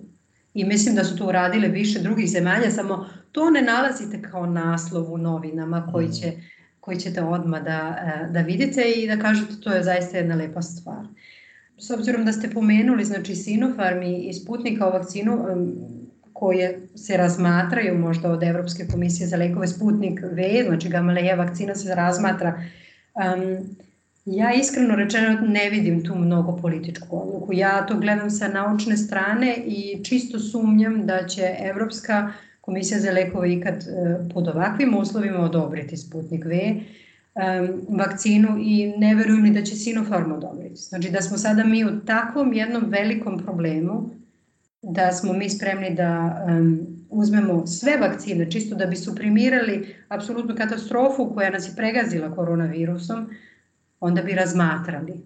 I 0.53 0.65
mislim 0.65 0.95
da 0.95 1.03
su 1.03 1.17
to 1.17 1.27
uradile 1.27 1.67
više 1.67 1.99
drugih 1.99 2.29
zemalja, 2.29 2.71
samo 2.71 3.05
to 3.31 3.49
ne 3.49 3.61
nalazite 3.61 4.21
kao 4.21 4.45
naslov 4.45 5.13
u 5.13 5.17
novinama 5.17 5.87
koji, 5.91 6.11
će, 6.11 6.31
koji 6.79 6.97
ćete 6.97 7.21
odmah 7.21 7.63
da, 7.63 7.97
e, 8.01 8.31
da 8.31 8.41
vidite 8.41 8.81
i 8.81 9.07
da 9.07 9.19
kažete 9.19 9.53
to 9.63 9.73
je 9.73 9.83
zaista 9.83 10.17
jedna 10.17 10.35
lepa 10.35 10.61
stvar. 10.61 11.05
S 11.77 11.91
obzirom 11.91 12.25
da 12.25 12.31
ste 12.31 12.49
pomenuli 12.49 13.05
znači 13.05 13.35
Sinopharm 13.35 14.01
i 14.03 14.33
Sputnika 14.33 14.87
o 14.87 14.91
vakcinu, 14.91 15.45
koje 16.33 16.87
se 16.95 17.17
razmatraju 17.17 17.99
možda 17.99 18.31
od 18.31 18.43
Evropske 18.43 18.87
komisije 18.91 19.27
za 19.27 19.37
lekove 19.37 19.67
Sputnik 19.67 20.21
V, 20.21 20.63
znači 20.67 20.89
Gamaleja 20.89 21.35
vakcina 21.35 21.75
se 21.75 21.95
razmatra. 21.95 22.61
Um, 23.13 23.75
ja 24.25 24.53
iskreno 24.53 24.95
rečeno 24.95 25.41
ne 25.41 25.69
vidim 25.69 26.03
tu 26.03 26.15
mnogo 26.15 26.57
političku 26.57 27.21
odluku. 27.21 27.53
Ja 27.53 27.85
to 27.85 27.99
gledam 27.99 28.29
sa 28.29 28.47
naučne 28.47 28.97
strane 28.97 29.55
i 29.65 30.03
čisto 30.03 30.39
sumnjam 30.39 31.05
da 31.05 31.27
će 31.27 31.55
Evropska 31.59 32.33
komisija 32.61 32.99
za 32.99 33.11
lekove 33.11 33.53
ikad 33.53 33.75
uh, 33.75 34.33
pod 34.33 34.47
ovakvim 34.47 34.97
uslovima 34.97 35.39
odobriti 35.39 35.97
Sputnik 35.97 36.45
V 36.45 36.51
um, 37.35 37.97
vakcinu 37.97 38.57
i 38.59 38.93
ne 38.97 39.15
verujem 39.15 39.41
ni 39.43 39.53
da 39.53 39.63
će 39.63 39.75
Sinopharm 39.75 40.31
odobriti. 40.31 40.75
Znači 40.75 41.09
da 41.11 41.21
smo 41.21 41.37
sada 41.37 41.63
mi 41.63 41.85
u 41.85 41.99
takvom 42.05 42.53
jednom 42.53 42.83
velikom 42.89 43.43
problemu 43.43 44.09
da 44.81 45.11
smo 45.11 45.33
mi 45.33 45.49
spremni 45.49 45.95
da 45.95 46.41
um, 46.47 46.79
uzmemo 47.09 47.67
sve 47.67 47.97
vakcine 47.97 48.51
čisto 48.51 48.75
da 48.75 48.85
bi 48.85 48.95
suprimirali 48.95 49.95
apsolutnu 50.07 50.55
katastrofu 50.55 51.31
koja 51.33 51.49
nas 51.49 51.67
je 51.67 51.75
pregazila 51.75 52.35
koronavirusom, 52.35 53.29
onda 53.99 54.21
bi 54.21 54.33
razmatrali. 54.33 55.21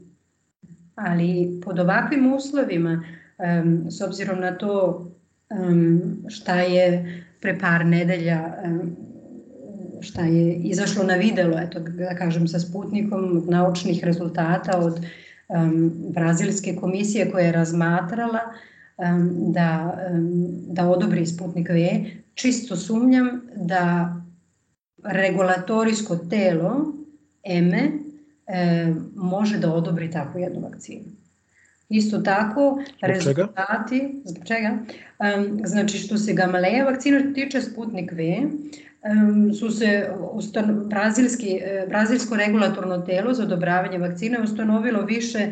Ali 0.95 1.61
pod 1.65 1.79
ovakvim 1.79 2.33
uslovima, 2.33 3.03
um, 3.37 3.91
s 3.91 4.01
obzirom 4.01 4.39
na 4.39 4.57
to 4.57 5.05
um, 5.49 6.01
šta 6.27 6.61
je 6.61 7.21
pre 7.41 7.59
par 7.59 7.85
nedelja 7.85 8.53
um, 8.65 8.95
šta 10.01 10.21
je 10.21 10.53
izašlo 10.53 11.03
na 11.03 11.15
videlo, 11.15 11.59
eto 11.59 11.79
da 11.79 12.15
kažem 12.15 12.47
sa 12.47 12.59
Sputnikom, 12.59 13.45
naučnih 13.47 14.03
rezultata 14.03 14.77
od 14.79 14.99
um, 15.47 15.91
Brazilske 16.13 16.75
komisije 16.75 17.31
koja 17.31 17.45
je 17.45 17.51
razmatrala 17.51 18.39
da, 19.47 19.97
da 20.67 20.89
odobri 20.89 21.25
Sputnik 21.25 21.69
V, 21.69 22.05
čisto 22.33 22.75
sumnjam 22.75 23.41
da 23.55 24.15
regulatorijsko 25.03 26.15
telo 26.15 26.93
EME 27.43 27.91
može 29.15 29.57
da 29.57 29.73
odobri 29.73 30.11
takvu 30.11 30.39
jednu 30.39 30.59
vakcinu. 30.59 31.05
Isto 31.89 32.17
tako, 32.17 32.83
zbog 32.97 33.09
rezultati, 33.09 33.99
čega? 33.99 34.11
zbog 34.25 34.45
čega? 34.45 34.77
Um, 35.37 35.61
znači, 35.65 35.97
što 35.97 36.17
se 36.17 36.33
Gamaleja 36.33 36.85
vakcina 36.85 37.33
tiče 37.33 37.61
Sputnik 37.61 38.11
V, 38.11 38.41
um, 38.41 39.53
su 39.53 39.71
se 39.71 40.09
ustan, 40.31 40.83
brazilski, 40.89 41.59
e, 41.61 41.85
brazilsko 41.87 42.35
regulatorno 42.35 42.97
telo 42.97 43.33
za 43.33 43.43
odobravanje 43.43 43.97
vakcine 43.97 44.41
ustanovilo 44.43 45.01
više 45.01 45.51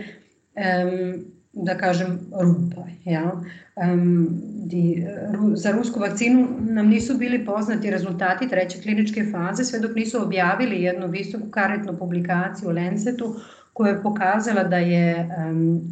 um, 0.56 1.26
da 1.64 1.78
kažem, 1.78 2.20
rupa. 2.41 2.88
Ja? 3.05 3.32
Um, 3.76 4.28
di, 4.66 5.05
ru, 5.34 5.55
za 5.55 5.72
rusku 5.72 5.99
vakcinu 5.99 6.47
nam 6.60 6.88
nisu 6.88 7.18
bili 7.18 7.45
poznati 7.45 7.91
rezultati 7.91 8.49
treće 8.49 8.82
kliničke 8.82 9.26
faze 9.32 9.64
sve 9.64 9.80
dok 9.80 9.95
nisu 9.95 10.24
objavili 10.24 10.84
jednu 10.84 11.08
visoku 11.08 11.49
karetnu 11.49 11.97
publikaciju 11.97 12.70
u 12.70 12.72
Lancetu 12.72 13.36
koja 13.78 13.91
je 13.91 14.03
pokazala 14.03 14.63
da 14.63 14.78
je, 14.78 15.30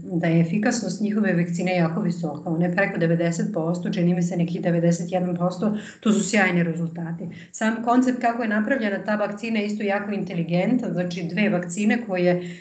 da 0.04 0.28
je 0.28 0.42
efikasnost 0.42 1.02
njihove 1.02 1.34
vakcine 1.34 1.76
jako 1.78 2.02
visoka, 2.02 2.50
one 2.50 2.76
preko 2.76 3.00
90%, 3.00 3.94
čini 3.94 4.14
mi 4.14 4.24
se 4.24 4.38
nekih 4.38 4.62
91%, 4.62 5.78
to 6.00 6.12
su 6.12 6.30
sjajni 6.30 6.64
rezultati. 6.64 7.30
Sam 7.52 7.84
koncept 7.84 8.22
kako 8.22 8.42
je 8.42 8.50
napravljena 8.50 9.04
ta 9.04 9.16
vakcina 9.16 9.60
je 9.60 9.66
isto 9.66 9.84
jako 9.84 10.12
inteligentan, 10.12 10.94
znači 10.94 11.24
dve 11.24 11.50
vakcine 11.50 12.06
koje, 12.08 12.58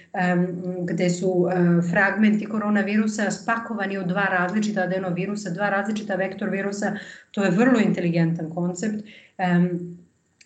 gde 0.83 1.11
su 1.11 1.31
um, 1.31 1.83
fragmenti 1.91 2.47
koronavirusa 2.47 3.31
spakovani 3.31 3.99
u 3.99 4.05
dva 4.05 4.25
različita 4.25 4.81
adenovirusa, 4.81 5.51
dva 5.51 5.71
različita 5.71 6.15
vektor 6.15 6.51
virusa, 6.51 6.93
to 7.31 7.45
je 7.45 7.51
vrlo 7.51 7.81
inteligentan 7.81 8.51
koncept. 8.55 9.05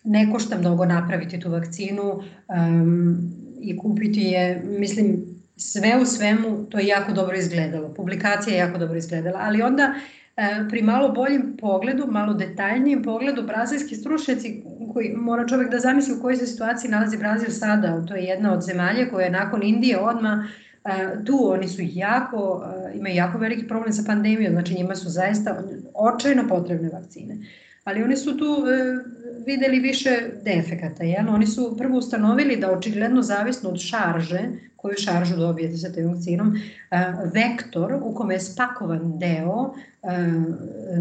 Ne 0.03 0.31
košta 0.31 0.57
mnogo 0.57 0.85
napraviti 0.85 1.39
tu 1.39 1.51
vakcinu, 1.51 2.21
um, 2.47 3.48
i 3.61 3.77
kupiti 3.77 4.21
je, 4.21 4.63
mislim, 4.65 5.25
sve 5.57 5.97
u 6.01 6.05
svemu 6.05 6.65
to 6.69 6.79
je 6.79 6.87
jako 6.87 7.11
dobro 7.11 7.37
izgledalo. 7.37 7.93
Publikacija 7.93 8.53
je 8.53 8.59
jako 8.59 8.77
dobro 8.77 8.97
izgledala, 8.97 9.39
ali 9.41 9.61
onda 9.61 9.93
e, 10.37 10.65
pri 10.69 10.81
malo 10.81 11.09
boljem 11.09 11.57
pogledu, 11.59 12.07
malo 12.07 12.33
detaljnijem 12.33 13.03
pogledu, 13.03 13.43
brazilski 13.43 13.95
stručnjaci 13.95 14.63
koji 14.93 15.13
mora 15.15 15.47
čovek 15.47 15.71
da 15.71 15.79
zamisli 15.79 16.15
u 16.17 16.21
kojoj 16.21 16.35
se 16.35 16.45
situaciji 16.45 16.91
nalazi 16.91 17.17
Brazil 17.17 17.49
sada, 17.49 18.05
to 18.05 18.15
je 18.15 18.23
jedna 18.23 18.53
od 18.53 18.61
zemalja 18.61 19.09
koja 19.09 19.25
je 19.25 19.31
nakon 19.31 19.63
Indije 19.63 19.99
odma 19.99 20.47
e, 20.85 20.89
tu 21.25 21.51
oni 21.51 21.67
su 21.67 21.81
jako, 21.81 22.63
e, 22.93 22.97
imaju 22.97 23.15
jako 23.15 23.37
veliki 23.37 23.67
problem 23.67 23.93
sa 23.93 24.03
pandemijom, 24.07 24.53
znači 24.53 24.73
njima 24.73 24.95
su 24.95 25.09
zaista 25.09 25.63
očajno 25.93 26.47
potrebne 26.47 26.89
vakcine 26.89 27.37
ali 27.83 28.03
oni 28.03 28.17
su 28.17 28.37
tu 28.37 28.45
e, 28.45 29.03
videli 29.45 29.79
više 29.79 30.09
defekata. 30.43 31.03
Jel? 31.03 31.29
Oni 31.29 31.47
su 31.47 31.75
prvo 31.77 31.97
ustanovili 31.97 32.57
da 32.57 32.71
očigledno 32.71 33.21
zavisno 33.21 33.69
od 33.69 33.79
šarže, 33.79 34.39
koju 34.75 34.95
šaržu 34.97 35.35
dobijete 35.35 35.77
sa 35.77 35.91
te 35.91 36.05
vakcinom, 36.05 36.55
e, 36.55 36.97
vektor 37.33 37.99
u 38.03 38.13
kome 38.13 38.33
je 38.33 38.39
spakovan 38.39 39.19
deo 39.19 39.73
e, 39.73 40.07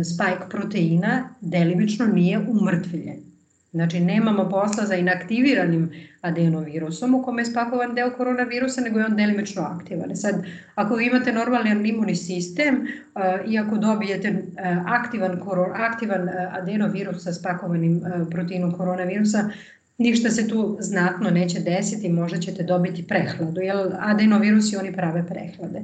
spike 0.04 0.48
proteina 0.50 1.34
delimično 1.40 2.06
nije 2.06 2.38
umrtviljen. 2.38 3.27
Znači, 3.72 4.00
nemamo 4.00 4.48
posla 4.48 4.86
za 4.86 4.94
inaktiviranim 4.94 5.90
adenovirusom 6.20 7.14
u 7.14 7.22
kome 7.22 7.42
je 7.42 7.46
spakovan 7.46 7.94
deo 7.94 8.10
koronavirusa, 8.16 8.80
nego 8.80 8.98
je 8.98 9.04
on 9.04 9.16
delimično 9.16 9.62
aktivan. 9.62 10.16
Sad, 10.16 10.34
ako 10.74 10.94
vi 10.94 11.06
imate 11.06 11.32
normalan 11.32 11.86
imunni 11.86 12.16
sistem 12.16 12.74
uh, 12.74 13.50
i 13.52 13.58
ako 13.58 13.78
dobijete 13.78 14.30
uh, 14.30 14.38
aktivan, 14.86 15.40
koron, 15.40 15.70
aktivan 15.74 16.22
uh, 16.22 16.34
adenovirus 16.50 17.24
sa 17.24 17.32
spakovanim 17.32 18.02
proteinom 18.30 18.72
koronavirusa, 18.72 19.50
ništa 19.98 20.30
se 20.30 20.48
tu 20.48 20.76
znatno 20.80 21.30
neće 21.30 21.60
desiti, 21.60 22.08
možda 22.08 22.38
ćete 22.38 22.62
dobiti 22.62 23.06
prehladu, 23.06 23.60
jer 23.60 23.76
adenovirusi 23.98 24.76
oni 24.76 24.92
prave 24.92 25.26
prehlade. 25.26 25.82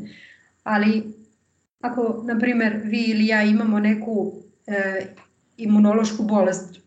Ali 0.63 1.15
ako, 1.81 2.23
na 2.27 2.39
primer, 2.39 2.81
vi 2.85 3.05
ili 3.05 3.27
ja 3.27 3.43
imamo 3.43 3.81
neku 3.81 4.33
e, 4.67 5.07
imunološku 5.57 6.23
bolest 6.23 6.84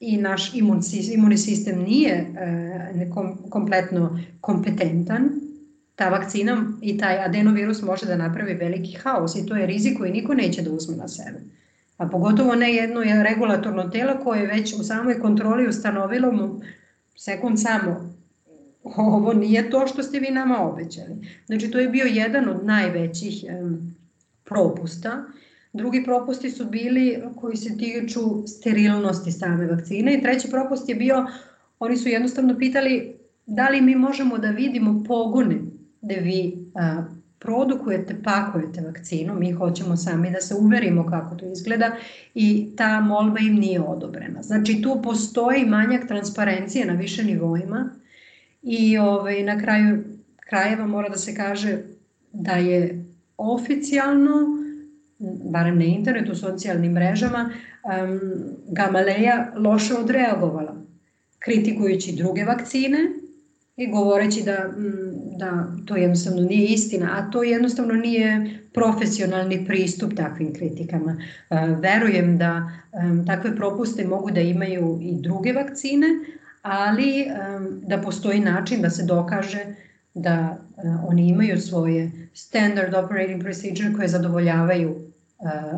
i 0.00 0.16
naš 0.16 0.54
imun, 0.54 0.80
imunni 1.12 1.38
sistem 1.38 1.82
nije 1.82 2.12
e, 2.12 3.10
kom, 3.14 3.38
kompletno 3.50 4.20
kompetentan, 4.40 5.30
ta 5.94 6.08
vakcina 6.08 6.72
i 6.82 6.98
taj 6.98 7.18
adenovirus 7.24 7.82
može 7.82 8.06
da 8.06 8.16
napravi 8.16 8.54
veliki 8.54 8.92
haos 8.92 9.36
i 9.36 9.46
to 9.46 9.56
je 9.56 9.66
rizik 9.66 9.98
koji 9.98 10.12
niko 10.12 10.34
neće 10.34 10.62
da 10.62 10.70
uzme 10.70 10.96
na 10.96 11.08
sebe. 11.08 11.38
A 11.96 12.08
pogotovo 12.08 12.54
ne 12.54 12.74
jedno 12.74 13.00
je 13.00 13.22
regulatorno 13.22 13.88
telo 13.88 14.24
koje 14.24 14.40
je 14.40 14.46
već 14.46 14.74
u 14.74 14.84
samoj 14.84 15.20
kontroli 15.20 15.68
ustanovilo 15.68 16.32
mu 16.32 16.60
sekund 17.16 17.60
samo 17.60 18.14
ovo 18.96 19.32
nije 19.32 19.70
to 19.70 19.86
što 19.86 20.02
ste 20.02 20.18
vi 20.18 20.30
nama 20.30 20.60
obećali. 20.60 21.28
Znači 21.46 21.70
to 21.70 21.78
je 21.78 21.88
bio 21.88 22.04
jedan 22.04 22.48
od 22.48 22.64
najvećih 22.64 23.44
um, 23.60 23.94
propusta 24.44 25.24
Drugi 25.72 26.04
propusti 26.04 26.50
su 26.50 26.64
bili 26.64 27.22
koji 27.40 27.56
se 27.56 27.78
tiču 27.78 28.46
sterilnosti 28.46 29.32
same 29.32 29.66
vakcine 29.66 30.14
i 30.14 30.22
treći 30.22 30.50
propust 30.50 30.88
je 30.88 30.94
bio, 30.94 31.26
oni 31.78 31.96
su 31.96 32.08
jednostavno 32.08 32.58
pitali 32.58 33.16
da 33.46 33.68
li 33.68 33.80
mi 33.80 33.94
možemo 33.94 34.38
da 34.38 34.50
vidimo 34.50 35.04
pogone 35.08 35.58
gde 36.02 36.14
vi 36.14 36.68
a, 36.74 37.04
produkujete, 37.38 38.22
pakujete 38.24 38.80
vakcinu, 38.80 39.34
mi 39.34 39.52
hoćemo 39.52 39.96
sami 39.96 40.30
da 40.30 40.40
se 40.40 40.54
uverimo 40.54 41.06
kako 41.06 41.34
to 41.34 41.46
izgleda 41.52 41.90
i 42.34 42.72
ta 42.76 43.00
molba 43.00 43.38
im 43.40 43.54
nije 43.54 43.80
odobrena. 43.80 44.42
Znači 44.42 44.82
tu 44.82 45.00
postoji 45.02 45.64
manjak 45.64 46.08
transparencije 46.08 46.86
na 46.86 46.92
više 46.92 47.24
nivoima 47.24 47.90
i 48.62 48.98
ovaj, 48.98 49.42
na 49.42 49.60
kraju 49.60 50.04
krajeva 50.36 50.86
mora 50.86 51.08
da 51.08 51.16
se 51.16 51.34
kaže 51.34 51.78
da 52.32 52.52
je 52.52 53.04
oficijalno 53.36 54.59
barem 55.44 55.78
na 55.78 55.84
internetu, 55.84 56.34
socijalnim 56.34 56.92
mrežama, 56.92 57.50
um, 57.50 58.20
Gamaleja 58.68 59.52
loše 59.56 59.94
odreagovala. 59.94 60.76
kritikujući 61.38 62.16
druge 62.16 62.44
vakcine 62.44 62.98
i 63.76 63.90
govoreći 63.90 64.42
da, 64.42 64.56
da 65.38 65.66
to 65.86 65.96
jednostavno 65.96 66.42
nije 66.42 66.66
istina, 66.66 67.08
a 67.12 67.30
to 67.30 67.42
jednostavno 67.42 67.94
nije 67.94 68.58
profesionalni 68.74 69.64
pristup 69.66 70.14
takvim 70.16 70.54
kritikama. 70.54 71.16
Verujem 71.82 72.38
da 72.38 72.70
takve 73.26 73.56
propuste 73.56 74.04
mogu 74.04 74.30
da 74.30 74.40
imaju 74.40 74.98
i 75.02 75.14
druge 75.20 75.52
vakcine, 75.52 76.06
ali 76.62 77.26
da 77.82 77.98
postoji 77.98 78.40
način 78.40 78.82
da 78.82 78.90
se 78.90 79.04
dokaže 79.04 79.64
da 80.14 80.58
oni 81.08 81.28
imaju 81.28 81.60
svoje 81.60 82.10
standard 82.34 82.94
operating 82.94 83.42
procedure 83.42 83.92
koje 83.96 84.08
zadovoljavaju 84.08 85.09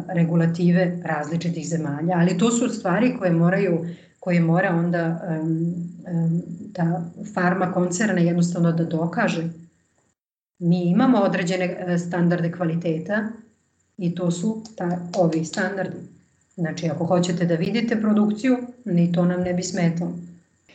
regulative 0.08 0.98
različitih 1.04 1.68
zemalja, 1.68 2.14
ali 2.16 2.38
to 2.38 2.50
su 2.50 2.68
stvari 2.68 3.16
koje 3.18 3.32
moraju 3.32 3.86
koje 4.22 4.40
mora 4.40 4.70
onda 4.70 5.20
um, 5.28 5.74
um, 6.12 6.42
ta 6.72 7.02
farma 7.34 7.72
koncerna 7.72 8.20
jednostavno 8.20 8.72
da 8.72 8.84
dokaže. 8.84 9.48
Mi 10.58 10.84
imamo 10.84 11.18
određene 11.18 11.64
e, 11.64 11.98
standarde 11.98 12.52
kvaliteta 12.52 13.28
i 13.98 14.14
to 14.14 14.30
su 14.30 14.62
ta, 14.76 14.98
ovi 15.16 15.44
standardi. 15.44 15.96
Znači, 16.54 16.88
ako 16.88 17.04
hoćete 17.04 17.46
da 17.46 17.54
vidite 17.54 18.00
produkciju, 18.00 18.58
ni 18.84 19.12
to 19.12 19.24
nam 19.24 19.40
ne 19.40 19.54
bi 19.54 19.62
smetalo. 19.62 20.12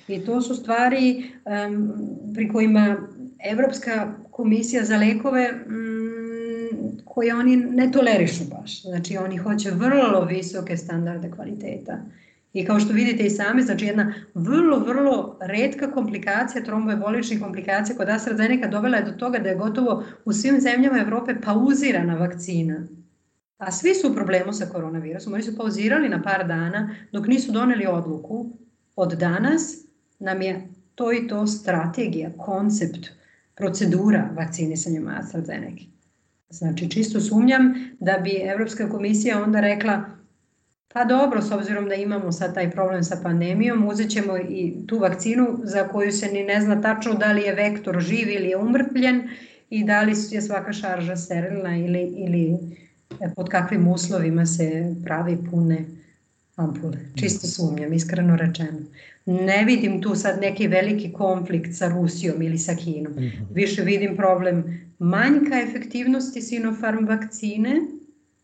I 0.08 0.26
to 0.26 0.42
su 0.42 0.56
stvari 0.56 1.32
um, 1.46 1.94
pri 2.34 2.50
kojima 2.50 2.96
Evropska 3.52 4.14
komisija 4.32 4.84
za 4.84 4.98
lekove 4.98 5.54
um, 5.68 5.97
koje 7.18 7.36
oni 7.36 7.56
ne 7.56 7.92
tolerišu 7.92 8.44
baš. 8.50 8.82
Znači, 8.82 9.18
oni 9.18 9.38
hoće 9.38 9.72
vrlo 9.72 10.26
visoke 10.26 10.78
standarde 10.78 11.32
kvaliteta. 11.32 12.00
I 12.54 12.66
kao 12.66 12.80
što 12.80 12.94
vidite 12.94 13.24
i 13.24 13.30
sami, 13.30 13.62
znači 13.62 13.86
jedna 13.86 14.14
vrlo, 14.34 14.80
vrlo 14.80 15.38
redka 15.42 15.92
komplikacija, 15.92 16.64
tromboemboličnih 16.64 17.42
komplikacija 17.42 17.98
kod 17.98 18.10
AstraZeneca 18.10 18.68
dovela 18.68 18.98
je 18.98 19.04
do 19.04 19.12
toga 19.12 19.40
da 19.40 19.50
je 19.50 19.56
gotovo 19.56 20.04
u 20.26 20.34
svim 20.34 20.62
zemljama 20.62 21.00
Evrope 21.00 21.36
pauzirana 21.42 22.16
vakcina. 22.16 22.88
A 23.58 23.72
svi 23.72 23.96
su 23.96 24.12
u 24.12 24.16
problemu 24.16 24.54
sa 24.54 24.66
koronavirusom. 24.66 25.34
Oni 25.34 25.44
su 25.44 25.58
pauzirali 25.58 26.10
na 26.10 26.22
par 26.22 26.48
dana 26.48 26.96
dok 27.12 27.28
nisu 27.28 27.52
doneli 27.52 27.88
odluku. 27.88 28.50
Od 28.96 29.14
danas 29.14 29.76
nam 30.20 30.42
je 30.42 30.68
to 30.96 31.14
i 31.14 31.28
to 31.28 31.48
strategija, 31.48 32.30
koncept, 32.38 33.08
procedura 33.56 34.30
vakcinisanjem 34.36 35.08
AstraZeneca. 35.08 35.97
Znači, 36.50 36.90
čisto 36.90 37.22
sumnjam 37.22 37.74
da 38.00 38.18
bi 38.24 38.32
Evropska 38.32 38.90
komisija 38.90 39.44
onda 39.44 39.60
rekla 39.60 40.18
Pa 40.94 41.04
dobro, 41.04 41.42
s 41.42 41.52
obzirom 41.52 41.90
da 41.90 41.96
imamo 41.96 42.32
sad 42.32 42.54
taj 42.54 42.72
problem 42.72 43.04
sa 43.04 43.18
pandemijom, 43.24 43.88
uzet 43.88 44.10
ćemo 44.10 44.38
i 44.38 44.74
tu 44.88 45.00
vakcinu 45.00 45.60
za 45.64 45.88
koju 45.88 46.12
se 46.12 46.28
ni 46.28 46.44
ne 46.44 46.62
zna 46.62 46.82
tačno 46.82 47.14
da 47.14 47.32
li 47.32 47.42
je 47.42 47.54
vektor 47.54 48.00
živ 48.00 48.30
ili 48.30 48.50
je 48.50 48.58
umrtljen 48.58 49.30
i 49.70 49.84
da 49.84 50.02
li 50.02 50.14
je 50.32 50.42
svaka 50.42 50.74
šarža 50.74 51.16
sterilna 51.16 51.78
ili, 51.78 52.02
ili 52.18 52.58
pod 53.36 53.50
kakvim 53.50 53.88
uslovima 53.88 54.46
se 54.46 54.96
pravi 55.04 55.38
pune 55.52 55.86
ampule. 56.58 56.98
Čisto 57.16 57.48
sumnjam, 57.48 57.94
iskreno 57.94 58.36
rečeno. 58.36 58.80
Ne 59.26 59.66
vidim 59.66 60.02
tu 60.02 60.16
sad 60.16 60.42
neki 60.42 60.68
veliki 60.68 61.14
konflikt 61.14 61.76
sa 61.76 61.88
Rusijom 61.88 62.42
ili 62.42 62.58
sa 62.58 62.76
Kinom. 62.76 63.14
Mhm. 63.14 63.44
Više 63.54 63.82
vidim 63.82 64.16
problem 64.16 64.88
manjka 65.00 65.62
efektivnosti 65.62 66.42
Sinopharm 66.42 67.08
vakcine, 67.08 67.82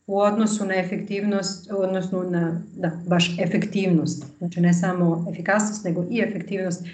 u 0.07 0.19
odnosu 0.19 0.65
na 0.65 0.75
efektivnost, 0.75 1.71
odnosno 1.71 2.23
na, 2.23 2.61
da, 2.75 2.91
baš 3.07 3.39
efektivnost, 3.39 4.25
znači 4.37 4.61
ne 4.61 4.73
samo 4.73 5.27
efikasnost, 5.31 5.85
nego 5.85 6.05
i 6.11 6.19
efektivnost 6.19 6.85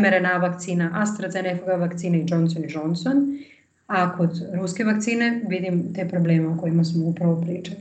mRNA 0.00 0.36
vakcina, 0.36 0.90
AstraZeneca 0.94 1.76
vakcina 1.76 2.16
i 2.16 2.24
Johnson 2.28 2.62
Johnson, 2.68 3.38
a 3.86 4.16
kod 4.16 4.30
ruske 4.54 4.84
vakcine 4.84 5.42
vidim 5.48 5.94
te 5.94 6.08
probleme 6.08 6.48
o 6.48 6.58
kojima 6.58 6.84
smo 6.84 7.06
upravo 7.06 7.40
pričali. 7.40 7.80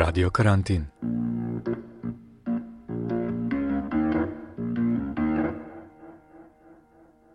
Radio 0.00 0.30
karantin. 0.30 0.86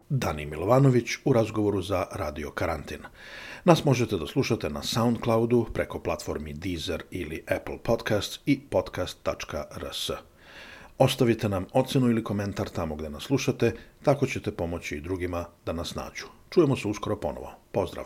Dani 0.09 0.45
Milovanović 0.45 1.09
u 1.25 1.33
razgovoru 1.33 1.81
za 1.81 2.05
Radio 2.11 2.51
Karantin. 2.51 2.99
Nas 3.65 3.85
možete 3.85 4.17
da 4.17 4.27
slušate 4.27 4.69
na 4.69 4.83
Soundcloudu 4.83 5.65
preko 5.73 5.99
platformi 5.99 6.53
Deezer 6.53 7.03
ili 7.11 7.43
Apple 7.47 7.77
Podcasts 7.83 8.39
i 8.45 8.59
podcast.rs. 8.59 10.09
Ostavite 10.97 11.49
nam 11.49 11.65
ocenu 11.73 12.09
ili 12.09 12.23
komentar 12.23 12.69
tamo 12.69 12.95
gde 12.95 13.09
nas 13.09 13.23
slušate, 13.23 13.73
tako 14.03 14.27
ćete 14.27 14.51
pomoći 14.51 14.95
i 14.95 15.01
drugima 15.01 15.45
da 15.65 15.73
nas 15.73 15.95
nađu. 15.95 16.25
Čujemo 16.49 16.75
se 16.75 16.87
uskoro 16.87 17.15
ponovo. 17.15 17.51
Pozdrav! 17.71 18.05